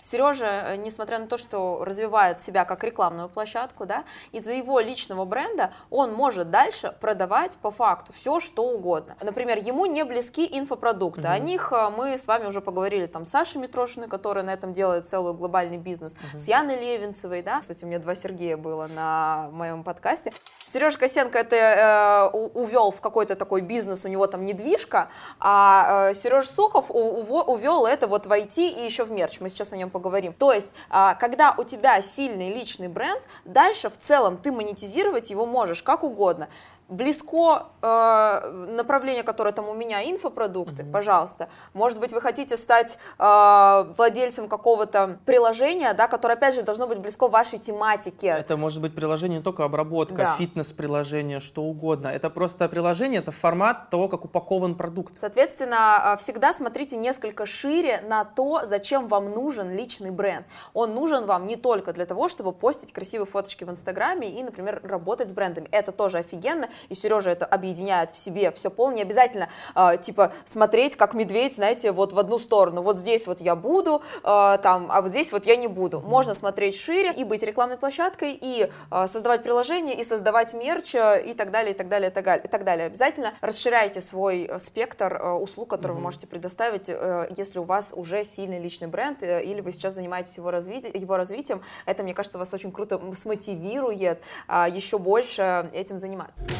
Сережа, 0.08 0.46
э, 0.46 0.76
несмотря 0.78 1.20
на 1.20 1.28
то, 1.28 1.38
что 1.38 1.84
развивает 1.84 2.42
себя 2.42 2.66
как 2.66 2.84
рекламную 2.84 3.30
площадку, 3.30 3.86
да, 3.86 4.06
из-за 4.32 4.54
его 4.54 4.80
личного 4.80 5.26
бренда 5.26 5.74
он 5.90 6.14
может 6.14 6.50
дальше 6.50 6.96
продавать 7.02 7.58
по 7.58 7.72
факту 7.72 8.14
все, 8.14 8.40
что 8.40 8.64
угодно. 8.64 9.16
Например, 9.22 9.58
ему 9.58 9.86
не 9.86 10.04
близки 10.04 10.48
инфопродукты. 10.50 11.22
Мгм. 11.22 11.32
О 11.32 11.40
них 11.40 11.72
э, 11.72 11.90
мы 11.90 12.18
с 12.18 12.26
вами 12.28 12.46
уже 12.46 12.62
поговорили, 12.62 13.06
там, 13.06 13.26
с 13.26 13.32
Сашей 13.32 13.62
Митрошиной, 13.62 14.08
которая 14.08 14.44
на 14.44 14.54
этом 14.54 14.74
делает 14.74 15.06
целый 15.06 15.34
глобальный 15.34 15.78
бизнес, 15.78 16.16
с 16.34 16.48
Яной 16.48 16.80
Левинцевой, 16.80 17.42
да, 17.42 17.60
кстати, 17.60 17.84
у 17.84 17.88
меня 17.88 18.00
два 18.00 18.16
Сергея 18.16 18.58
было 18.58 18.88
на 18.88 19.50
моем 19.52 19.84
подкасте. 19.84 20.34
Сережа 20.66 20.98
Косенко 20.98 21.38
это 21.38 21.56
э, 21.56 22.38
увел 22.38 22.92
в 22.92 23.02
какой-то 23.02 23.36
такой 23.36 23.62
бизнес, 23.62 24.06
у 24.06 24.08
него 24.08 24.28
там 24.28 24.46
недвижка, 24.46 25.10
а 25.40 26.14
Сереж 26.14 26.50
Сухов 26.50 26.90
у- 26.90 27.52
увел 27.54 27.86
это 27.86 28.08
вот 28.08 28.26
в 28.26 28.32
IT 28.32 28.58
и 28.58 28.86
еще 28.86 29.04
в 29.04 29.12
мерч, 29.12 29.40
мы 29.40 29.50
сейчас 29.50 29.74
о 29.74 29.78
нем 29.78 29.90
поговорим. 29.90 29.97
То 30.34 30.54
есть, 30.54 30.70
а, 30.90 31.16
когда 31.16 31.54
у 31.58 31.64
тебя 31.64 32.02
сильный 32.02 32.54
личный 32.54 32.88
бренд, 32.88 33.22
дальше 33.46 33.90
в 33.90 33.98
целом 33.98 34.38
ты 34.38 34.52
монетизировать 34.52 35.30
его 35.30 35.46
можешь 35.46 35.84
как 35.84 36.04
угодно. 36.04 36.50
Близко 36.90 37.68
э, 37.82 38.66
направление, 38.70 39.24
которое 39.24 39.52
там 39.52 39.68
у 39.68 39.74
меня, 39.74 40.10
инфопродукты, 40.10 40.86
пожалуйста. 40.86 41.50
Может 41.74 42.00
быть, 42.00 42.14
вы 42.14 42.22
хотите 42.22 42.56
стать 42.56 42.98
э, 43.20 43.94
владельцем 43.98 44.48
какого-то 44.48 45.20
приложения, 45.26 45.94
да, 45.94 46.08
которое, 46.08 46.36
опять 46.36 46.56
же, 46.56 46.64
должно 46.64 46.88
быть 46.88 47.00
близко 47.00 47.28
вашей 47.28 47.60
тематике. 47.60 48.28
Это 48.28 48.56
может 48.56 48.82
быть 48.82 48.96
приложение 48.96 49.40
не 49.40 49.44
только 49.44 49.66
обработка, 49.66 50.16
Да. 50.16 50.36
фитнес-приложение, 50.38 51.42
что 51.42 51.64
угодно. 51.64 52.08
Это 52.08 52.30
просто 52.30 52.70
приложение, 52.70 53.20
это 53.20 53.32
формат 53.32 53.90
того, 53.90 54.08
как 54.08 54.24
упакован 54.24 54.76
продукт. 54.76 55.14
Соответственно, 55.20 56.14
а, 56.14 56.16
всегда 56.16 56.54
смотрите 56.54 56.96
несколько 56.96 57.46
шире 57.46 58.02
на 58.08 58.24
то, 58.24 58.62
зачем 58.64 59.10
вам 59.10 59.32
нужен 59.32 59.72
личный 59.76 60.12
бренд. 60.12 60.46
Он 60.74 60.94
нужен 60.94 61.26
вам 61.26 61.48
не 61.48 61.58
только 61.58 61.92
для 61.92 62.06
того, 62.06 62.30
чтобы 62.30 62.54
постить 62.54 62.94
красивые 62.94 63.26
фоточки 63.28 63.66
в 63.66 63.70
Инстаграме 63.70 64.30
и, 64.30 64.42
например, 64.42 64.80
работать 64.84 65.30
с 65.30 65.34
брендами. 65.34 65.68
Это 65.72 65.92
тоже 65.92 66.20
офигенно, 66.20 66.70
и 66.90 66.96
Сережа 66.96 67.32
это 67.32 67.46
объединяет 67.46 68.12
в 68.12 68.18
себе 68.18 68.52
все 68.52 68.70
полное. 68.70 68.98
Не 68.98 69.02
обязательно, 69.04 69.50
а, 69.76 69.98
типа, 69.98 70.34
смотреть, 70.46 70.96
как 70.96 71.14
медведь, 71.14 71.56
знаете, 71.56 71.92
вот 71.92 72.14
в 72.14 72.20
одну 72.20 72.40
сторону. 72.40 72.82
Вот 72.82 72.98
здесь 72.98 73.28
вот 73.28 73.42
я 73.42 73.56
буду, 73.56 74.02
а, 74.24 74.58
там, 74.58 74.88
а 74.90 75.02
вот 75.02 75.12
здесь 75.12 75.32
вот 75.32 75.46
я 75.46 75.56
не 75.56 75.68
буду. 75.68 76.00
Можно 76.00 76.34
смотреть 76.34 76.76
шире 76.76 77.14
и 77.14 77.24
быть 77.24 77.44
рекламной 77.44 77.78
площадкой, 77.78 78.38
и 78.40 78.72
а, 78.90 79.08
создавать 79.08 79.44
приложение, 79.44 80.00
и 80.00 80.04
создавать 80.04 80.54
мерч, 80.54 80.96
и 80.96 81.34
так 81.34 81.52
далее, 81.52 81.74
и 81.74 81.78
так 81.78 81.88
далее, 81.90 82.10
и 82.10 82.14
так 82.14 82.26
далее. 82.26 82.46
И 82.46 82.48
так 82.48 82.64
далее. 82.64 82.88
Обязательно 82.88 83.34
расширяйте 83.42 84.02
свой 84.02 84.44
э, 84.44 84.60
спектр 84.60 85.14
э, 85.14 85.32
услуг, 85.32 85.70
которые 85.70 85.96
вы 85.96 86.02
можете 86.02 86.28
предоставить, 86.28 86.90
э, 86.90 87.28
если 87.36 87.60
у 87.60 87.64
вас 87.64 87.92
уже 87.96 88.24
сильный 88.24 88.60
личный 88.60 88.88
бренд, 88.88 89.22
э, 89.24 89.44
или 89.44 89.62
вы 89.62 89.72
сейчас 89.72 89.96
занимаетесь 89.96 90.38
его, 90.38 90.52
развитием, 90.52 90.94
его 90.96 91.18
развитием. 91.18 91.62
Это, 91.86 92.04
мне 92.04 92.14
кажется, 92.14 92.38
вас 92.38 92.54
очень 92.54 92.72
круто 92.72 93.02
смотивирует 93.14 94.22
а, 94.48 94.68
еще 94.68 94.98
больше 94.98 95.70
этим 95.74 96.00
заниматься. 96.00 96.42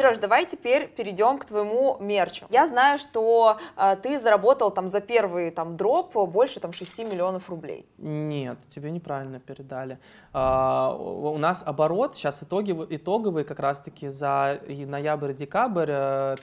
Сереж, 0.00 0.16
давай 0.16 0.46
теперь 0.46 0.88
перейдем 0.88 1.36
к 1.38 1.44
твоему 1.44 1.98
мерчу. 2.00 2.46
Я 2.48 2.66
знаю, 2.66 2.98
что 2.98 3.58
э, 3.76 3.96
ты 4.02 4.18
заработал 4.18 4.70
там 4.70 4.88
за 4.88 5.00
первый 5.02 5.50
там 5.50 5.76
дроп 5.76 6.14
больше 6.14 6.58
там 6.58 6.72
6 6.72 6.98
миллионов 7.00 7.50
рублей. 7.50 7.84
Нет, 7.98 8.56
тебе 8.74 8.90
неправильно 8.90 9.40
передали. 9.40 9.98
А, 10.32 10.96
у 10.96 11.36
нас 11.36 11.62
оборот 11.66 12.16
сейчас 12.16 12.42
итоговый, 12.42 12.86
итоговый 12.96 13.44
как 13.44 13.60
раз-таки 13.60 14.08
за 14.08 14.58
и 14.66 14.86
ноябрь 14.86 15.32
и 15.32 15.34
декабрь 15.34 15.90
э, 15.90 16.36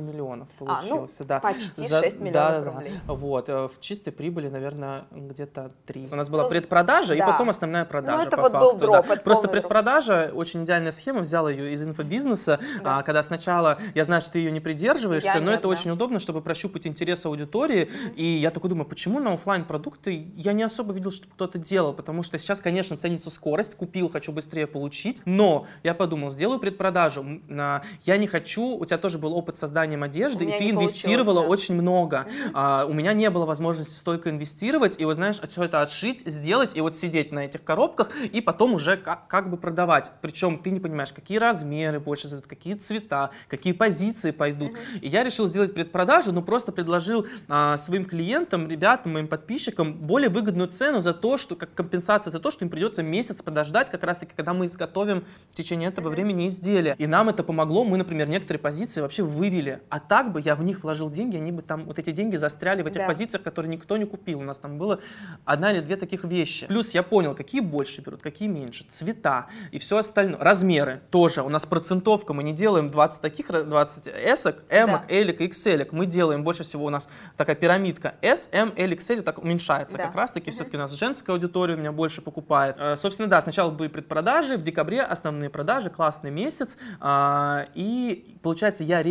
миллионов 0.00 0.48
А, 0.60 0.64
ну, 0.64 0.66
получился. 0.88 1.24
да. 1.24 1.38
почти 1.38 1.86
За- 1.86 2.00
6 2.02 2.18
миллионов 2.18 2.64
да-да-да. 2.64 2.70
рублей. 2.72 3.00
Вот, 3.06 3.48
э, 3.48 3.68
в 3.68 3.78
чистой 3.78 4.10
прибыли, 4.10 4.48
наверное, 4.48 5.04
где-то 5.12 5.70
3. 5.86 6.08
У 6.10 6.16
нас 6.16 6.28
была 6.28 6.42
Ну, 6.44 6.48
предпродажа 6.48 7.14
и 7.14 7.18
да. 7.18 7.26
потом 7.30 7.50
основная 7.50 7.84
продажа. 7.84 8.26
это 8.26 8.36
по 8.36 8.42
вот 8.42 8.52
был 8.52 8.60
факту, 8.72 8.78
дроп, 8.78 9.06
да. 9.06 9.14
это 9.14 9.22
Просто 9.22 9.42
полный 9.46 9.52
дроп. 9.52 9.62
предпродажа, 9.62 10.32
очень 10.34 10.64
идеальная 10.64 10.90
схема, 10.90 11.20
взял 11.20 11.48
ее 11.48 11.72
из 11.72 11.84
инфобизнеса, 11.84 12.58
Да. 12.82 12.87
А, 12.88 13.02
когда 13.02 13.22
сначала, 13.22 13.78
я 13.94 14.04
знаю, 14.04 14.22
что 14.22 14.32
ты 14.32 14.38
ее 14.38 14.50
не 14.50 14.60
придерживаешься, 14.60 15.32
Я 15.34 15.40
но 15.40 15.50
нет, 15.50 15.60
это 15.60 15.62
да. 15.64 15.68
очень 15.68 15.90
удобно, 15.90 16.18
чтобы 16.18 16.40
прощупать 16.40 16.86
интерес 16.86 17.24
аудитории. 17.26 17.90
И 18.16 18.24
я 18.24 18.50
такой 18.50 18.70
думаю, 18.70 18.86
почему 18.86 19.20
на 19.20 19.34
оффлайн 19.34 19.64
продукты 19.64 20.28
я 20.36 20.52
не 20.52 20.62
особо 20.62 20.92
видел, 20.92 21.10
что 21.10 21.26
кто-то 21.28 21.58
делал, 21.58 21.92
потому 21.92 22.22
что 22.22 22.38
сейчас, 22.38 22.60
конечно, 22.60 22.96
ценится 22.96 23.30
скорость, 23.30 23.74
купил, 23.74 24.08
хочу 24.08 24.32
быстрее 24.32 24.66
получить, 24.66 25.20
но 25.24 25.66
я 25.82 25.94
подумал, 25.94 26.30
сделаю 26.30 26.58
предпродажу. 26.60 27.40
Я 27.48 28.16
не 28.16 28.26
хочу, 28.26 28.76
у 28.76 28.84
тебя 28.84 28.98
тоже 28.98 29.18
был 29.18 29.34
опыт 29.34 29.56
созданием 29.56 30.02
одежды, 30.02 30.44
и 30.44 30.58
ты 30.58 30.70
инвестировала 30.70 31.42
да. 31.42 31.48
очень 31.48 31.74
много. 31.74 32.26
А, 32.54 32.86
у 32.86 32.92
меня 32.92 33.12
не 33.12 33.30
было 33.30 33.44
возможности 33.46 33.94
столько 33.94 34.30
инвестировать, 34.30 34.98
и 34.98 35.04
вот 35.04 35.16
знаешь, 35.16 35.40
все 35.40 35.64
это 35.64 35.82
отшить, 35.82 36.22
сделать, 36.26 36.76
и 36.76 36.80
вот 36.80 36.96
сидеть 36.96 37.32
на 37.32 37.44
этих 37.44 37.64
коробках, 37.64 38.10
и 38.16 38.40
потом 38.40 38.74
уже 38.74 38.96
как, 38.96 39.26
как 39.28 39.50
бы 39.50 39.56
продавать. 39.56 40.10
Причем 40.20 40.58
ты 40.58 40.70
не 40.70 40.80
понимаешь, 40.80 41.12
какие 41.12 41.38
размеры 41.38 42.00
больше 42.00 42.28
зайдут, 42.28 42.48
какие 42.68 42.74
цвета, 42.74 43.30
какие 43.48 43.72
позиции 43.72 44.30
пойдут. 44.30 44.72
И 45.00 45.08
я 45.08 45.24
решил 45.24 45.46
сделать 45.46 45.74
предпродажу, 45.74 46.32
но 46.32 46.42
просто 46.42 46.72
предложил 46.72 47.26
а, 47.48 47.76
своим 47.76 48.04
клиентам, 48.04 48.68
ребятам, 48.68 49.12
моим 49.14 49.28
подписчикам 49.28 49.94
более 49.94 50.28
выгодную 50.28 50.68
цену 50.68 51.00
за 51.00 51.14
то, 51.14 51.38
что 51.38 51.56
как 51.56 51.72
компенсация 51.74 52.30
за 52.30 52.40
то, 52.40 52.50
что 52.50 52.64
им 52.64 52.70
придется 52.70 53.02
месяц 53.02 53.42
подождать, 53.42 53.90
как 53.90 54.02
раз 54.02 54.18
таки, 54.18 54.32
когда 54.36 54.52
мы 54.52 54.66
изготовим 54.66 55.24
в 55.50 55.54
течение 55.54 55.88
этого 55.88 56.10
времени 56.10 56.46
изделия. 56.46 56.94
И 56.98 57.06
нам 57.06 57.28
это 57.28 57.42
помогло, 57.42 57.84
мы, 57.84 57.96
например, 57.96 58.28
некоторые 58.28 58.60
позиции 58.60 59.00
вообще 59.00 59.22
вывели. 59.22 59.80
А 59.88 59.98
так 60.00 60.32
бы 60.32 60.40
я 60.40 60.54
в 60.54 60.62
них 60.62 60.82
вложил 60.82 61.10
деньги, 61.10 61.36
они 61.36 61.52
бы 61.52 61.62
там, 61.62 61.84
вот 61.84 61.98
эти 61.98 62.12
деньги 62.12 62.36
застряли 62.36 62.82
в 62.82 62.86
этих 62.86 63.00
Да. 63.00 63.06
позициях, 63.06 63.42
которые 63.42 63.70
никто 63.70 63.96
не 63.96 64.04
купил. 64.04 64.40
У 64.40 64.42
нас 64.42 64.58
там 64.58 64.76
было 64.78 65.00
одна 65.44 65.72
или 65.72 65.80
две 65.80 65.96
таких 65.96 66.24
вещи. 66.24 66.66
Плюс 66.66 66.90
я 66.90 67.02
понял, 67.02 67.34
какие 67.34 67.60
больше 67.60 68.02
берут, 68.02 68.20
какие 68.20 68.48
меньше. 68.48 68.84
Цвета 68.88 69.46
и 69.72 69.78
все 69.78 69.96
остальное. 69.96 70.38
Размеры 70.38 71.00
тоже. 71.10 71.42
У 71.42 71.48
нас 71.48 71.64
процентовка, 71.64 72.34
мы 72.34 72.42
не 72.42 72.52
делаем 72.58 72.88
20 72.90 73.20
таких, 73.22 73.48
ра- 73.50 73.62
20 73.64 74.08
эсок, 74.08 74.56
эмок, 74.68 75.06
Да. 75.08 75.14
элик 75.14 75.40
и 75.40 75.46
XL. 75.48 75.88
Мы 75.92 76.06
делаем 76.06 76.42
больше 76.44 76.64
всего 76.64 76.84
у 76.86 76.90
нас 76.90 77.08
такая 77.36 77.56
пирамидка 77.56 78.14
S, 78.20 78.48
M, 78.52 78.72
L, 78.76 78.90
XL, 78.92 79.22
так 79.22 79.38
уменьшается. 79.38 79.96
Да. 79.96 80.06
Как 80.06 80.14
раз 80.16 80.32
таки 80.32 80.50
все-таки 80.50 80.76
у 80.76 80.80
нас 80.80 80.92
женская 80.92 81.32
аудитория 81.32 81.74
у 81.74 81.78
меня 81.78 81.92
больше 81.92 82.20
покупает. 82.20 82.76
Э, 82.78 82.96
Собственно, 82.96 83.28
да, 83.28 83.40
сначала 83.40 83.70
были 83.70 83.88
предпродажи, 83.88 84.56
в 84.56 84.62
декабре 84.62 85.02
основные 85.02 85.50
продажи, 85.50 85.88
классный 85.90 86.30
месяц. 86.30 86.76
А, 87.00 87.66
И 87.74 88.36
получается, 88.42 88.82
я 88.84 89.02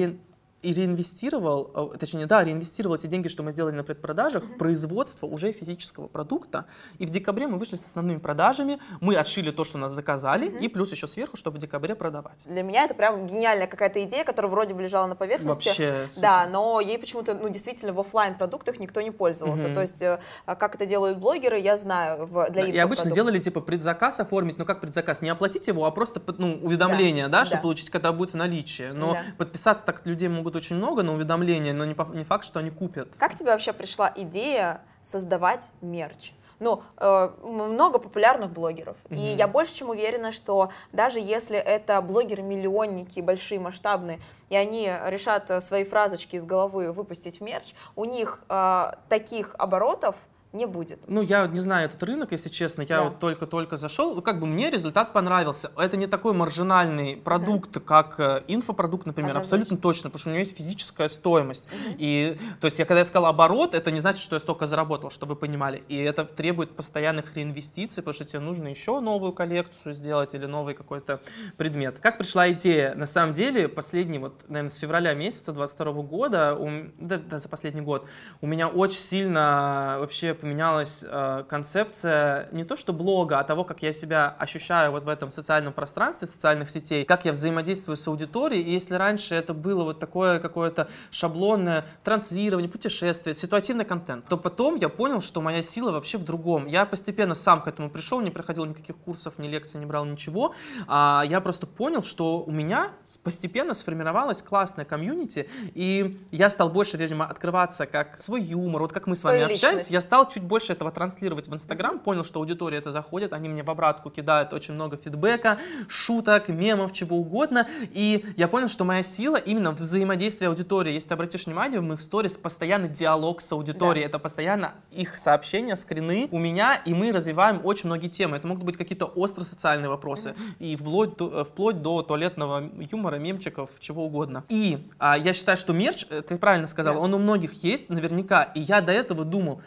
и 0.64 0.74
реинвестировал, 0.74 1.92
э, 1.94 1.98
точнее, 1.98 2.26
да, 2.26 2.44
реинвестировал 2.44 2.96
эти 2.96 3.08
деньги, 3.08 3.28
что 3.28 3.44
мы 3.44 3.52
сделали 3.52 3.76
на 3.76 3.84
предпродажах, 3.84 4.44
в 4.44 4.58
производство 4.58 5.28
уже 5.28 5.52
физического 5.52 6.08
продукта. 6.08 6.66
И 6.98 7.06
в 7.06 7.10
декабре 7.12 7.48
мы 7.48 7.58
вышли 7.60 7.76
с 7.76 7.86
основными 7.86 8.18
продажами, 8.18 8.80
мы 9.00 9.16
отшили 9.16 9.52
то, 9.52 9.64
что 9.64 9.78
нас 9.78 9.92
заказали, 9.92 10.48
и 10.60 10.68
плюс 10.68 10.92
еще 10.92 11.06
сверху, 11.08 11.38
чтобы 11.38 11.58
в 11.58 11.60
декабре 11.60 11.96
продавать. 11.96 12.44
Для 12.46 12.64
меня 12.64 12.86
это 12.86 12.96
прям 12.96 13.28
гениальная 13.28 13.68
какая-то 13.68 14.04
идея, 14.04 14.24
которая 14.24 14.52
вроде 14.52 14.74
бы 14.74 14.82
лежала 14.82 15.06
на 15.06 15.16
поверхности. 15.16 15.68
Вообще 15.68 16.08
супер. 16.08 16.22
Да, 16.22 16.48
но 16.48 16.82
ей 16.82 16.98
почему-то, 16.98 17.36
ну, 17.36 17.50
действительно, 17.50 17.94
в 17.94 18.00
оффлайн 18.00 18.36
продуктах 18.36 18.80
никто 18.80 19.02
не 19.02 19.12
пользовался. 19.12 19.66
Мгм. 19.66 19.76
То 19.76 19.82
есть, 19.82 20.02
э, 20.02 20.20
как 20.46 20.76
это 20.76 20.86
делают 20.88 21.20
блогеры, 21.20 21.60
я 21.60 21.78
знаю 21.78 22.26
в, 22.26 22.50
для 22.50 22.66
И 22.66 22.78
обычно 22.78 23.12
делали 23.12 23.40
типа 23.40 23.62
предзаказ 23.62 24.20
оформить, 24.20 24.58
но 24.58 24.66
как 24.66 24.82
предзаказ? 24.82 25.22
Не 25.22 25.30
оплатить 25.30 25.68
его, 25.68 25.86
а 25.86 25.92
просто 25.92 26.20
ну, 26.38 26.60
уведомление, 26.64 27.28
да, 27.28 27.40
Да, 27.40 27.46
чтобы 27.46 27.58
да. 27.58 27.62
получить, 27.64 27.90
когда 27.92 28.12
будет 28.12 28.32
в 28.32 28.36
наличии. 28.36 28.90
Но 28.92 29.14
Да. 29.14 29.24
подписаться 29.38 29.86
так 29.86 30.06
людей 30.06 30.28
могут 30.30 30.47
очень 30.56 30.76
много 30.78 31.04
на 31.04 31.14
уведомления, 31.14 31.74
но 31.74 31.86
не, 31.86 31.94
по- 31.94 32.04
не 32.14 32.24
факт, 32.24 32.46
что 32.46 32.60
они 32.60 32.70
купят. 32.70 33.10
Как 33.18 33.36
тебе 33.36 33.52
вообще 33.52 33.74
пришла 33.74 34.12
идея 34.16 34.82
создавать 35.04 35.70
мерч? 35.82 36.34
Ну, 36.60 36.82
э, 36.98 37.30
много 37.44 38.00
популярных 38.00 38.50
блогеров. 38.52 38.98
И 39.12 39.14
Мгм. 39.14 39.22
я 39.38 39.48
больше 39.48 39.76
чем 39.76 39.90
уверена, 39.90 40.32
что 40.32 40.72
даже 40.92 41.20
если 41.20 41.56
это 41.56 42.02
блогеры-миллионники, 42.02 43.20
большие, 43.20 43.60
масштабные, 43.60 44.20
и 44.50 44.56
они 44.56 44.92
решат 45.06 45.52
э, 45.52 45.62
свои 45.62 45.84
фразочки 45.84 46.36
из 46.36 46.46
головы 46.46 46.92
выпустить 46.92 47.40
в 47.40 47.44
мерч, 47.44 47.74
у 47.96 48.06
них 48.06 48.42
э, 48.50 48.92
таких 49.10 49.54
оборотов 49.60 50.16
не 50.58 50.66
будет. 50.66 51.00
Ну, 51.08 51.22
я 51.22 51.48
не 51.48 51.60
знаю 51.60 51.86
этот 51.90 52.02
рынок, 52.04 52.32
если 52.32 52.50
честно. 52.50 52.82
Я 52.82 52.88
Да. 52.88 53.04
вот 53.06 53.20
только-только 53.20 53.78
зашел. 53.78 54.16
Ну, 54.16 54.22
как 54.22 54.40
бы 54.40 54.48
мне 54.48 54.70
результат 54.70 55.14
понравился. 55.14 55.72
Это 55.78 55.98
не 55.98 56.08
такой 56.08 56.34
маржинальный 56.34 57.16
продукт, 57.16 57.78
как 57.86 58.20
э, 58.20 58.44
инфопродукт, 58.48 59.06
например. 59.06 59.32
Однозначно. 59.32 59.58
Абсолютно 59.58 59.78
точно, 59.78 60.10
потому 60.10 60.20
что 60.20 60.30
у 60.30 60.34
него 60.34 60.40
есть 60.40 60.58
физическая 60.58 61.10
стоимость. 61.10 61.70
И, 61.98 62.38
то 62.60 62.66
есть, 62.66 62.80
я 62.80 62.86
когда 62.86 63.00
я 63.00 63.06
сказал 63.06 63.28
оборот, 63.28 63.76
это 63.76 63.92
не 63.92 64.00
значит, 64.00 64.22
что 64.22 64.36
я 64.36 64.40
столько 64.40 64.68
заработал, 64.68 65.10
чтобы 65.12 65.34
вы 65.34 65.40
понимали. 65.40 65.84
И 65.88 65.98
это 65.98 66.26
требует 66.26 66.76
постоянных 66.76 67.36
реинвестиций, 67.36 68.04
потому 68.04 68.14
что 68.14 68.26
тебе 68.26 68.40
нужно 68.40 68.68
еще 68.68 69.00
новую 69.00 69.34
коллекцию 69.34 69.94
сделать 69.94 70.34
или 70.34 70.46
новый 70.46 70.74
какой-то 70.74 71.22
предмет. 71.58 72.00
Как 72.00 72.18
пришла 72.18 72.52
идея? 72.52 72.96
На 72.96 73.06
самом 73.06 73.34
деле, 73.34 73.68
последний, 73.68 74.20
вот, 74.20 74.44
наверное, 74.48 74.72
с 74.72 74.78
февраля 74.78 75.14
месяца 75.14 75.54
22 75.54 75.92
года, 76.04 76.56
у 76.56 76.68
да, 77.00 77.18
да, 77.18 77.40
за 77.40 77.50
последний 77.50 77.82
год, 77.82 78.08
у 78.42 78.48
меня 78.48 78.68
очень 78.68 79.00
сильно 79.00 79.98
вообще 80.00 80.34
поменялась 80.48 81.04
э, 81.06 81.44
концепция 81.50 82.48
не 82.54 82.64
то 82.64 82.78
что 82.78 82.94
блога, 82.94 83.40
а 83.40 83.44
того, 83.44 83.66
как 83.66 83.84
я 83.84 83.92
себя 83.92 84.34
ощущаю 84.40 84.92
вот 84.92 85.04
в 85.04 85.10
этом 85.10 85.30
социальном 85.30 85.74
пространстве 85.74 86.26
социальных 86.26 86.70
сетей, 86.70 87.04
как 87.04 87.26
я 87.26 87.34
взаимодействую 87.34 87.98
с 87.98 88.08
аудиторией. 88.08 88.64
И 88.64 88.72
если 88.72 88.96
раньше 88.96 89.36
это 89.36 89.54
было 89.54 89.84
вот 89.84 90.00
такое 90.00 90.40
какое-то 90.40 90.88
шаблонное 91.12 91.86
транслирование, 92.06 92.72
путешествие, 92.72 93.34
ситуативный 93.36 93.84
контент, 93.84 94.26
то 94.30 94.38
потом 94.38 94.76
я 94.76 94.88
понял, 94.88 95.20
что 95.20 95.42
моя 95.42 95.62
сила 95.62 95.92
вообще 95.92 96.18
в 96.18 96.24
другом. 96.24 96.66
Я 96.66 96.86
постепенно 96.86 97.36
сам 97.36 97.62
к 97.62 97.68
этому 97.68 97.90
пришел, 97.90 98.22
не 98.22 98.32
проходил 98.32 98.64
никаких 98.64 98.96
курсов, 98.96 99.34
ни 99.40 99.50
лекций, 99.50 99.82
не 99.82 99.86
брал 99.86 100.06
ничего. 100.06 100.56
А 100.88 101.24
я 101.28 101.42
просто 101.42 101.68
понял, 101.68 102.04
что 102.04 102.40
у 102.40 102.52
меня 102.52 102.92
постепенно 103.24 103.74
сформировалась 103.74 104.42
классная 104.42 104.86
комьюнити, 104.86 105.50
и 105.74 106.18
я 106.32 106.50
стал 106.50 106.70
больше, 106.70 106.96
видимо, 106.96 107.26
открываться 107.26 107.86
как 107.86 108.16
свой 108.16 108.42
юмор, 108.42 108.84
вот 108.84 108.94
как 108.94 109.08
мы 109.08 109.18
с 109.18 109.24
вами 109.26 109.40
Свою 109.40 109.54
общаемся, 109.54 109.68
личность. 109.68 109.92
я 109.92 110.02
стал 110.02 110.27
чуть 110.32 110.44
больше 110.44 110.74
этого 110.74 110.92
транслировать 110.92 111.48
в 111.48 111.54
Инстаграм, 111.54 112.00
понял, 112.00 112.24
что 112.24 112.40
аудитория 112.40 112.78
это 112.78 112.92
заходит, 112.92 113.34
они 113.34 113.50
мне 113.50 113.64
в 113.64 113.70
обратку 113.70 114.10
кидают 114.10 114.54
очень 114.54 114.74
много 114.74 114.98
фидбэка, 114.98 115.60
шуток, 115.88 116.50
мемов, 116.50 116.94
чего 116.94 117.18
угодно, 117.18 117.68
и 117.94 118.26
я 118.36 118.48
понял, 118.48 118.68
что 118.68 118.86
моя 118.86 119.04
сила 119.04 119.38
именно 119.38 119.72
в 119.72 119.76
взаимодействии 119.76 120.48
аудитории. 120.48 120.94
Если 120.94 121.10
ты 121.10 121.14
обратишь 121.14 121.46
внимание, 121.46 121.80
в 121.80 121.84
моих 121.84 122.02
сторис 122.02 122.38
постоянный 122.38 122.90
диалог 122.90 123.42
с 123.42 123.52
аудиторией, 123.52 124.06
это 124.06 124.20
постоянно 124.20 124.74
их 124.92 125.18
сообщения, 125.18 125.76
скрины 125.76 126.28
у 126.32 126.40
меня, 126.40 126.76
и 126.76 126.94
мы 126.94 127.12
развиваем 127.12 127.62
очень 127.64 127.88
многие 127.88 128.08
темы. 128.10 128.38
Это 128.38 128.48
могут 128.48 128.64
быть 128.64 128.78
какие-то 128.78 129.06
остро 129.06 129.44
социальные 129.44 129.90
вопросы, 129.90 130.36
и 130.60 130.76
вплоть 130.76 131.18
до, 131.18 131.42
э, 131.42 131.44
вплоть 131.44 131.82
до 131.82 132.02
туалетного 132.02 132.70
юмора, 132.92 133.18
мемчиков, 133.18 133.70
чего 133.80 134.06
угодно. 134.06 134.44
И 134.50 134.86
а, 135.00 135.18
я 135.18 135.34
считаю, 135.34 135.58
что 135.58 135.74
мерч, 135.74 136.06
э, 136.10 136.22
ты 136.22 136.38
правильно 136.38 136.68
сказал, 136.68 136.96
Да. 136.96 137.00
он 137.00 137.14
у 137.14 137.18
многих 137.18 137.64
есть 137.64 137.90
наверняка, 137.90 138.44
и 138.44 138.60
я 138.62 138.82
до 138.82 138.92
этого 138.92 139.26
думал, 139.26 139.62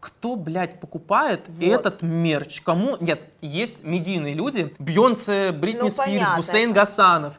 кто, 0.00 0.34
блядь, 0.36 0.80
покупает 0.80 1.42
Вот. 1.48 1.62
этот 1.62 2.02
мерч? 2.02 2.62
Кому? 2.62 2.96
Нет, 3.00 3.20
есть 3.42 3.84
медийные 3.84 4.34
люди. 4.34 4.74
Бьонсе, 4.78 5.52
Бритни 5.52 5.82
Ну, 5.82 5.90
Спирс, 5.90 6.06
понятно. 6.06 6.36
Гусейн 6.36 6.72
Гасанов, 6.72 7.34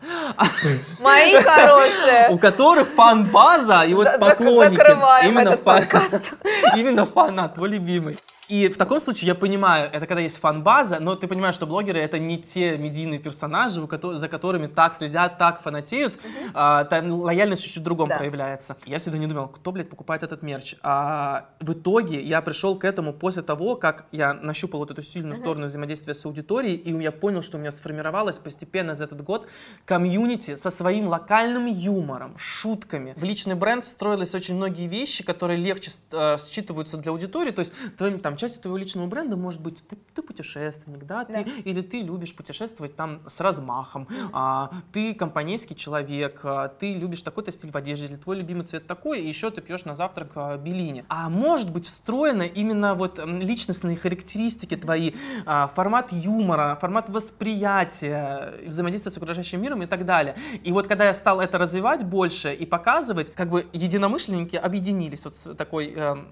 Мои 1.00 1.36
у 1.36 1.42
хорошие. 1.42 2.38
которых 2.38 2.88
фан-база 2.90 3.84
и 3.84 3.94
вот 3.94 4.08
поклонники. 4.20 4.78
закрываем 4.78 5.38
этот 5.38 5.64
подкаст. 5.64 6.34
Именно 6.76 7.06
фанат, 7.06 7.56
твой 7.56 7.70
любимый. 7.70 8.18
И 8.52 8.68
в 8.68 8.76
таком 8.76 9.00
случае 9.00 9.30
я 9.30 9.36
понимаю, 9.36 9.90
это 9.94 10.06
когда 10.06 10.20
есть 10.20 10.38
фан-база, 10.38 11.00
но 11.00 11.16
ты 11.16 11.26
понимаешь, 11.26 11.56
что 11.56 11.66
блогеры 11.66 12.02
это 12.02 12.20
не 12.20 12.38
те 12.38 12.78
медийные 12.78 13.18
персонажи, 13.18 13.80
за 13.80 14.28
которыми 14.28 14.68
так 14.68 14.94
следят, 14.98 15.38
так 15.38 15.62
фанатеют, 15.62 16.20
а, 16.54 16.84
там 16.84 17.12
лояльность 17.12 17.64
чуть-чуть 17.64 17.82
другом 17.82 18.10
Да. 18.10 18.18
проявляется. 18.18 18.76
Я 18.86 19.00
всегда 19.00 19.20
не 19.20 19.28
думал, 19.28 19.48
кто, 19.48 19.72
блядь, 19.72 19.90
покупает 19.90 20.24
этот 20.24 20.42
мерч. 20.42 20.76
А 20.84 21.46
в 21.62 21.72
итоге 21.72 22.22
я 22.22 22.42
пришел 22.42 22.78
к 22.78 22.84
этому 22.84 23.14
после 23.14 23.42
того, 23.42 23.78
как 23.78 24.08
я 24.12 24.34
нащупал 24.34 24.82
вот 24.82 24.92
эту 24.92 25.02
сильную 25.02 25.38
сторону 25.38 25.68
взаимодействия 25.68 26.14
с 26.14 26.26
аудиторией, 26.26 26.76
и 26.76 26.92
я 27.02 27.14
понял, 27.14 27.44
что 27.44 27.58
у 27.58 27.62
меня 27.62 27.72
сформировалось 27.72 28.38
постепенно 28.38 28.96
за 28.96 29.06
этот 29.06 29.24
год 29.24 29.48
комьюнити 29.86 30.58
со 30.58 30.72
своим 30.72 31.08
локальным 31.08 31.68
юмором, 31.68 32.38
шутками. 32.38 33.14
В 33.16 33.24
личный 33.24 33.56
бренд 33.56 33.86
встроились 33.86 34.36
очень 34.36 34.56
многие 34.56 34.88
вещи, 34.88 35.24
которые 35.24 35.56
легче 35.56 35.92
э, 36.12 36.36
считываются 36.38 36.98
для 36.98 37.14
аудитории. 37.14 37.52
То 37.52 37.62
есть 37.62 37.72
твоим, 37.98 38.20
там, 38.20 38.41
частью 38.42 38.62
твоего 38.64 38.78
личного 38.78 39.08
бренда 39.08 39.36
может 39.38 39.62
быть 39.62 39.88
ты, 39.88 39.96
ты 40.16 40.22
путешественник, 40.22 41.06
да, 41.06 41.26
ты, 41.26 41.34
Да. 41.34 41.42
или 41.42 41.82
ты 41.82 42.02
любишь 42.02 42.36
путешествовать 42.36 42.96
там 42.96 43.22
с 43.28 43.40
размахом, 43.40 44.08
а, 44.34 44.72
ты 44.92 45.14
компанейский 45.14 45.76
человек, 45.76 46.42
а, 46.44 46.68
ты 46.68 46.94
любишь 46.94 47.22
такой-то 47.22 47.52
стиль 47.52 47.72
в 47.72 47.78
одежде, 47.78 48.08
или 48.08 48.16
твой 48.16 48.38
любимый 48.38 48.66
цвет 48.66 48.88
такой, 48.88 49.22
и 49.22 49.28
еще 49.28 49.52
ты 49.52 49.62
пьешь 49.62 49.86
на 49.86 49.96
завтрак 49.96 50.32
а, 50.36 50.58
белини. 50.58 51.06
А 51.08 51.30
может 51.30 51.72
быть 51.72 51.86
встроено 51.86 52.44
именно 52.44 52.96
вот 52.96 53.20
личностные 53.24 53.96
характеристики 53.96 54.76
твои, 54.76 55.14
а, 55.46 55.68
формат 55.76 56.12
юмора, 56.12 56.78
формат 56.82 57.10
восприятия, 57.10 58.54
взаимодействия 58.66 59.12
с 59.12 59.18
окружающим 59.18 59.62
миром 59.62 59.84
и 59.84 59.86
так 59.86 60.06
далее. 60.06 60.36
И 60.64 60.72
вот 60.72 60.88
когда 60.88 61.06
я 61.06 61.14
стал 61.14 61.40
это 61.40 61.58
развивать 61.58 62.04
больше 62.04 62.54
и 62.54 62.66
показывать, 62.66 63.34
как 63.34 63.50
бы 63.50 63.68
единомышленники 63.74 64.56
объединились 64.56 65.26
вот 65.26 65.36
с 65.36 65.54
такой 65.56 65.94
эм, 65.94 66.28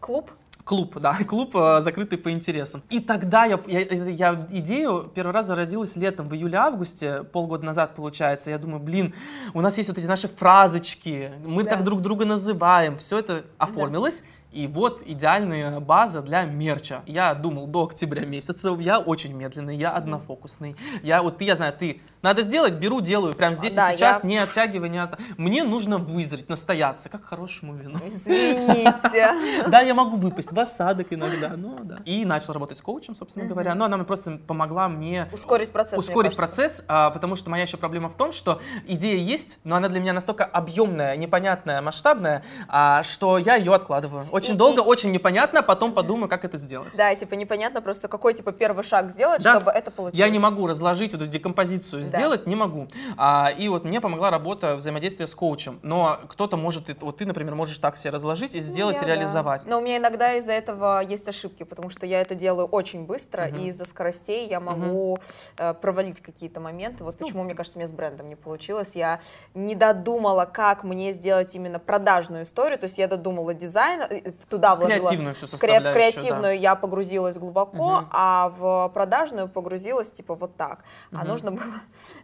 Клуб. 0.00 0.30
Клуб, 0.68 0.98
да, 1.00 1.14
клуб 1.26 1.56
э, 1.56 1.80
закрытый 1.80 2.18
по 2.18 2.30
интересам. 2.30 2.82
И 2.90 3.00
тогда 3.00 3.46
я, 3.46 3.58
я, 3.66 3.80
я 3.80 4.46
идею 4.50 5.10
первый 5.14 5.32
раз 5.32 5.46
зародилась 5.46 5.96
летом, 5.96 6.28
в 6.28 6.34
июле-августе, 6.34 7.22
полгода 7.22 7.64
назад 7.64 7.94
получается. 7.94 8.50
Я 8.50 8.58
думаю, 8.58 8.78
блин, 8.78 9.14
у 9.54 9.62
нас 9.62 9.78
есть 9.78 9.88
вот 9.88 9.96
эти 9.96 10.04
наши 10.04 10.28
фразочки, 10.28 11.32
мы 11.42 11.64
Да. 11.64 11.70
так 11.70 11.84
друг 11.84 12.02
друга 12.02 12.26
называем, 12.26 12.98
все 12.98 13.18
это 13.18 13.46
оформилось. 13.56 14.24
И 14.52 14.66
вот 14.66 15.02
идеальная 15.04 15.80
база 15.80 16.20
для 16.20 16.44
мерча. 16.44 17.02
Я 17.06 17.34
думал 17.34 17.66
до 17.66 17.84
октября 17.84 18.26
месяца, 18.26 18.76
я 18.78 18.98
очень 18.98 19.34
медленный, 19.34 19.76
я 19.76 19.90
однофокусный. 19.90 20.76
Я 21.02 21.22
вот 21.22 21.38
ты, 21.38 21.44
я 21.44 21.54
знаю, 21.54 21.72
ты 21.72 22.00
надо 22.22 22.42
сделать, 22.42 22.74
беру, 22.74 23.00
делаю, 23.00 23.32
прям 23.34 23.54
здесь 23.54 23.74
Да, 23.74 23.92
и 23.92 23.96
сейчас, 23.96 24.22
я- 24.22 24.28
не 24.28 24.38
оттягивай, 24.38 24.88
не 24.88 24.98
от... 25.02 25.18
Мне 25.36 25.64
нужно 25.64 25.98
вызреть, 25.98 26.48
настояться, 26.48 27.08
как 27.08 27.24
хорошему 27.24 27.74
вину. 27.74 27.98
Извините. 28.06 29.34
Да, 29.68 29.80
я 29.80 29.94
могу 29.94 30.16
выпасть 30.16 30.52
в 30.52 30.58
осадок 30.58 31.08
иногда, 31.10 31.50
ну 31.56 31.78
да. 31.82 31.98
И 32.04 32.24
начал 32.24 32.52
работать 32.52 32.78
с 32.78 32.82
коучем, 32.82 33.14
собственно 33.14 33.46
говоря. 33.46 33.74
Но 33.74 33.84
она 33.84 33.96
мне 33.96 34.06
просто 34.06 34.38
помогла 34.46 34.88
мне 34.88 35.28
Ускорить 35.32 35.70
процесс. 35.70 35.98
ускорить 35.98 36.36
процесс, 36.36 36.84
а, 36.88 37.10
потому 37.10 37.36
что 37.36 37.50
моя 37.50 37.64
еще 37.64 37.76
проблема 37.76 38.08
в 38.08 38.14
том, 38.16 38.32
что 38.32 38.60
идея 38.86 39.18
есть, 39.18 39.58
но 39.64 39.76
она 39.76 39.88
для 39.88 40.00
меня 40.00 40.12
настолько 40.12 40.44
объемная, 40.44 41.16
непонятная, 41.16 41.80
масштабная, 41.82 42.42
а, 42.68 43.02
что 43.02 43.38
я 43.38 43.56
ее 43.56 43.74
откладываю. 43.74 44.26
Очень 44.30 44.56
долго, 44.56 44.80
очень 44.80 45.12
непонятно, 45.12 45.62
потом 45.62 45.92
подумаю, 45.92 46.28
как 46.28 46.44
это 46.44 46.56
сделать. 46.58 46.96
Да, 46.96 47.14
типа 47.14 47.34
непонятно 47.34 47.80
просто, 47.80 48.08
какой 48.08 48.34
типа 48.34 48.52
первый 48.52 48.84
шаг 48.84 49.10
сделать, 49.10 49.42
чтобы 49.42 49.70
это 49.70 49.90
получилось. 49.90 50.18
Я 50.18 50.28
не 50.28 50.38
могу 50.38 50.66
разложить 50.66 51.14
эту 51.14 51.26
декомпозицию. 51.26 52.02
Сделать 52.16 52.46
не 52.46 52.56
могу. 52.56 52.88
А, 53.16 53.50
и 53.56 53.68
вот 53.68 53.84
мне 53.84 54.00
помогла 54.00 54.30
работа 54.30 54.76
взаимодействия 54.76 55.26
с 55.26 55.34
коучем. 55.34 55.78
Но 55.82 56.20
кто-то 56.28 56.56
может, 56.56 56.88
вот 57.02 57.16
ты, 57.18 57.26
например, 57.26 57.54
можешь 57.54 57.78
так 57.78 57.96
себе 57.96 58.10
разложить 58.10 58.54
и 58.54 58.60
сделать, 58.60 58.96
Ну, 59.00 59.02
Я, 59.02 59.06
и 59.06 59.10
да. 59.10 59.14
реализовать. 59.16 59.66
Но 59.66 59.78
у 59.78 59.80
меня 59.80 59.98
иногда 59.98 60.34
из-за 60.34 60.52
этого 60.52 61.00
есть 61.02 61.28
ошибки, 61.28 61.62
потому 61.64 61.90
что 61.90 62.06
я 62.06 62.20
это 62.20 62.34
делаю 62.34 62.66
очень 62.66 63.04
быстро, 63.06 63.46
Мгм. 63.46 63.56
и 63.58 63.66
из-за 63.68 63.84
скоростей 63.84 64.46
я 64.48 64.60
могу 64.60 65.18
э, 65.56 65.74
провалить 65.74 66.20
какие-то 66.20 66.60
моменты. 66.60 67.04
Вот 67.04 67.18
почему, 67.18 67.42
мне 67.44 67.54
кажется, 67.54 67.78
у 67.78 67.80
меня 67.80 67.88
с 67.88 67.92
брендом 67.92 68.28
не 68.28 68.36
получилось. 68.36 68.92
Я 68.94 69.20
не 69.54 69.74
додумала, 69.74 70.44
как 70.44 70.84
мне 70.84 71.12
сделать 71.12 71.54
именно 71.54 71.78
продажную 71.78 72.44
историю, 72.44 72.78
то 72.78 72.84
есть 72.84 72.98
я 72.98 73.08
додумала 73.08 73.54
дизайн, 73.54 74.02
э, 74.02 74.32
туда 74.48 74.74
вложила... 74.76 74.98
Креативную 75.00 75.34
всю 75.34 75.46
составляющую. 75.46 75.90
в 75.90 75.94
креативную 75.94 76.58
я 76.58 76.74
погрузилась 76.74 77.36
глубоко, 77.38 78.00
Мгм. 78.00 78.08
а 78.10 78.48
в 78.58 78.90
продажную 78.94 79.48
погрузилась 79.48 80.10
типа 80.10 80.34
вот 80.34 80.56
так. 80.56 80.84
А 81.12 81.24
нужно 81.24 81.50
было 81.52 81.64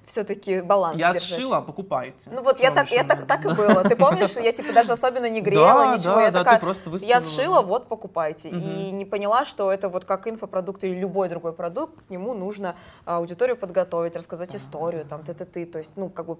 все-таки 0.06 0.60
баланс 0.60 0.98
Я 0.98 1.12
держать. 1.12 1.30
сшила, 1.30 1.60
покупайте. 1.60 2.30
Ну 2.30 2.42
вот 2.42 2.60
я 2.60 2.70
так, 2.70 2.90
я 2.90 3.04
так, 3.04 3.26
так 3.26 3.44
и 3.44 3.54
было. 3.54 3.82
Ты 3.84 3.96
помнишь, 3.96 4.36
я 4.36 4.52
типа 4.52 4.72
даже 4.72 4.92
особенно 4.92 5.28
не 5.28 5.40
грела, 5.40 5.86
Да, 5.86 5.96
ничего. 5.96 6.14
да, 6.16 6.22
я 6.24 6.30
да, 6.30 6.38
такая, 6.40 6.54
ты 6.56 6.60
просто 6.60 6.90
я 7.04 7.20
сшила, 7.20 7.62
вот 7.62 7.88
покупайте. 7.88 8.48
И 8.50 8.90
не 8.92 9.04
поняла, 9.04 9.44
что 9.44 9.72
это 9.72 9.88
вот 9.88 10.04
как 10.04 10.26
инфопродукт 10.26 10.84
или 10.84 10.94
любой 10.94 11.28
другой 11.28 11.52
продукт, 11.52 11.94
к 12.06 12.10
нему 12.10 12.34
нужно 12.34 12.74
а, 13.04 13.16
аудиторию 13.18 13.56
подготовить, 13.56 14.16
рассказать 14.16 14.54
историю, 14.54 15.04
там, 15.04 15.22
ты-ты-ты. 15.24 15.64
То 15.64 15.78
есть, 15.78 15.92
ну, 15.96 16.08
как 16.08 16.26
бы 16.26 16.36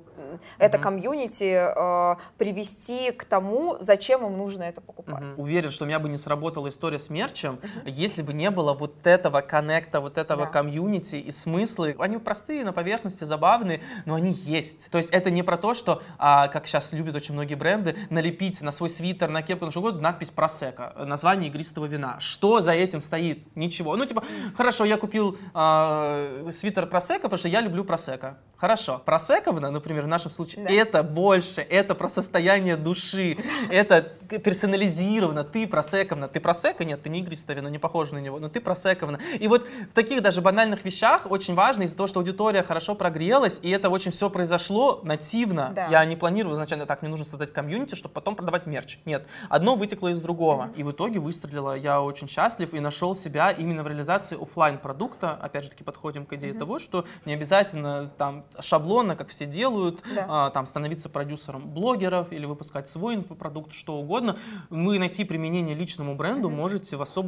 это 0.58 0.78
комьюнити 0.78 1.54
а, 1.56 2.18
привести 2.38 3.10
к 3.12 3.24
тому, 3.24 3.76
зачем 3.80 4.24
им 4.26 4.36
нужно 4.36 4.62
это 4.64 4.80
покупать. 4.80 5.22
Уверен, 5.36 5.70
что 5.70 5.84
у 5.84 5.86
меня 5.86 5.98
бы 5.98 6.08
не 6.08 6.18
сработала 6.18 6.68
история 6.68 6.98
с 6.98 7.08
мерчем, 7.10 7.58
если 7.84 8.22
бы 8.22 8.32
не 8.32 8.50
было 8.50 8.74
вот 8.74 9.06
этого 9.06 9.40
коннекта, 9.40 10.00
вот 10.00 10.18
этого 10.18 10.44
Да. 10.44 10.50
комьюнити 10.50 11.16
и 11.16 11.30
смыслы. 11.30 11.96
Они 11.98 12.18
простые, 12.18 12.64
на 12.64 12.72
поверхности, 12.72 13.23
забавные, 13.24 13.80
но 14.06 14.14
они 14.14 14.32
есть. 14.32 14.90
То 14.90 14.98
есть 14.98 15.10
это 15.10 15.30
не 15.30 15.42
про 15.42 15.56
то, 15.56 15.74
что, 15.74 16.02
а, 16.18 16.48
как 16.48 16.66
сейчас 16.66 16.92
любят 16.92 17.14
очень 17.14 17.34
многие 17.34 17.54
бренды, 17.54 17.96
налепить 18.10 18.60
на 18.62 18.70
свой 18.70 18.90
свитер, 18.90 19.28
на 19.28 19.42
кепку, 19.42 19.64
на 19.64 19.70
что 19.70 19.80
угодно, 19.80 20.00
надпись 20.00 20.30
«Просека», 20.30 20.92
название 20.96 21.50
игристого 21.50 21.86
вина. 21.86 22.18
Что 22.20 22.60
за 22.60 22.72
этим 22.72 23.00
стоит? 23.00 23.44
Ничего. 23.56 23.96
Ну, 23.96 24.06
типа, 24.06 24.24
хорошо, 24.56 24.84
я 24.84 24.96
купил 24.96 25.38
а, 25.52 26.48
свитер 26.52 26.86
Просекко, 26.86 27.22
потому 27.22 27.38
что 27.38 27.48
я 27.48 27.60
люблю 27.60 27.84
Просекко. 27.84 28.38
Хорошо. 28.64 29.02
Просековна, 29.04 29.70
например, 29.70 30.04
в 30.04 30.08
нашем 30.08 30.30
случае, 30.30 30.64
Да. 30.64 30.72
это 30.72 31.02
больше, 31.02 31.60
это 31.60 31.94
про 31.94 32.08
состояние 32.08 32.78
души, 32.78 33.36
это 33.68 34.00
персонализировано. 34.42 35.44
Ты 35.44 35.66
Просековна, 35.66 36.28
ты 36.28 36.40
Просекко? 36.40 36.82
Нет, 36.86 37.02
ты 37.02 37.10
не 37.10 37.20
игристое 37.20 37.58
вино, 37.58 37.68
не 37.68 37.78
похоже 37.78 38.14
на 38.14 38.20
него, 38.20 38.38
но 38.38 38.48
ты 38.48 38.62
Просековна. 38.62 39.20
И 39.38 39.48
вот 39.48 39.68
в 39.68 39.92
таких 39.94 40.22
даже 40.22 40.40
банальных 40.40 40.82
вещах 40.82 41.30
очень 41.30 41.54
важно 41.54 41.82
из-за 41.82 41.94
того, 41.94 42.06
что 42.06 42.20
аудитория 42.20 42.62
хорошо 42.62 42.94
прогрелась, 42.94 43.60
и 43.60 43.68
это 43.68 43.90
очень 43.90 44.12
все 44.12 44.30
произошло 44.30 45.00
нативно. 45.02 45.72
Да. 45.76 45.88
Я 45.88 46.02
не 46.06 46.16
планировал 46.16 46.54
изначально 46.56 46.86
так, 46.86 47.02
мне 47.02 47.10
нужно 47.10 47.26
создать 47.26 47.52
комьюнити, 47.52 47.94
чтобы 47.94 48.14
потом 48.14 48.34
продавать 48.34 48.64
мерч. 48.64 48.98
Нет, 49.04 49.26
одно 49.50 49.76
вытекло 49.76 50.08
из 50.08 50.18
другого. 50.20 50.70
И 50.74 50.82
в 50.84 50.90
итоге 50.90 51.18
выстрелило. 51.18 51.74
Я 51.74 52.00
очень 52.00 52.28
счастлив 52.28 52.72
и 52.72 52.80
нашел 52.80 53.14
себя 53.14 53.50
именно 53.50 53.82
в 53.82 53.88
реализации 53.88 54.42
оффлайн 54.42 54.78
продукта. 54.78 55.38
Опять 55.42 55.64
же 55.64 55.70
таки 55.70 55.84
подходим 55.84 56.24
к 56.24 56.32
идее 56.32 56.54
того, 56.54 56.78
что 56.78 57.04
не 57.26 57.34
обязательно 57.34 58.10
там 58.16 58.46
шаблонно, 58.60 59.16
как 59.16 59.28
все 59.28 59.46
делают, 59.46 60.00
Да. 60.14 60.26
а, 60.28 60.50
там 60.50 60.66
становиться 60.66 61.08
продюсером 61.08 61.68
блогеров 61.68 62.32
или 62.32 62.46
выпускать 62.46 62.88
свой 62.88 63.14
инфопродукт, 63.14 63.72
что 63.72 63.96
угодно. 63.96 64.38
мы 64.70 64.98
найти 64.98 65.24
применение 65.24 65.74
личному 65.74 66.14
бренду 66.14 66.50
можете 66.50 66.96
в, 66.96 67.02
особ... 67.02 67.26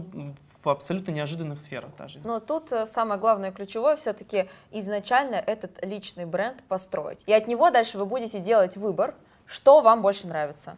в 0.62 0.68
абсолютно 0.68 1.11
неожиданных 1.12 1.61
сферах 1.61 1.91
даже. 1.99 2.20
Но 2.24 2.41
тут 2.41 2.72
э, 2.72 2.87
самое 2.87 3.20
главное 3.20 3.53
ключевое 3.53 3.97
все-таки 3.97 4.49
изначально 4.72 5.37
этот 5.37 5.85
личный 5.85 6.24
бренд 6.24 6.62
построить. 6.68 7.24
И 7.27 7.33
от 7.33 7.47
него 7.49 7.70
дальше 7.70 7.99
вы 7.99 8.07
будете 8.07 8.41
делать 8.41 8.77
выбор, 8.77 9.14
что 9.47 9.81
вам 9.81 10.03
больше 10.03 10.27
нравится. 10.27 10.77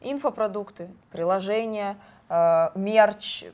Инфопродукты, 0.00 0.88
приложения, 1.10 1.96
э, 2.28 2.68
мерч, 2.74 3.44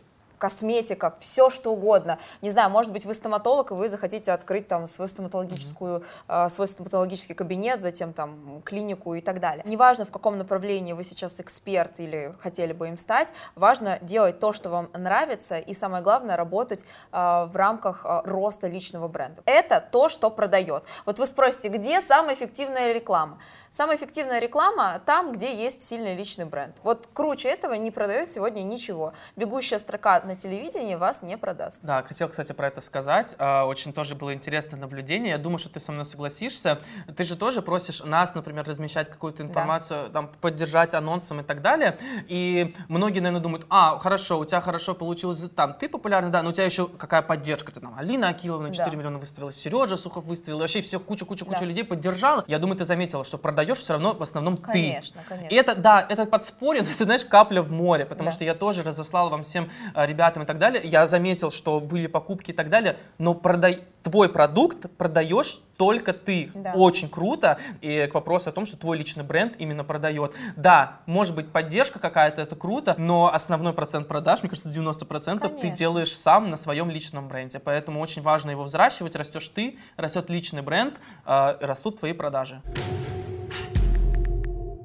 косметика, 0.42 1.14
все 1.20 1.50
что 1.50 1.72
угодно. 1.72 2.18
Не 2.40 2.50
знаю, 2.50 2.68
может 2.68 2.90
быть, 2.92 3.04
вы 3.04 3.14
стоматолог, 3.14 3.70
и 3.70 3.74
вы 3.74 3.88
захотите 3.88 4.32
открыть 4.32 4.66
там 4.66 4.88
свою 4.88 5.08
стоматологическую, 5.08 6.02
э, 6.26 6.48
свой 6.48 6.66
стоматологический 6.66 7.36
кабинет, 7.36 7.80
затем 7.80 8.12
там 8.12 8.60
клинику 8.64 9.14
и 9.14 9.20
так 9.20 9.38
далее. 9.38 9.62
Неважно, 9.64 10.04
в 10.04 10.10
каком 10.10 10.38
направлении 10.38 10.94
вы 10.94 11.04
сейчас 11.04 11.38
эксперт 11.38 12.00
или 12.00 12.34
хотели 12.40 12.72
бы 12.72 12.88
им 12.88 12.98
стать, 12.98 13.28
важно 13.54 14.00
делать 14.00 14.40
то, 14.40 14.52
что 14.52 14.68
вам 14.68 14.90
нравится, 14.94 15.58
и 15.58 15.74
самое 15.74 16.02
главное, 16.02 16.36
работать 16.36 16.80
э, 16.80 17.46
в 17.46 17.54
рамках 17.54 18.04
э, 18.04 18.22
роста 18.24 18.66
личного 18.66 19.06
бренда. 19.06 19.42
Это 19.46 19.80
то, 19.92 20.08
что 20.08 20.28
продает. 20.28 20.82
Вот 21.06 21.20
вы 21.20 21.26
спросите, 21.26 21.68
где 21.68 22.02
самая 22.02 22.34
эффективная 22.34 22.92
реклама? 22.92 23.38
Самая 23.74 23.96
эффективная 23.96 24.38
реклама 24.38 25.00
там, 25.06 25.32
где 25.32 25.56
есть 25.56 25.80
сильный 25.80 26.14
личный 26.14 26.44
бренд. 26.44 26.76
Вот 26.82 27.08
круче 27.14 27.48
этого 27.48 27.72
не 27.72 27.90
продает 27.90 28.28
сегодня 28.28 28.62
ничего. 28.62 29.14
Бегущая 29.34 29.78
строка 29.78 30.20
на 30.20 30.36
телевидении 30.36 30.94
вас 30.94 31.22
не 31.22 31.38
продаст. 31.38 31.80
Да, 31.82 32.02
хотел, 32.02 32.28
кстати, 32.28 32.52
про 32.52 32.66
это 32.66 32.82
сказать. 32.82 33.34
А, 33.38 33.64
Очень 33.64 33.94
тоже 33.94 34.14
было 34.14 34.34
интересное 34.34 34.78
наблюдение. 34.78 35.30
Я 35.30 35.38
думаю, 35.38 35.56
что 35.56 35.70
ты 35.70 35.80
со 35.80 35.90
мной 35.90 36.04
согласишься. 36.04 36.80
Ты 37.16 37.24
же 37.24 37.34
тоже 37.34 37.62
просишь 37.62 38.02
нас, 38.04 38.34
например, 38.34 38.68
размещать 38.68 39.08
какую-то 39.08 39.42
информацию, 39.42 40.10
там, 40.10 40.28
поддержать 40.42 40.92
анонсом 40.92 41.40
и 41.40 41.42
так 41.42 41.62
далее. 41.62 41.96
И 42.28 42.74
многие, 42.88 43.20
наверное, 43.20 43.40
думают, 43.42 43.64
а, 43.70 43.96
хорошо, 43.98 44.38
у 44.38 44.44
тебя 44.44 44.60
хорошо 44.60 44.94
получилось, 44.94 45.42
там, 45.56 45.72
ты 45.72 45.88
популярный, 45.88 46.30
да, 46.30 46.42
но 46.42 46.50
у 46.50 46.52
тебя 46.52 46.66
еще 46.66 46.88
какая 46.88 47.22
поддержка? 47.22 47.72
Ты 47.72 47.80
там, 47.80 47.96
Алина 47.98 48.28
Акиловна 48.28 48.70
4 48.70 48.90
Да. 48.90 48.96
миллиона 48.98 49.16
выставила, 49.18 49.50
Сережа 49.50 49.96
Сухов 49.96 50.26
выставил, 50.26 50.58
вообще 50.58 50.82
все, 50.82 51.00
куча-куча-куча 51.00 51.60
Да. 51.60 51.64
людей 51.64 51.84
поддержала. 51.84 52.44
Я 52.48 52.58
думаю, 52.58 52.76
ты 52.76 52.84
заметила, 52.84 53.24
что 53.24 53.38
продаешь 53.62 53.78
все 53.78 53.92
равно 53.92 54.12
в 54.14 54.22
основном 54.22 54.56
ты. 54.56 54.62
Конечно, 54.72 55.20
конечно. 55.28 55.48
И 55.54 55.56
это, 55.56 55.74
да, 55.74 56.04
это 56.08 56.26
подспорье, 56.26 56.82
но 56.82 56.90
это, 56.94 57.04
знаешь, 57.04 57.24
капля 57.24 57.62
в 57.62 57.70
море, 57.70 58.04
потому 58.04 58.30
Да. 58.30 58.32
что 58.32 58.44
я 58.44 58.54
тоже 58.54 58.82
разослал 58.82 59.30
вам 59.30 59.44
всем 59.44 59.70
э, 59.94 60.06
ребятам 60.06 60.42
и 60.42 60.46
так 60.46 60.58
далее. 60.58 60.82
Я 60.84 61.06
заметил, 61.06 61.50
что 61.50 61.80
были 61.80 62.06
покупки 62.06 62.50
и 62.50 62.54
так 62.54 62.68
далее, 62.70 62.96
но 63.18 63.34
продай, 63.34 63.84
твой 64.02 64.28
продукт 64.28 64.90
продаешь 64.96 65.60
только 65.76 66.12
ты. 66.12 66.50
Да. 66.54 66.72
Очень 66.74 67.08
круто. 67.08 67.58
И 67.80 68.06
к 68.06 68.14
вопросу 68.14 68.50
о 68.50 68.52
том, 68.52 68.66
что 68.66 68.76
твой 68.76 68.98
личный 68.98 69.24
бренд 69.24 69.54
именно 69.58 69.84
продает. 69.84 70.32
Да, 70.56 70.98
может 71.06 71.34
быть 71.34 71.50
поддержка 71.50 71.98
какая-то, 71.98 72.40
это 72.42 72.56
круто, 72.56 72.94
но 72.98 73.32
основной 73.32 73.72
процент 73.72 74.06
продаж, 74.08 74.42
мне 74.42 74.50
кажется, 74.50 74.70
90% 74.70 75.40
ты 75.40 75.48
Конечно. 75.48 75.70
делаешь 75.76 76.16
сам 76.16 76.50
на 76.50 76.56
своем 76.56 76.90
личном 76.90 77.28
бренде. 77.28 77.58
Поэтому 77.58 78.00
очень 78.00 78.22
важно 78.22 78.50
его 78.50 78.62
взращивать. 78.64 79.16
Растешь 79.16 79.48
ты, 79.48 79.78
растет 79.96 80.30
личный 80.30 80.62
бренд, 80.62 81.00
э, 81.26 81.56
растут 81.60 81.98
твои 81.98 82.12
продажи. 82.12 82.60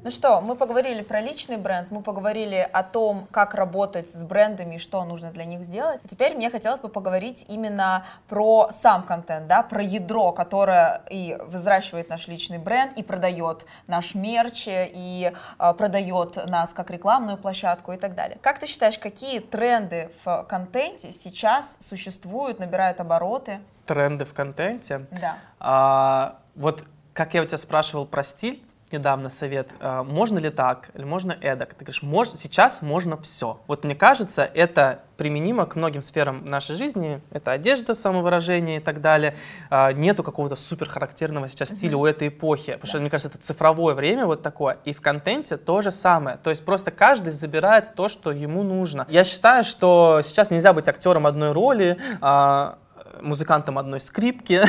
Ну 0.08 0.12
что, 0.12 0.40
мы 0.40 0.56
поговорили 0.56 1.02
про 1.02 1.20
личный 1.20 1.58
бренд, 1.58 1.92
мы 1.92 2.02
поговорили 2.02 2.66
о 2.72 2.82
том, 2.82 3.28
как 3.30 3.54
работать 3.54 4.10
с 4.10 4.24
брендами 4.24 4.76
и 4.76 4.78
что 4.78 5.04
нужно 5.04 5.32
для 5.32 5.44
них 5.44 5.66
сделать. 5.66 6.00
А 6.02 6.08
теперь 6.08 6.34
мне 6.34 6.50
хотелось 6.50 6.80
бы 6.80 6.88
поговорить 6.88 7.46
именно 7.50 8.06
про 8.30 8.70
сам 8.72 9.04
контент, 9.04 9.48
да, 9.48 9.64
про 9.64 9.84
ядро, 9.84 10.32
которое 10.32 11.02
и 11.12 11.38
взращивает 11.48 12.08
наш 12.08 12.30
личный 12.30 12.58
бренд, 12.58 12.98
и 12.98 13.04
продает 13.04 13.66
наш 13.88 14.16
мерч, 14.16 14.68
и 14.70 15.34
э, 15.60 15.74
продает 15.74 16.38
нас 16.48 16.72
как 16.72 16.90
рекламную 16.90 17.38
площадку 17.38 17.92
и 17.92 17.98
так 17.98 18.16
далее. 18.16 18.38
Как 18.42 18.60
ты 18.60 18.66
считаешь, 18.66 18.98
какие 18.98 19.42
тренды 19.42 20.10
в 20.24 20.46
контенте 20.48 21.12
сейчас 21.12 21.80
существуют, 21.82 22.60
набирают 22.60 23.02
обороты? 23.02 23.60
Тренды 23.86 24.24
в 24.24 24.34
контенте. 24.34 25.02
Да. 25.12 25.36
А, 25.60 26.38
вот 26.56 26.86
как 27.12 27.34
я 27.34 27.42
у 27.42 27.46
тебя 27.46 27.58
спрашивал 27.58 28.06
про 28.06 28.24
стиль 28.24 28.64
недавно 28.92 29.30
совет, 29.30 29.70
а, 29.80 30.04
можно 30.04 30.38
ли 30.38 30.50
так 30.50 30.90
или 30.94 31.04
можно 31.04 31.32
эдак? 31.32 31.74
Ты 31.74 31.86
говоришь, 31.86 32.02
мож, 32.02 32.30
сейчас 32.30 32.82
можно 32.82 33.18
все. 33.18 33.60
Вот 33.68 33.84
мне 33.84 33.96
кажется, 33.96 34.44
это 34.44 35.04
применимо 35.18 35.66
к 35.66 35.76
многим 35.76 36.02
сферам 36.02 36.46
нашей 36.46 36.76
жизни. 36.76 37.22
Это 37.32 37.52
одежда, 37.52 37.96
самовыражение 37.96 38.78
и 38.78 38.80
так 38.80 39.02
далее. 39.02 39.36
А, 39.70 39.92
нету 39.92 40.24
какого-то 40.24 40.56
супер 40.56 40.90
характерного 40.90 41.48
сейчас 41.48 41.70
стиля 41.70 41.98
у 41.98 42.06
этой 42.06 42.30
эпохи, 42.30 42.74
потому 42.74 42.88
что, 42.88 43.00
мне 43.00 43.10
кажется, 43.10 43.30
это 43.30 43.46
цифровое 43.46 43.94
время 43.94 44.26
вот 44.26 44.42
такое. 44.44 44.78
И 44.86 44.94
в 44.94 45.02
контенте 45.02 45.58
то 45.58 45.82
же 45.82 45.92
самое. 45.92 46.38
То 46.38 46.50
есть 46.50 46.64
просто 46.64 46.92
каждый 46.92 47.34
забирает 47.34 47.96
то, 47.96 48.08
что 48.08 48.32
ему 48.32 48.64
нужно. 48.64 49.06
Я 49.10 49.24
считаю, 49.24 49.64
что 49.64 50.22
сейчас 50.24 50.52
нельзя 50.52 50.74
быть 50.74 50.88
актером 50.88 51.26
одной 51.28 51.52
роли, 51.52 51.98
а, 52.22 52.78
музыкантом 53.22 53.78
одной 53.78 54.00
скрипки, 54.00 54.62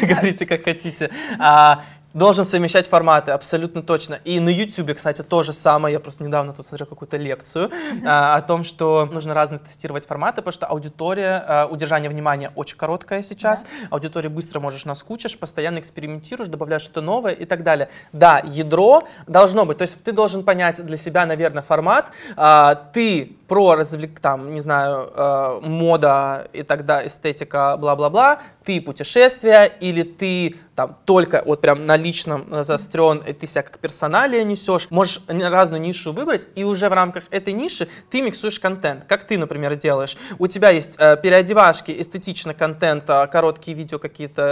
говорите 0.00 0.46
как 0.46 0.64
хотите, 0.64 1.10
А, 1.38 1.84
должен 2.18 2.44
совмещать 2.44 2.88
форматы, 2.88 3.30
абсолютно 3.30 3.82
точно. 3.82 4.18
И 4.24 4.40
на 4.40 4.50
YouTube, 4.50 4.94
кстати, 4.94 5.22
то 5.22 5.42
же 5.42 5.52
самое. 5.52 5.94
Я 5.94 6.00
просто 6.00 6.24
недавно 6.24 6.52
тут 6.52 6.66
смотрел 6.66 6.86
какую-то 6.86 7.16
лекцию 7.16 7.70
а, 8.04 8.34
о 8.34 8.42
том, 8.42 8.64
что 8.64 9.06
нужно 9.06 9.32
разные 9.32 9.60
тестировать 9.60 10.06
форматы, 10.06 10.42
потому 10.42 10.52
что 10.52 10.66
аудитория, 10.66 11.44
а, 11.46 11.66
удержание 11.66 12.10
внимания 12.10 12.52
очень 12.54 12.76
короткое 12.76 13.22
сейчас, 13.22 13.64
аудитория 13.90 14.28
быстро 14.28 14.60
можешь 14.60 14.84
наскучишь, 14.84 15.38
постоянно 15.38 15.78
экспериментируешь, 15.78 16.48
добавляешь 16.48 16.82
что-то 16.82 17.00
новое 17.00 17.32
и 17.32 17.44
так 17.44 17.62
далее. 17.62 17.88
Да, 18.12 18.42
ядро 18.44 19.04
должно 19.26 19.64
быть, 19.64 19.78
то 19.78 19.82
есть 19.82 20.02
ты 20.02 20.12
должен 20.12 20.42
понять 20.42 20.84
для 20.84 20.96
себя, 20.96 21.24
наверное, 21.24 21.62
формат, 21.62 22.10
А, 22.36 22.74
ты 22.74 23.36
про 23.48 23.74
развлек, 23.74 24.20
там, 24.20 24.52
не 24.52 24.60
знаю, 24.60 25.10
э, 25.14 25.60
мода 25.62 26.48
и 26.52 26.62
тогда 26.62 27.04
эстетика, 27.06 27.76
бла-бла-бла, 27.78 28.40
ты 28.64 28.80
путешествия 28.80 29.64
или 29.64 30.02
ты 30.02 30.56
там 30.74 30.96
только 31.06 31.42
вот 31.46 31.62
прям 31.62 31.86
на 31.86 31.96
личном 32.08 32.46
э, 32.50 32.62
заострен, 32.64 33.18
и 33.28 33.32
ты 33.32 33.46
себя 33.46 33.62
как 33.62 33.78
персоналия 33.78 34.44
несешь, 34.44 34.86
можешь 34.90 35.20
разную 35.28 35.80
нишу 35.80 36.12
выбрать, 36.12 36.46
и 36.56 36.64
уже 36.64 36.88
в 36.88 36.92
рамках 36.92 37.24
этой 37.30 37.52
ниши 37.52 37.88
ты 38.10 38.22
миксуешь 38.22 38.58
контент, 38.60 39.04
как 39.06 39.24
ты, 39.24 39.36
например, 39.38 39.76
делаешь. 39.76 40.16
У 40.38 40.46
тебя 40.46 40.70
есть 40.70 40.96
э, 40.98 41.16
переодевашки, 41.22 41.92
эстетично 42.00 42.54
контент, 42.54 43.04
э, 43.08 43.26
короткие 43.26 43.76
видео 43.76 43.98
какие-то, 43.98 44.42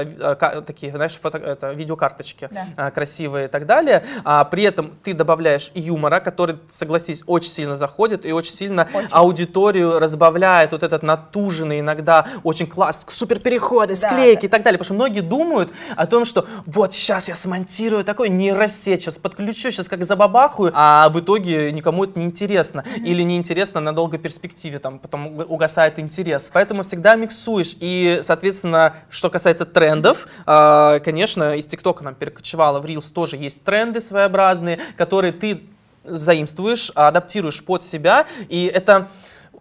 э, 0.40 0.62
такие, 0.66 0.92
знаешь, 0.92 1.14
фото, 1.22 1.38
это, 1.38 1.72
видеокарточки 1.72 2.48
Да. 2.50 2.88
э, 2.88 2.90
красивые 2.90 3.46
и 3.46 3.48
так 3.48 3.66
далее, 3.66 4.04
а 4.24 4.44
при 4.44 4.64
этом 4.64 4.92
ты 5.02 5.14
добавляешь 5.14 5.70
юмора, 5.74 6.20
который, 6.20 6.56
согласись, 6.70 7.22
очень 7.26 7.50
сильно 7.50 7.74
заходит 7.76 8.24
и 8.26 8.32
очень 8.32 8.52
сильно 8.52 8.88
Очень. 8.92 9.08
аудиторию 9.12 9.98
разбавляет 9.98 10.72
вот 10.72 10.82
этот 10.82 11.02
натуженный 11.02 11.80
иногда 11.80 12.26
очень 12.44 12.66
класс, 12.66 13.00
супер 13.08 13.40
переходы, 13.40 13.94
Да, 14.00 14.10
склейки 14.10 14.42
да. 14.42 14.46
и 14.46 14.50
так 14.50 14.62
далее. 14.62 14.78
Потому 14.78 14.84
что 14.86 14.94
многие 14.94 15.20
думают 15.20 15.70
о 15.96 16.06
том, 16.06 16.24
что 16.24 16.46
вот 16.66 16.94
сейчас 16.94 17.28
я 17.28 17.35
смонтирую 17.36 18.04
такой 18.04 18.28
нейросеть, 18.28 19.02
сейчас 19.02 19.18
подключу, 19.18 19.70
сейчас 19.70 19.88
как 19.88 20.04
забабахаю, 20.04 20.72
а 20.74 21.08
в 21.10 21.20
итоге 21.20 21.70
никому 21.72 22.04
это 22.04 22.18
не 22.18 22.24
интересно. 22.24 22.84
Или 22.96 23.22
не 23.22 23.36
интересно 23.36 23.80
на 23.80 23.94
долгой 23.94 24.18
перспективе, 24.18 24.78
там 24.78 24.98
потом 24.98 25.28
уг- 25.28 25.46
угасает 25.46 25.98
интерес. 25.98 26.50
Поэтому 26.52 26.82
всегда 26.82 27.14
миксуешь. 27.16 27.76
И, 27.80 28.20
соответственно, 28.22 28.96
что 29.10 29.30
касается 29.30 29.64
трендов, 29.64 30.26
а, 30.46 30.98
конечно, 31.00 31.56
из 31.56 31.66
ТикТока 31.66 32.02
нам 32.02 32.14
перекочевало 32.14 32.80
в 32.80 32.84
Reels 32.84 33.12
тоже 33.12 33.36
есть 33.36 33.62
тренды 33.62 34.00
своеобразные, 34.00 34.80
которые 34.96 35.32
ты 35.32 35.62
заимствуешь, 36.04 36.90
адаптируешь 36.94 37.64
под 37.64 37.82
себя, 37.82 38.26
и 38.48 38.64
это 38.64 39.08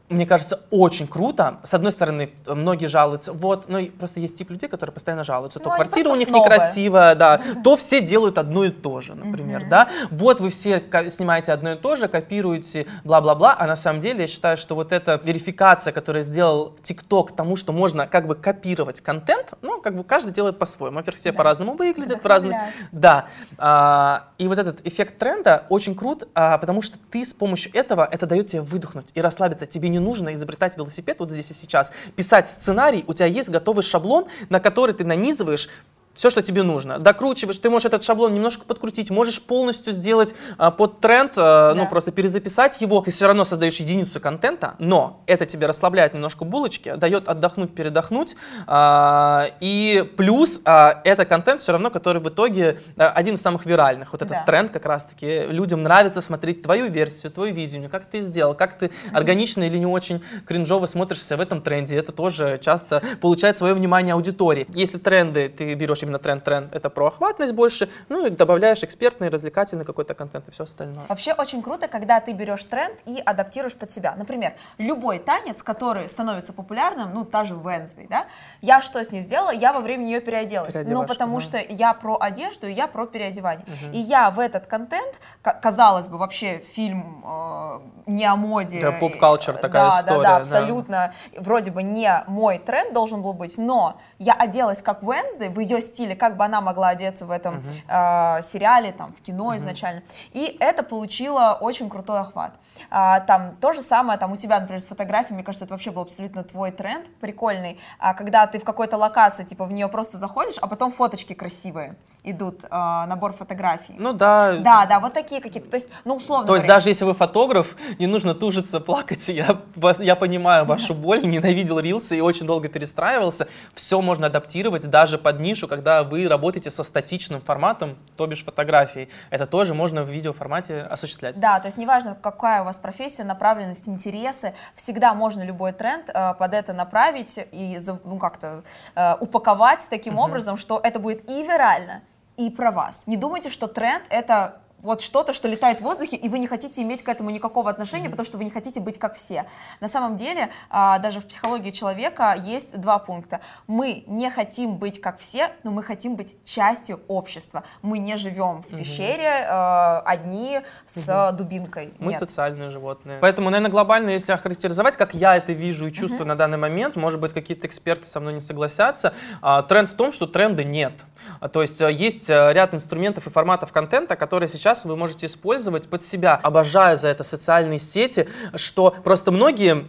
мне 0.10 0.26
кажется, 0.28 0.62
очень 0.70 1.08
круто. 1.08 1.60
С 1.64 1.74
одной 1.74 1.92
стороны, 1.92 2.30
многие 2.48 2.86
жалуются, 2.88 3.34
вот, 3.34 3.66
ну, 3.68 3.84
просто 3.88 4.20
есть 4.20 4.38
тип 4.38 4.52
людей, 4.52 4.70
которые 4.70 4.94
постоянно 4.94 5.24
жалуются, 5.24 5.60
то 5.60 5.70
Ну, 5.70 5.76
квартира 5.76 6.10
у 6.10 6.16
них 6.16 6.28
снобы. 6.28 6.46
некрасивая, 6.46 7.16
да, 7.16 7.42
то 7.64 7.76
все 7.76 8.02
делают 8.02 8.38
одно 8.38 8.66
и 8.66 8.70
то 8.70 9.02
же, 9.02 9.16
например, 9.16 9.68
да. 9.70 9.90
Вот 10.12 10.40
вы 10.40 10.50
все 10.50 10.84
снимаете 11.10 11.52
одно 11.54 11.74
и 11.74 11.76
то 11.76 11.96
же, 11.96 12.08
копируете, 12.08 12.86
бла-бла-бла, 13.04 13.56
а 13.58 13.66
на 13.66 13.76
самом 13.76 14.02
деле 14.02 14.22
я 14.22 14.28
считаю, 14.28 14.58
что 14.58 14.76
вот 14.76 14.92
эта 14.92 15.20
верификация, 15.24 15.92
которую 15.92 16.22
сделал 16.24 16.76
TikTok 16.84 17.36
тому, 17.36 17.56
что 17.56 17.74
можно 17.74 18.06
как 18.08 18.28
бы 18.28 18.36
копировать 18.36 19.02
контент, 19.02 19.54
ну, 19.62 19.82
как 19.82 19.96
бы 19.96 20.04
каждый 20.04 20.32
делает 20.34 20.60
по-своему. 20.60 20.98
Во-первых, 20.98 21.20
все 21.20 21.32
Да. 21.32 21.38
по-разному 21.38 21.74
выглядят, 21.74 22.24
в 22.24 22.28
разных... 22.28 22.56
Да. 22.92 23.26
А, 23.58 24.28
и 24.38 24.48
вот 24.48 24.60
этот 24.60 24.86
эффект 24.86 25.18
тренда 25.18 25.66
очень 25.70 25.96
крут, 25.96 26.28
а, 26.36 26.58
потому 26.58 26.82
что 26.82 26.98
ты 27.12 27.26
с 27.26 27.34
помощью 27.34 27.74
этого, 27.76 28.08
это 28.10 28.26
дает 28.28 28.48
тебе 28.48 28.62
выдохнуть 28.62 29.08
и 29.14 29.22
расслабиться. 29.22 29.66
Тебе 29.66 29.90
не 29.90 29.95
нужно 30.00 30.34
изобретать 30.34 30.78
велосипед 30.78 31.20
вот 31.20 31.32
здесь 31.32 31.52
и 31.52 31.54
сейчас, 31.54 31.92
писать 32.16 32.48
сценарий, 32.48 33.04
у 33.08 33.14
тебя 33.14 33.28
есть 33.28 33.50
готовый 33.50 33.84
шаблон, 33.84 34.26
на 34.50 34.60
который 34.60 34.94
ты 34.94 35.04
нанизываешь 35.04 35.70
все, 36.16 36.30
что 36.30 36.42
тебе 36.42 36.64
нужно. 36.64 36.98
Докручиваешь, 36.98 37.58
ты 37.58 37.70
можешь 37.70 37.86
этот 37.86 38.04
шаблон 38.04 38.34
немножко 38.34 38.66
подкрутить, 38.66 39.10
можешь 39.12 39.42
полностью 39.42 39.94
сделать 39.94 40.34
а, 40.58 40.72
под 40.72 41.00
тренд, 41.02 41.34
а, 41.36 41.74
ну 41.76 41.84
Да. 41.84 41.90
просто 41.90 42.12
перезаписать 42.12 42.80
его. 42.82 43.02
Ты 43.02 43.12
все 43.12 43.28
равно 43.28 43.44
создаешь 43.44 43.76
единицу 43.76 44.20
контента, 44.20 44.76
но 44.80 45.22
это 45.28 45.46
тебе 45.46 45.68
расслабляет 45.68 46.14
немножко 46.14 46.46
булочки, 46.46 46.96
дает 46.96 47.28
отдохнуть, 47.28 47.76
передохнуть. 47.76 48.36
а, 48.68 49.48
и 49.60 50.10
плюс 50.18 50.62
а, 50.66 51.02
это 51.04 51.26
контент 51.26 51.62
все 51.62 51.72
равно, 51.72 51.90
который 51.90 52.22
в 52.22 52.30
итоге 52.30 52.80
а, 52.98 53.10
один 53.10 53.36
из 53.36 53.42
самых 53.42 53.66
виральных. 53.66 54.12
Вот 54.14 54.22
этот 54.22 54.38
Да. 54.38 54.44
тренд 54.46 54.72
как 54.72 54.86
раз-таки. 54.86 55.42
Людям 55.48 55.84
нравится 55.84 56.22
смотреть 56.22 56.62
твою 56.62 56.90
версию, 56.90 57.32
твою 57.32 57.54
визию, 57.54 57.90
как 57.90 58.06
ты 58.06 58.22
сделал, 58.22 58.54
как 58.56 58.78
ты 58.78 58.92
органично 59.12 59.64
или 59.64 59.78
не 59.78 59.86
очень 59.86 60.22
кринжово 60.48 60.86
смотришься 60.86 61.36
в 61.38 61.42
этом 61.42 61.62
тренде. 61.62 61.98
Это 61.98 62.12
тоже 62.12 62.60
часто 62.62 63.02
получает 63.22 63.58
свое 63.58 63.74
внимание 63.74 64.14
аудитории. 64.14 64.66
Если 64.74 64.98
тренды, 64.98 65.50
ты 65.50 65.74
берешь 65.74 66.04
именно 66.06 66.20
тренд-тренд, 66.20 66.74
это 66.74 66.90
про 66.90 67.08
охватность 67.08 67.54
больше, 67.54 67.90
ну 68.10 68.26
и 68.26 68.30
добавляешь 68.30 68.84
экспертный, 68.84 69.30
развлекательный 69.30 69.86
какой-то 69.86 70.14
контент 70.14 70.48
и 70.48 70.52
все 70.52 70.64
остальное. 70.64 71.04
Вообще 71.10 71.34
очень 71.34 71.62
круто, 71.62 71.88
когда 71.88 72.20
ты 72.20 72.32
берешь 72.32 72.64
тренд 72.64 72.96
и 73.06 73.22
адаптируешь 73.26 73.76
под 73.76 73.92
себя. 73.92 74.16
Например, 74.18 74.54
любой 74.78 75.20
танец, 75.20 75.64
который 75.64 76.08
становится 76.08 76.54
популярным, 76.54 77.14
ну, 77.14 77.26
та 77.26 77.44
же 77.44 77.56
Wednesday, 77.56 78.08
да, 78.10 78.28
я 78.62 78.82
что 78.82 79.04
с 79.04 79.12
ней 79.12 79.22
сделала? 79.22 79.52
Я 79.52 79.74
во 79.74 79.82
время 79.82 80.04
нее 80.04 80.22
переоделась. 80.22 80.76
Ну, 80.86 81.06
потому 81.06 81.38
да. 81.38 81.42
что 81.42 81.58
я 81.58 81.94
про 81.94 82.18
одежду, 82.20 82.68
и 82.68 82.72
я 82.72 82.88
про 82.88 83.06
переодевание. 83.06 83.66
И 83.92 84.00
я 84.00 84.30
в 84.30 84.40
этот 84.40 84.68
контент, 84.68 85.20
ка- 85.42 85.54
казалось 85.54 86.08
бы, 86.08 86.18
вообще 86.18 86.60
фильм 86.60 87.24
э, 87.26 87.80
не 88.06 88.26
о 88.26 88.36
моде. 88.36 88.80
Да, 88.80 88.92
поп-культур 88.92 89.56
такая 89.56 89.90
да, 89.90 90.00
история, 90.00 90.18
Да, 90.18 90.24
да. 90.24 90.24
да, 90.24 90.38
абсолютно. 90.38 91.14
Вроде 91.38 91.72
бы 91.72 91.84
не 91.84 92.24
мой 92.28 92.60
тренд 92.60 92.94
должен 92.94 93.22
был 93.22 93.34
быть, 93.34 93.58
но 93.58 94.00
я 94.20 94.34
оделась 94.34 94.82
как 94.82 95.02
Wednesday 95.02 95.50
в 95.50 95.60
ее 95.60 95.82
стиле, 95.82 95.95
как 96.16 96.38
бы 96.38 96.46
она 96.46 96.62
могла 96.62 96.90
одеться 96.90 97.26
в 97.26 97.32
этом 97.32 97.64
э, 97.88 98.42
сериале, 98.44 98.92
там, 98.92 99.14
в 99.14 99.22
кино 99.22 99.56
изначально. 99.56 100.04
И 100.34 100.58
это 100.60 100.84
получило 100.84 101.58
очень 101.60 101.90
крутой 101.90 102.20
охват. 102.20 102.54
А, 102.90 103.22
там 103.22 103.56
то 103.62 103.72
же 103.72 103.82
самое, 103.82 104.20
там 104.20 104.32
у 104.32 104.36
тебя, 104.36 104.60
например, 104.60 104.82
с 104.82 104.86
фотографией, 104.86 105.36
мне 105.36 105.44
кажется, 105.44 105.66
это 105.66 105.74
вообще 105.74 105.92
был 105.92 106.02
абсолютно 106.02 106.44
твой 106.44 106.72
тренд, 106.72 107.08
прикольный, 107.20 107.80
А, 108.00 108.14
когда 108.14 108.46
ты 108.48 108.60
в 108.60 108.64
какой-то 108.64 108.98
локации, 108.98 109.44
типа, 109.44 109.66
в 109.66 109.72
нее 109.72 109.88
просто 109.88 110.18
заходишь, 110.18 110.56
а 110.62 110.68
потом 110.68 110.92
фоточки 110.92 111.34
красивые 111.34 111.96
идут, 112.24 112.62
а, 112.70 113.06
набор 113.06 113.34
фотографий. 113.34 113.96
Ну 113.98 114.14
да. 114.14 114.58
да, 114.58 114.86
да, 114.86 115.00
вот 115.00 115.14
такие 115.14 115.42
какие-то. 115.42 115.70
То 115.70 115.76
есть, 115.76 115.88
ну, 116.06 116.16
условно 116.16 116.48
То 116.48 116.56
есть 116.56 116.66
говоря, 116.66 116.78
даже 116.78 116.90
если 116.90 117.06
вы 117.06 117.14
фотограф, 117.14 117.76
не 118.00 118.08
нужно 118.08 118.34
тужиться, 118.34 118.80
плакать. 118.80 119.28
Я, 119.28 119.62
я 120.00 120.16
понимаю 120.16 120.66
вашу 120.66 120.94
боль, 120.94 121.24
ненавидел 121.26 121.80
рилсы 121.80 122.18
и 122.18 122.22
очень 122.22 122.46
долго 122.46 122.68
перестраивался. 122.68 123.48
Все 123.74 124.02
можно 124.02 124.28
адаптировать 124.28 124.90
даже 124.90 125.18
под 125.18 125.40
нишу, 125.40 125.68
когда 125.68 125.85
вы 125.86 126.28
работаете 126.28 126.70
со 126.70 126.84
статичным 126.84 127.42
форматом, 127.42 127.98
то 128.18 128.28
бишь 128.28 128.44
фотографией. 128.44 129.10
Это 129.30 129.46
тоже 129.46 129.74
можно 129.74 130.04
в 130.04 130.10
видеоформате 130.10 130.82
осуществлять. 130.82 131.40
Да, 131.40 131.60
то 131.60 131.68
есть 131.68 131.78
неважно, 131.78 132.18
какая 132.20 132.62
у 132.62 132.66
вас 132.66 132.78
профессия, 132.78 133.24
направленность, 133.24 133.88
интересы, 133.88 134.54
всегда 134.76 135.14
можно 135.14 135.44
любой 135.44 135.72
тренд 135.74 136.10
э, 136.10 136.34
под 136.34 136.54
это 136.54 136.74
направить 136.74 137.40
и 137.52 137.80
ну, 138.04 138.18
как-то 138.18 138.64
э, 138.96 139.16
упаковать 139.20 139.86
таким 139.90 140.18
образом, 140.18 140.58
что 140.58 140.80
это 140.84 141.00
будет 141.00 141.30
и 141.30 141.44
вирально, 141.44 142.02
и 142.38 142.50
про 142.50 142.72
вас. 142.72 143.04
Не 143.06 143.18
думайте, 143.18 143.50
что 143.50 143.68
тренд 143.68 144.04
это 144.10 144.62
вот 144.86 145.02
что-то, 145.02 145.34
что 145.34 145.48
летает 145.48 145.80
в 145.80 145.82
воздухе, 145.82 146.16
и 146.16 146.30
вы 146.30 146.40
не 146.40 146.48
хотите 146.48 146.82
иметь 146.84 147.04
к 147.04 147.10
этому 147.10 147.32
никакого 147.32 147.70
отношения, 147.70 148.10
потому 148.10 148.26
что 148.26 148.38
вы 148.38 148.46
не 148.46 148.52
хотите 148.52 148.80
быть 148.80 149.00
как 149.00 149.16
все. 149.16 149.46
На 149.82 149.88
самом 149.88 150.16
деле, 150.16 150.52
а, 150.70 151.00
даже 151.00 151.20
в 151.20 151.26
психологии 151.26 151.72
человека 151.72 152.38
есть 152.40 152.80
два 152.80 153.00
пункта. 153.00 153.42
Мы 153.68 154.04
не 154.08 154.30
хотим 154.30 154.78
быть 154.78 155.02
как 155.02 155.20
все, 155.20 155.52
но 155.64 155.72
мы 155.72 155.84
хотим 155.84 156.16
быть 156.16 156.36
частью 156.46 157.02
общества. 157.08 157.64
Мы 157.82 157.98
не 157.98 158.16
живем 158.18 158.62
в 158.62 158.68
пещере 158.68 159.24
э, 159.24 160.00
одни 160.06 160.62
с 160.86 161.32
дубинкой. 161.34 161.94
Мы 162.00 162.12
Нет. 162.12 162.20
социальные 162.20 162.70
животные. 162.70 163.18
Поэтому, 163.20 163.50
наверное, 163.50 163.72
глобально, 163.72 164.12
если 164.12 164.32
охарактеризовать, 164.32 164.96
как 164.98 165.16
я 165.16 165.36
это 165.36 165.54
вижу 165.54 165.88
и 165.88 165.92
чувствую 165.92 166.28
на 166.28 166.36
данный 166.36 166.58
момент, 166.58 166.96
может 166.96 167.20
быть, 167.20 167.34
какие-то 167.34 167.66
эксперты 167.66 168.08
со 168.08 168.20
мной 168.20 168.34
не 168.34 168.42
согласятся, 168.42 169.14
а, 169.42 169.64
тренд 169.64 169.90
в 169.90 169.96
том, 169.96 170.12
что 170.12 170.28
тренда 170.28 170.64
нет. 170.64 170.94
А, 171.40 171.50
То 171.50 171.62
есть 171.62 171.82
а, 171.82 171.90
есть 171.90 172.30
а, 172.30 172.52
ряд 172.52 172.74
инструментов 172.74 173.28
и 173.28 173.30
форматов 173.30 173.72
контента, 173.72 174.16
которые 174.16 174.50
сейчас 174.50 174.86
вы 174.86 174.96
можете 174.96 175.28
использовать 175.28 175.88
под 175.88 176.04
себя. 176.04 176.40
Обожаю 176.42 176.98
за 176.98 177.08
это 177.08 177.24
социальные 177.24 177.80
сети, 177.80 178.28
что 178.56 178.96
просто 179.04 179.32
многие 179.32 179.86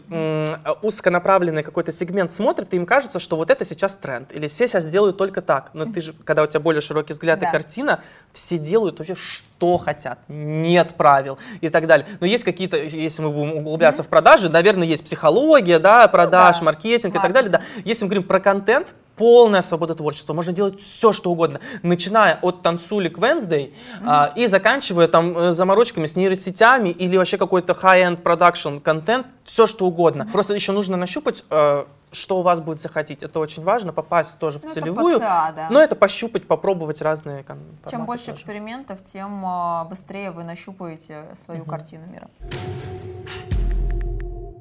узконаправленный 0.83 1.63
какой-то 1.63 1.93
сегмент 1.93 2.33
смотрят, 2.33 2.73
и 2.75 2.77
им 2.77 2.87
кажется, 2.87 3.19
что 3.19 3.37
вот 3.37 3.51
это 3.51 3.65
сейчас 3.65 3.97
тренд, 3.97 4.33
или 4.33 4.49
все 4.49 4.67
сейчас 4.67 4.87
делают 4.87 5.17
только 5.17 5.43
так. 5.43 5.71
Но 5.73 5.87
ты 5.87 6.01
же, 6.01 6.13
когда 6.25 6.43
у 6.43 6.47
тебя 6.47 6.61
более 6.61 6.81
широкий 6.81 7.13
взгляд 7.13 7.39
Да. 7.39 7.49
и 7.49 7.53
картина, 7.53 8.01
все 8.33 8.59
делают 8.59 8.99
вообще 8.99 9.15
что 9.15 9.79
хотят, 9.79 10.19
нет 10.29 10.95
правил 10.97 11.39
и 11.61 11.69
так 11.69 11.87
далее. 11.87 12.07
Но 12.21 12.27
есть 12.27 12.45
какие-то, 12.45 12.77
если 12.77 13.23
мы 13.23 13.31
будем 13.31 13.55
углубляться 13.55 14.03
в 14.03 14.09
продажи, 14.09 14.49
наверное, 14.49 14.87
есть 14.87 15.05
психология, 15.05 15.79
да, 15.79 16.09
продаж, 16.09 16.59
да. 16.59 16.65
маркетинг 16.65 17.15
и 17.15 17.19
так 17.19 17.33
далее. 17.33 17.51
Да. 17.51 17.63
Если 17.85 18.05
мы 18.05 18.09
говорим 18.11 18.29
про 18.29 18.41
контент, 18.41 18.95
полная 19.17 19.63
свобода 19.63 19.95
творчества, 19.95 20.35
можно 20.35 20.53
делать 20.53 20.81
все, 20.81 21.13
что 21.13 21.31
угодно, 21.31 21.61
начиная 21.83 22.39
от 22.43 22.63
танцулик 22.63 23.19
Wednesday 23.19 23.73
а, 24.05 24.33
и 24.37 24.47
заканчивая 24.47 25.09
там 25.09 25.37
э, 25.37 25.53
заморочками 25.53 26.07
с 26.07 26.17
нейросетями 26.17 26.91
или 26.91 27.17
вообще 27.17 27.39
какой-то 27.39 27.73
high-end 27.73 28.23
production 28.23 28.81
контент, 28.81 29.27
все 29.45 29.67
что 29.67 29.87
угодно. 29.87 30.29
Просто 30.33 30.55
еще 30.55 30.73
нужно 30.73 30.97
нащупать, 30.97 31.45
э, 31.51 31.85
что 32.13 32.39
у 32.39 32.43
вас 32.43 32.61
будет 32.61 32.81
захотеть. 32.81 33.23
Это 33.23 33.41
очень 33.41 33.63
важно, 33.63 33.93
попасть 33.93 34.39
тоже 34.39 34.59
Ну, 34.63 34.69
в 34.69 34.73
это 34.73 34.81
целевую. 34.81 35.19
ПЦА, 35.19 35.53
да. 35.57 35.69
Но 35.71 35.81
это 35.81 35.97
пощупать, 35.97 36.47
попробовать 36.47 37.03
разные 37.03 37.43
кон- 37.43 37.59
Чем 37.59 37.91
форматы 37.91 38.07
больше 38.07 38.25
тоже. 38.27 38.37
экспериментов, 38.37 39.03
тем 39.05 39.45
а, 39.45 39.85
быстрее 39.85 40.31
вы 40.31 40.45
нащупаете 40.45 41.25
свою 41.35 41.65
картину 41.65 42.07
мира. 42.07 42.29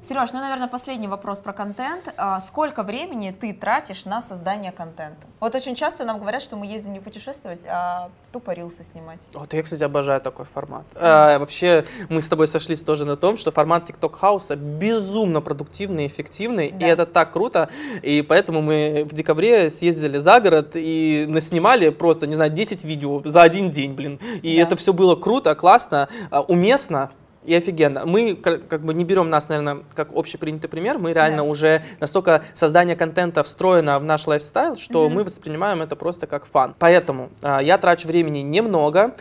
Сереж, 0.07 0.33
ну, 0.33 0.39
наверное, 0.39 0.67
последний 0.67 1.07
вопрос 1.07 1.39
про 1.39 1.51
контент. 1.51 2.03
А, 2.15 2.39
Сколько 2.39 2.83
времени 2.83 3.31
ты 3.31 3.53
тратишь 3.53 4.05
на 4.05 4.21
создание 4.21 4.71
контента? 4.71 5.25
Вот 5.39 5.55
очень 5.55 5.73
часто 5.73 6.05
нам 6.05 6.19
говорят, 6.19 6.43
что 6.43 6.55
мы 6.57 6.67
ездим 6.67 6.93
не 6.93 6.99
путешествовать, 6.99 7.65
а 7.67 8.09
тупо 8.31 8.51
рилсы 8.51 8.83
снимать. 8.83 9.19
Вот 9.33 9.51
я, 9.55 9.63
кстати, 9.63 9.81
обожаю 9.83 10.21
такой 10.21 10.45
формат. 10.45 10.83
А, 10.93 11.39
вообще, 11.39 11.85
мы 12.09 12.21
с 12.21 12.27
тобой 12.29 12.45
сошлись 12.45 12.81
тоже 12.81 13.03
на 13.05 13.17
том, 13.17 13.35
что 13.35 13.51
формат 13.51 13.89
TikTok 13.89 14.13
house 14.15 14.49
а 14.49 14.55
безумно 14.55 15.41
продуктивный, 15.41 16.05
эффективный, 16.05 16.69
Да. 16.71 16.85
и 16.85 16.89
это 16.89 17.07
так 17.07 17.33
круто. 17.33 17.69
И 18.03 18.21
поэтому 18.21 18.61
мы 18.61 19.07
в 19.09 19.13
декабре 19.15 19.71
съездили 19.71 20.19
за 20.19 20.39
город 20.39 20.71
и 20.75 21.25
наснимали 21.27 21.89
просто, 21.89 22.27
не 22.27 22.35
знаю, 22.35 22.51
10 22.51 22.83
видео 22.83 23.23
за 23.25 23.41
один 23.41 23.71
день, 23.71 23.93
блин. 23.93 24.19
И 24.43 24.55
Да. 24.57 24.61
это 24.63 24.75
все 24.75 24.93
было 24.93 25.15
круто, 25.15 25.55
классно, 25.55 26.09
а, 26.29 26.41
уместно. 26.41 27.09
И 27.45 27.53
офигенно. 27.53 28.05
Мы 28.05 28.35
ка- 28.35 28.57
как 28.57 28.81
бы 28.81 28.93
не 28.93 29.03
берем 29.05 29.29
нас, 29.29 29.49
наверное, 29.49 29.83
как 29.93 30.09
общепринятый 30.15 30.69
пример. 30.69 30.97
Мы 30.97 31.13
реально 31.13 31.37
Да. 31.37 31.43
уже 31.43 31.83
настолько 31.99 32.43
создание 32.53 32.95
контента 32.95 33.43
встроено 33.43 33.99
в 33.99 34.03
наш 34.03 34.25
lifestyle, 34.27 34.75
что 34.77 35.05
Мгм. 35.05 35.15
мы 35.15 35.23
воспринимаем 35.23 35.81
это 35.81 35.95
просто 35.95 36.27
как 36.27 36.45
фан. 36.45 36.73
Поэтому 36.79 37.29
а, 37.43 37.61
я 37.61 37.77
трачу 37.77 38.07
времени 38.07 38.39
немного. 38.39 39.15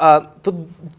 А, 0.00 0.30
тут 0.42 0.54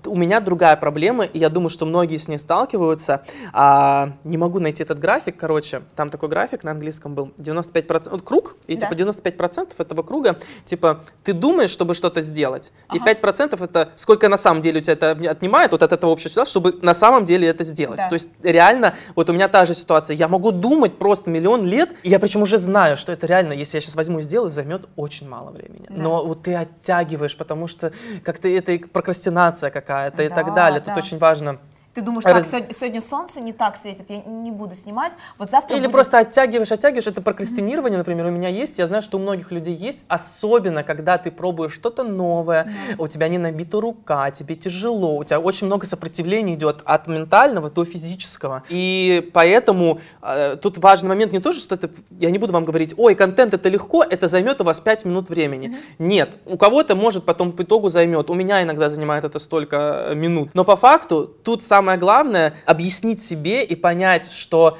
у 0.05 0.15
меня 0.15 0.39
другая 0.41 0.75
проблема, 0.75 1.23
и 1.23 1.39
я 1.39 1.49
думаю, 1.49 1.69
что 1.69 1.85
многие 1.85 2.17
с 2.17 2.27
ней 2.27 2.37
сталкиваются. 2.37 3.23
А, 3.53 4.11
не 4.23 4.37
могу 4.37 4.59
найти 4.59 4.83
этот 4.83 4.99
график, 4.99 5.37
короче, 5.37 5.81
там 5.95 6.09
такой 6.09 6.29
график 6.29 6.63
на 6.63 6.71
английском 6.71 7.15
был, 7.15 7.31
95%, 7.37 8.09
вот 8.11 8.21
круг, 8.23 8.55
и 8.67 8.75
Да. 8.75 8.87
типа 8.87 8.93
95% 8.95 9.73
этого 9.79 10.03
круга, 10.03 10.37
типа 10.65 11.01
ты 11.23 11.33
думаешь, 11.33 11.69
чтобы 11.69 11.93
что-то 11.93 12.21
сделать, 12.21 12.71
и 12.93 12.97
Ага. 12.97 13.05
5% 13.05 13.61
это 13.61 13.91
сколько 13.95 14.27
на 14.29 14.37
самом 14.37 14.61
деле 14.61 14.79
у 14.79 14.83
тебя 14.83 14.93
это 14.93 15.11
отнимает 15.11 15.71
вот 15.71 15.81
от 15.83 15.91
этого 15.93 16.17
числа, 16.17 16.45
чтобы 16.45 16.77
на 16.81 16.93
самом 16.93 17.25
деле 17.25 17.47
это 17.47 17.63
сделать. 17.63 17.97
Да. 17.97 18.09
То 18.09 18.13
есть 18.15 18.29
реально, 18.43 18.95
вот 19.15 19.29
у 19.29 19.33
меня 19.33 19.47
та 19.47 19.65
же 19.65 19.73
ситуация, 19.73 20.15
я 20.15 20.27
могу 20.27 20.51
думать 20.51 20.97
просто 20.97 21.29
миллион 21.31 21.65
лет, 21.65 21.93
и 22.03 22.09
я 22.09 22.19
причем 22.19 22.41
уже 22.41 22.57
знаю, 22.57 22.97
что 22.97 23.11
это 23.11 23.25
реально, 23.27 23.53
если 23.53 23.77
я 23.77 23.81
сейчас 23.81 23.95
возьму 23.95 24.19
и 24.19 24.21
сделаю, 24.21 24.49
займет 24.49 24.87
очень 24.95 25.29
мало 25.29 25.51
времени. 25.51 25.85
Да. 25.89 25.95
Но 25.95 26.25
вот 26.25 26.43
ты 26.43 26.55
оттягиваешь, 26.55 27.37
потому 27.37 27.67
что 27.67 27.91
как-то 28.23 28.47
это 28.47 28.71
и 28.73 28.77
прокрастинация 28.91 29.71
какая-то 29.71 30.23
и 30.23 30.29
Да, 30.29 30.35
так 30.35 30.53
далее. 30.53 30.79
Тут 30.79 30.93
да. 30.93 30.99
очень 30.99 31.17
важно. 31.17 31.59
Ты 31.99 32.05
думаешь, 32.05 32.23
так, 32.23 32.35
Раз- 32.35 32.49
сегодня, 32.49 32.73
сегодня 32.73 33.01
солнце 33.01 33.41
не 33.41 33.51
так 33.51 33.75
светит, 33.75 34.05
я 34.07 34.21
не 34.21 34.51
буду 34.51 34.73
снимать, 34.73 35.11
вот 35.37 35.49
завтра 35.49 35.75
Или 35.75 35.83
будет- 35.87 35.91
просто 35.91 36.19
оттягиваешь, 36.19 36.71
оттягиваешь. 36.71 37.07
Это 37.07 37.21
прокрастинирование, 37.21 37.97
например, 37.97 38.27
у 38.27 38.31
меня 38.31 38.47
есть. 38.47 38.79
Я 38.79 38.87
знаю, 38.87 39.03
что 39.03 39.17
у 39.17 39.19
многих 39.19 39.51
людей 39.51 39.75
есть. 39.75 40.05
Особенно, 40.07 40.83
когда 40.83 41.17
ты 41.17 41.29
пробуешь 41.29 41.73
что-то 41.73 42.03
новое, 42.03 42.71
у 42.97 43.09
тебя 43.09 43.27
не 43.27 43.37
набита 43.37 43.81
рука, 43.81 44.31
тебе 44.31 44.55
тяжело, 44.55 45.17
у 45.17 45.25
тебя 45.25 45.41
очень 45.41 45.67
много 45.67 45.85
сопротивления 45.85 46.53
идет 46.55 46.81
от 46.85 47.07
ментального 47.07 47.69
до 47.69 47.83
физического. 47.83 48.63
И 48.69 49.29
поэтому 49.33 49.99
э, 50.21 50.55
тут 50.61 50.77
важный 50.77 51.09
момент 51.09 51.33
не 51.33 51.39
то, 51.39 51.51
что 51.51 51.75
это, 51.75 51.89
я 52.11 52.31
не 52.31 52.37
буду 52.37 52.53
вам 52.53 52.63
говорить, 52.63 52.93
ой, 52.95 53.13
контент 53.15 53.53
это 53.53 53.67
легко, 53.67 54.03
это 54.03 54.29
займет 54.29 54.61
у 54.61 54.63
вас 54.63 54.79
5 54.79 55.03
минут 55.03 55.27
времени. 55.27 55.75
Нет, 55.97 56.37
у 56.45 56.55
кого-то 56.55 56.95
может 56.95 57.25
потом 57.25 57.51
по 57.51 57.63
итогу 57.63 57.89
займет. 57.89 58.29
У 58.29 58.35
меня 58.35 58.63
иногда 58.63 58.87
занимает 58.87 59.25
это 59.25 59.37
столько 59.37 60.05
э, 60.11 60.15
минут. 60.15 60.51
Но 60.53 60.63
по 60.63 60.77
факту 60.77 61.25
тут 61.43 61.61
самое 61.63 61.88
главное 61.97 62.55
объяснить 62.65 63.23
себе 63.23 63.63
и 63.63 63.75
понять, 63.75 64.31
что 64.31 64.77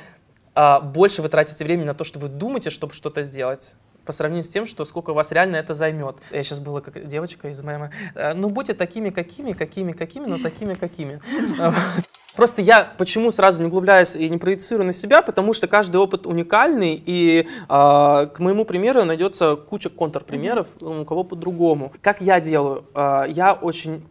а, 0.56 0.80
больше 0.80 1.22
вы 1.22 1.30
тратите 1.30 1.64
времени 1.64 1.86
на 1.86 1.94
то, 1.94 2.04
что 2.04 2.20
вы 2.20 2.28
думаете, 2.28 2.70
чтобы 2.70 2.94
что-то 2.94 3.24
сделать. 3.24 3.76
по 4.06 4.12
сравнению 4.12 4.44
с 4.44 4.48
тем, 4.48 4.66
что 4.66 4.86
сколько 4.86 5.14
вас 5.14 5.32
реально 5.32 5.58
это 5.58 5.76
займет. 5.76 6.16
Я 6.32 6.42
сейчас 6.42 6.60
была 6.60 6.82
как 6.82 7.06
девочка 7.08 7.50
из 7.50 7.62
мема. 7.62 7.92
Э, 8.16 8.34
Ну, 8.34 8.50
будьте 8.50 8.74
такими, 8.74 9.12
какими, 9.12 9.54
какими, 9.54 9.92
какими, 9.92 10.26
но 10.26 10.40
такими, 10.40 10.74
какими. 10.74 11.22
Просто 12.36 12.62
я 12.62 12.94
почему 12.98 13.32
сразу 13.32 13.62
не 13.62 13.68
углубляюсь 13.68 14.16
и 14.16 14.30
не 14.30 14.38
проецирую 14.38 14.88
на 14.88 14.94
себя, 14.94 15.22
потому 15.22 15.54
что 15.54 15.68
каждый 15.68 15.98
опыт 15.98 16.26
уникальный, 16.26 17.02
и 17.06 17.48
а, 17.68 18.28
к 18.28 18.40
моему 18.40 18.66
примеру 18.66 19.04
найдется 19.04 19.56
куча 19.56 19.90
контрпримеров, 19.90 20.68
у 20.82 21.06
кого 21.06 21.24
по-другому. 21.24 21.92
Как 22.02 22.22
я 22.22 22.40
делаю? 22.40 22.86
А, 22.96 23.26
я 23.26 23.54
очень 23.54 24.08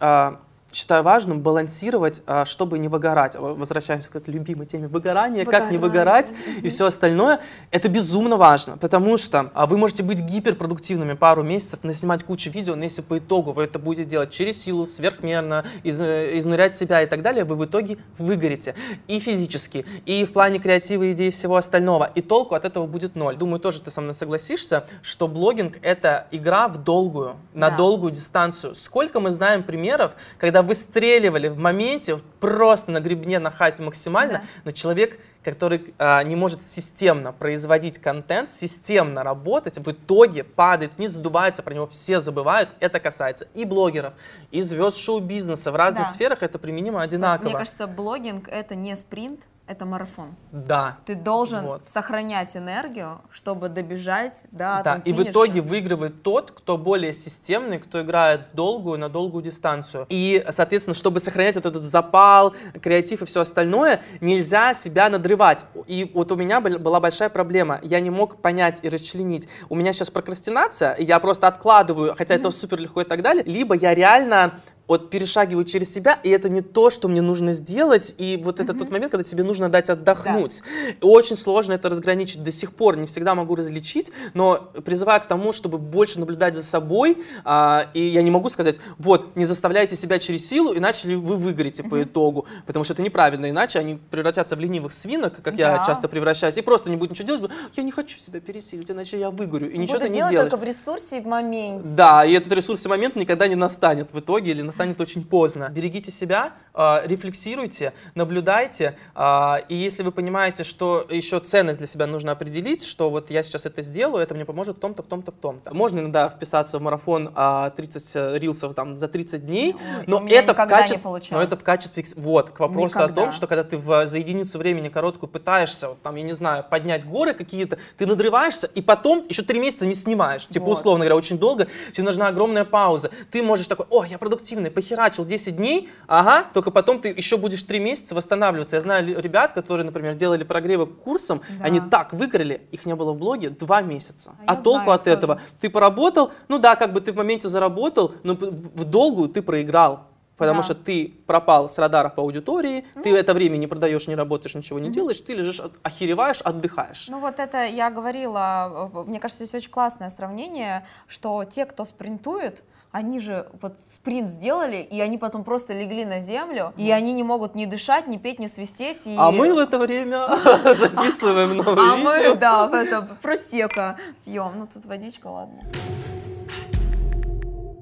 а, 0.00 0.40
считаю 0.72 1.02
важным 1.02 1.40
балансировать, 1.40 2.22
а, 2.26 2.44
чтобы 2.44 2.78
не 2.78 2.88
выгорать. 2.88 3.36
В- 3.36 3.54
Возвращаемся 3.54 4.10
к 4.10 4.16
этой 4.16 4.30
любимой 4.32 4.66
теме 4.66 4.88
выгорания, 4.88 5.44
как 5.44 5.70
не 5.70 5.78
Выгорание. 5.78 5.78
выгорать 5.78 6.34
и 6.62 6.68
все 6.68 6.86
остальное. 6.86 7.40
Это 7.70 7.88
безумно 7.88 8.36
важно, 8.36 8.76
потому 8.78 9.16
что 9.16 9.50
а, 9.54 9.66
вы 9.66 9.76
можете 9.76 10.02
быть 10.02 10.20
гиперпродуктивными 10.20 11.14
пару 11.14 11.42
месяцев, 11.42 11.80
наснимать 11.84 12.24
кучу 12.24 12.50
видео, 12.50 12.74
но 12.76 12.84
если 12.84 13.02
по 13.02 13.18
итогу 13.18 13.52
вы 13.52 13.64
это 13.64 13.78
будете 13.78 14.04
делать 14.08 14.30
через 14.30 14.62
силу, 14.62 14.86
сверхмерно, 14.86 15.64
из- 15.82 16.00
э, 16.00 16.38
изнурять 16.38 16.76
себя 16.76 17.02
и 17.02 17.06
так 17.06 17.22
далее, 17.22 17.44
вы 17.44 17.56
в 17.56 17.64
итоге 17.64 17.98
выгорите. 18.18 18.74
И 19.08 19.18
физически, 19.18 19.84
и 20.06 20.24
в 20.24 20.32
плане 20.32 20.58
креатива, 20.58 21.10
идей 21.12 21.28
и 21.28 21.30
всего 21.30 21.56
остального. 21.56 22.10
И 22.14 22.22
толку 22.22 22.54
от 22.54 22.64
этого 22.64 22.86
будет 22.86 23.14
ноль. 23.16 23.36
Думаю, 23.36 23.60
тоже 23.60 23.80
ты 23.82 23.90
со 23.90 24.00
мной 24.00 24.14
согласишься, 24.14 24.84
что 25.02 25.28
блогинг— 25.28 25.78
это 25.82 26.26
игра 26.30 26.68
в 26.68 26.78
долгую, 26.78 27.36
на 27.54 27.70
Да. 27.70 27.76
долгую 27.76 28.12
дистанцию. 28.12 28.74
Сколько 28.74 29.20
мы 29.20 29.30
знаем 29.30 29.62
примеров, 29.62 30.12
когда 30.38 30.61
выстреливали 30.62 31.48
в 31.48 31.58
моменте, 31.58 32.18
просто 32.40 32.90
на 32.90 33.00
гребне, 33.00 33.38
на 33.38 33.50
хайпе 33.50 33.82
максимально, 33.82 34.38
Да. 34.38 34.44
но 34.64 34.70
человек, 34.72 35.18
который 35.44 35.94
а, 35.98 36.22
не 36.22 36.36
может 36.36 36.64
системно 36.64 37.32
производить 37.32 37.98
контент, 37.98 38.50
системно 38.50 39.22
работать, 39.24 39.76
в 39.78 39.90
итоге 39.90 40.44
падает 40.44 40.92
вниз, 40.96 41.12
сдувается, 41.12 41.62
про 41.62 41.74
него 41.74 41.86
все 41.86 42.20
забывают. 42.20 42.70
Это 42.80 43.00
касается 43.00 43.46
и 43.54 43.64
блогеров, 43.64 44.14
и 44.50 44.62
звезд 44.62 44.96
шоу-бизнеса. 44.98 45.72
В 45.72 45.76
разных 45.76 46.04
Да. 46.04 46.08
сферах 46.12 46.42
это 46.42 46.58
применимо 46.58 47.02
одинаково. 47.02 47.48
Мне 47.48 47.58
кажется, 47.58 47.86
блогинг 47.86 48.48
это 48.48 48.74
не 48.74 48.94
спринт, 48.96 49.40
это 49.72 49.84
марафон. 49.86 50.34
да. 50.52 50.98
Ты 51.06 51.14
должен 51.14 51.64
Вот. 51.64 51.86
сохранять 51.86 52.56
энергию, 52.56 53.20
чтобы 53.30 53.68
добежать 53.68 54.44
до 54.50 54.58
Да, 54.58 54.82
там, 54.82 55.00
и 55.04 55.12
в 55.12 55.16
финиша. 55.16 55.30
итоге 55.32 55.60
выигрывает 55.60 56.22
тот, 56.22 56.50
кто 56.52 56.78
более 56.78 57.12
системный, 57.12 57.78
кто 57.78 58.00
играет 58.02 58.42
в 58.52 58.54
долгую, 58.54 58.98
на 58.98 59.08
долгую 59.08 59.42
дистанцию. 59.42 60.06
И, 60.08 60.44
соответственно, 60.50 60.94
чтобы 60.94 61.20
сохранять 61.20 61.56
вот 61.56 61.66
этот 61.66 61.82
запал, 61.82 62.54
креатив 62.80 63.22
и 63.22 63.24
все 63.24 63.40
остальное, 63.40 64.02
нельзя 64.20 64.74
себя 64.74 65.08
надрывать. 65.08 65.66
И 65.86 66.10
вот 66.14 66.30
у 66.32 66.36
меня 66.36 66.60
был- 66.60 66.78
была 66.78 67.00
большая 67.00 67.28
проблема. 67.30 67.78
Я 67.82 68.00
не 68.00 68.10
мог 68.10 68.36
понять 68.42 68.80
и 68.82 68.88
расчленить. 68.88 69.48
У 69.68 69.74
меня 69.74 69.92
сейчас 69.92 70.10
прокрастинация, 70.10 70.96
я 70.98 71.18
просто 71.18 71.48
откладываю, 71.48 72.14
хотя 72.16 72.34
это 72.34 72.50
супер 72.50 72.78
легко 72.80 73.00
и 73.00 73.04
так 73.04 73.22
далее. 73.22 73.42
Либо 73.44 73.74
я 73.74 73.94
реально 73.94 74.60
вот 74.88 75.10
перешагиваю 75.10 75.64
через 75.64 75.92
себя, 75.92 76.18
и 76.22 76.28
это 76.30 76.48
не 76.48 76.60
то, 76.60 76.90
что 76.90 77.08
мне 77.08 77.22
нужно 77.22 77.52
сделать, 77.52 78.14
и 78.18 78.38
вот 78.42 78.60
это 78.60 78.74
тот 78.74 78.90
момент, 78.90 79.12
когда 79.12 79.24
тебе 79.24 79.42
нужно 79.42 79.68
дать 79.68 79.88
отдохнуть. 79.90 80.62
Очень 81.00 81.36
сложно 81.36 81.72
это 81.74 81.88
разграничить 81.88 82.42
до 82.42 82.50
сих 82.50 82.74
пор, 82.74 82.96
не 82.96 83.06
всегда 83.06 83.34
могу 83.34 83.54
различить, 83.54 84.12
но 84.34 84.70
призываю 84.84 85.20
к 85.20 85.26
тому, 85.26 85.52
чтобы 85.52 85.78
больше 85.78 86.18
наблюдать 86.20 86.56
за 86.56 86.62
собой, 86.62 87.24
а, 87.44 87.88
и 87.94 88.06
я 88.06 88.22
не 88.22 88.30
могу 88.30 88.48
сказать, 88.48 88.76
вот, 88.98 89.36
не 89.36 89.44
заставляйте 89.44 89.96
себя 89.96 90.18
через 90.18 90.46
силу, 90.48 90.76
иначе 90.76 91.16
вы 91.16 91.36
выгорите 91.36 91.82
по 91.82 92.02
итогу, 92.02 92.46
потому 92.66 92.84
что 92.84 92.92
это 92.92 93.02
неправильно, 93.02 93.48
иначе 93.50 93.78
они 93.78 93.98
превратятся 94.10 94.56
в 94.56 94.60
ленивых 94.60 94.92
свинок, 94.92 95.40
как 95.42 95.56
я 95.56 95.78
Да. 95.78 95.84
часто 95.86 96.08
превращаюсь, 96.08 96.56
и 96.58 96.62
просто 96.62 96.90
не 96.90 96.96
будет 96.96 97.10
ничего 97.12 97.26
делать, 97.26 97.50
я 97.74 97.82
не 97.82 97.92
хочу 97.92 98.18
себя 98.18 98.40
пересилить, 98.40 98.90
иначе 98.90 99.18
я 99.18 99.30
выгорю, 99.30 99.70
и 99.70 99.78
ничего 99.78 99.98
Буду 99.98 100.06
ты 100.06 100.10
не 100.10 100.18
делаешь. 100.18 100.40
только 100.40 100.56
в 100.56 100.64
ресурсе 100.64 101.18
и 101.18 101.20
в 101.20 101.26
моменте. 101.26 101.88
Да, 101.96 102.24
и 102.24 102.32
этот 102.32 102.52
ресурс 102.52 102.84
и 102.84 102.88
момент 102.88 103.16
никогда 103.16 103.46
не 103.48 103.54
настанет 103.54 104.12
в 104.12 104.18
итоге 104.18 104.50
или 104.50 104.62
настанет 104.72 105.00
очень 105.00 105.24
поздно. 105.24 105.68
Берегите 105.70 106.10
себя, 106.10 106.52
а, 106.74 107.02
рефлексируйте, 107.04 107.92
наблюдайте, 108.14 108.96
а, 109.14 109.62
и 109.68 109.74
если 109.74 110.02
вы 110.02 110.10
понимаете, 110.12 110.64
что 110.64 111.06
еще 111.10 111.38
ценность 111.40 111.78
для 111.78 111.86
себя 111.86 112.06
нужно 112.06 112.32
определить, 112.32 112.84
что 112.84 113.10
вот 113.10 113.30
я 113.30 113.42
сейчас 113.42 113.66
это 113.66 113.82
сделаю, 113.82 114.22
это 114.22 114.34
мне 114.34 114.44
поможет 114.44 114.78
в 114.78 114.80
том-то, 114.80 115.02
в 115.02 115.06
том-то, 115.06 115.32
в 115.32 115.34
том-то. 115.34 115.74
Можно 115.74 116.00
иногда 116.00 116.28
вписаться 116.30 116.78
в 116.78 116.82
марафон 116.82 117.30
а, 117.34 117.70
30 117.70 118.40
рилсов 118.40 118.74
там, 118.74 118.98
за 118.98 119.08
30 119.08 119.44
дней, 119.46 119.76
но 120.06 120.20
меня 120.20 120.40
это, 120.40 120.54
в 120.54 120.56
качестве, 120.56 121.10
но 121.30 121.42
это 121.42 121.56
в 121.56 121.62
качестве... 121.62 122.04
Вот, 122.16 122.50
к 122.50 122.60
вопросу 122.60 122.98
о 122.98 123.02
Никогда. 123.02 123.22
том, 123.22 123.32
что 123.32 123.46
когда 123.46 123.64
ты 123.64 123.76
в, 123.76 124.06
за 124.06 124.18
единицу 124.18 124.58
времени 124.58 124.88
короткую 124.88 125.28
пытаешься, 125.28 125.90
вот, 125.90 126.02
там, 126.02 126.16
я 126.16 126.22
не 126.22 126.32
знаю, 126.32 126.64
поднять 126.68 127.04
горы 127.04 127.34
какие-то, 127.34 127.78
ты 127.98 128.06
надрываешься, 128.06 128.66
и 128.66 128.80
потом 128.80 129.26
еще 129.28 129.42
три 129.42 129.60
месяца 129.60 129.86
не 129.86 129.94
снимаешь. 129.94 130.46
Типа, 130.46 130.64
Вот. 130.66 130.78
условно 130.78 131.04
говоря, 131.04 131.16
очень 131.16 131.38
долго, 131.38 131.68
тебе 131.92 132.04
нужна 132.04 132.28
огромная 132.28 132.64
пауза. 132.64 133.10
Ты 133.30 133.42
можешь 133.42 133.66
такой, 133.66 133.86
о, 133.90 134.04
я 134.04 134.18
продуктивный, 134.18 134.61
похерачил 134.70 135.24
10 135.24 135.56
дней, 135.56 135.88
ага, 136.06 136.44
только 136.54 136.70
потом 136.70 137.00
ты 137.00 137.08
еще 137.08 137.36
будешь 137.36 137.62
3 137.62 137.80
месяца 137.80 138.14
восстанавливаться. 138.14 138.76
Я 138.76 138.80
знаю 138.80 139.20
ребят, 139.20 139.52
которые, 139.52 139.84
например, 139.84 140.14
делали 140.14 140.44
прогревы 140.44 140.86
к 140.86 140.98
курсам, 140.98 141.40
Да. 141.58 141.64
они 141.64 141.80
так 141.80 142.12
выгорели, 142.12 142.62
их 142.70 142.86
не 142.86 142.94
было 142.94 143.12
в 143.12 143.18
блоге 143.18 143.50
2 143.50 143.82
месяца. 143.82 144.32
А 144.46 144.52
А, 144.52 144.56
толку 144.56 144.84
знаю 144.84 144.90
от 144.92 145.04
тоже. 145.04 145.16
этого? 145.16 145.40
Ты 145.60 145.70
поработал, 145.70 146.32
ну 146.48 146.58
да, 146.58 146.76
как 146.76 146.92
бы 146.92 147.00
ты 147.00 147.12
в 147.12 147.16
моменте 147.16 147.48
заработал, 147.48 148.14
но 148.22 148.34
в 148.34 148.84
долгую 148.84 149.28
ты 149.28 149.42
проиграл. 149.42 150.08
Потому 150.42 150.58
Да. 150.58 150.62
что 150.64 150.74
ты 150.74 151.14
пропал 151.26 151.68
с 151.68 151.78
радаров 151.78 152.18
аудитории, 152.18 152.84
ты 153.04 153.12
в 153.12 153.14
это 153.14 153.32
время 153.32 153.56
не 153.58 153.66
продаешь, 153.68 154.08
не 154.08 154.16
работаешь, 154.16 154.54
ничего 154.56 154.78
не 154.80 154.90
делаешь, 154.90 155.20
ты 155.20 155.34
лежишь, 155.34 155.60
охереваешь, 155.84 156.40
отдыхаешь. 156.40 157.06
Ну 157.08 157.20
вот 157.20 157.38
это 157.38 157.64
я 157.64 157.90
говорила, 157.90 158.90
э, 158.92 159.04
мне 159.06 159.20
кажется, 159.20 159.44
здесь 159.44 159.54
очень 159.62 159.70
классное 159.70 160.10
сравнение, 160.10 160.84
что 161.06 161.44
те, 161.44 161.64
кто 161.64 161.84
спринтует, 161.84 162.62
они 162.90 163.20
же 163.20 163.46
вот 163.62 163.72
спринт 163.94 164.30
сделали, 164.30 164.76
и 164.90 165.00
они 165.00 165.16
потом 165.16 165.44
просто 165.44 165.72
легли 165.72 166.04
на 166.04 166.20
землю, 166.20 166.74
и 166.76 166.90
они 166.90 167.12
не 167.14 167.22
могут 167.22 167.54
ни 167.54 167.64
дышать, 167.66 168.06
ни 168.08 168.18
петь, 168.18 168.38
ни 168.38 168.48
свистеть. 168.48 169.06
И... 169.06 169.14
А 169.16 169.30
мы 169.30 169.54
в 169.54 169.58
это 169.58 169.78
время 169.78 170.28
записываем 170.74 171.56
новые 171.56 171.92
А 171.92 171.96
мы, 171.96 172.16
видео. 172.18 172.34
да, 172.34 172.66
в 172.66 172.74
это, 172.74 173.02
просека 173.22 173.96
пьем. 174.24 174.52
Ну, 174.56 174.66
тут 174.66 174.84
водичка, 174.84 175.28
ладно. 175.28 175.62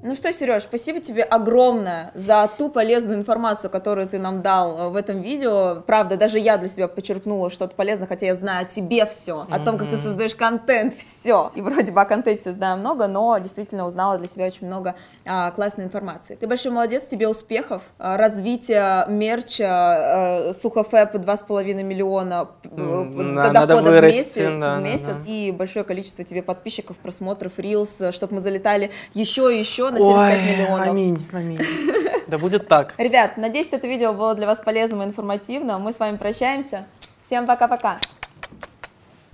Ну 0.03 0.15
что, 0.15 0.33
Сереж, 0.33 0.63
спасибо 0.63 0.99
тебе 0.99 1.21
огромное 1.21 2.11
за 2.15 2.49
ту 2.57 2.69
полезную 2.69 3.19
информацию, 3.19 3.69
которую 3.69 4.07
ты 4.07 4.17
нам 4.17 4.41
дал 4.41 4.77
э, 4.77 4.89
в 4.89 4.95
этом 4.95 5.21
видео. 5.21 5.83
Правда, 5.85 6.17
даже 6.17 6.39
я 6.39 6.57
для 6.57 6.67
себя 6.69 6.87
подчеркнула 6.87 7.51
что-то 7.51 7.75
полезное, 7.75 8.07
хотя 8.07 8.25
я 8.25 8.33
знаю 8.33 8.65
о 8.65 8.65
тебе 8.65 9.05
все, 9.05 9.45
о 9.47 9.59
том, 9.59 9.77
как 9.77 9.89
ты 9.89 9.97
создаешь 9.97 10.33
контент, 10.33 10.95
все. 10.95 11.51
И 11.53 11.61
вроде 11.61 11.91
бы 11.91 12.01
о 12.01 12.05
контенте 12.05 12.51
знаю 12.51 12.77
много, 12.77 13.07
но 13.07 13.37
действительно 13.37 13.85
узнала 13.85 14.17
для 14.17 14.27
себя 14.27 14.47
очень 14.47 14.65
много 14.65 14.95
а, 15.23 15.51
классной 15.51 15.85
информации. 15.85 16.35
Ты 16.35 16.47
большой 16.47 16.71
молодец, 16.71 17.05
тебе 17.05 17.27
успехов, 17.27 17.83
а, 17.99 18.17
развития 18.17 19.05
мерча, 19.07 20.47
э, 20.49 20.53
сухофэп 20.53 21.15
2,5 21.15 21.83
миллиона 21.83 22.49
э, 22.63 23.11
да, 23.15 23.51
надо 23.51 23.67
дохода 23.67 24.01
в 24.01 24.03
месяц, 24.03 24.35
да, 24.37 24.49
в 24.49 24.59
да, 24.59 24.79
месяц 24.79 25.23
да. 25.23 25.31
и 25.31 25.51
большое 25.51 25.85
количество 25.85 26.23
тебе 26.23 26.41
подписчиков, 26.41 26.97
просмотров, 26.97 27.53
рилс, 27.57 27.97
чтобы 28.11 28.35
мы 28.35 28.41
залетали 28.41 28.89
еще 29.13 29.55
и 29.55 29.59
еще 29.59 29.90
миллиона, 29.91 30.31
75 30.31 30.37
Ой, 30.37 30.51
миллионов. 30.51 30.87
Аминь, 30.87 31.27
аминь. 31.31 31.61
Да 32.27 32.37
будет 32.37 32.69
так. 32.69 32.93
Ребят, 32.97 33.35
надеюсь, 33.35 33.67
что 33.67 33.75
это 33.75 33.87
видео 33.87 34.13
было 34.13 34.35
для 34.35 34.47
вас 34.47 34.59
полезным 34.59 35.01
и 35.01 35.05
информативным. 35.05 35.81
Мы 35.81 35.91
с 35.91 35.99
вами 35.99 36.15
прощаемся. 36.15 36.85
Всем 37.25 37.45
пока-пока. 37.45 37.99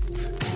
Thank 0.10 0.42
you 0.42 0.47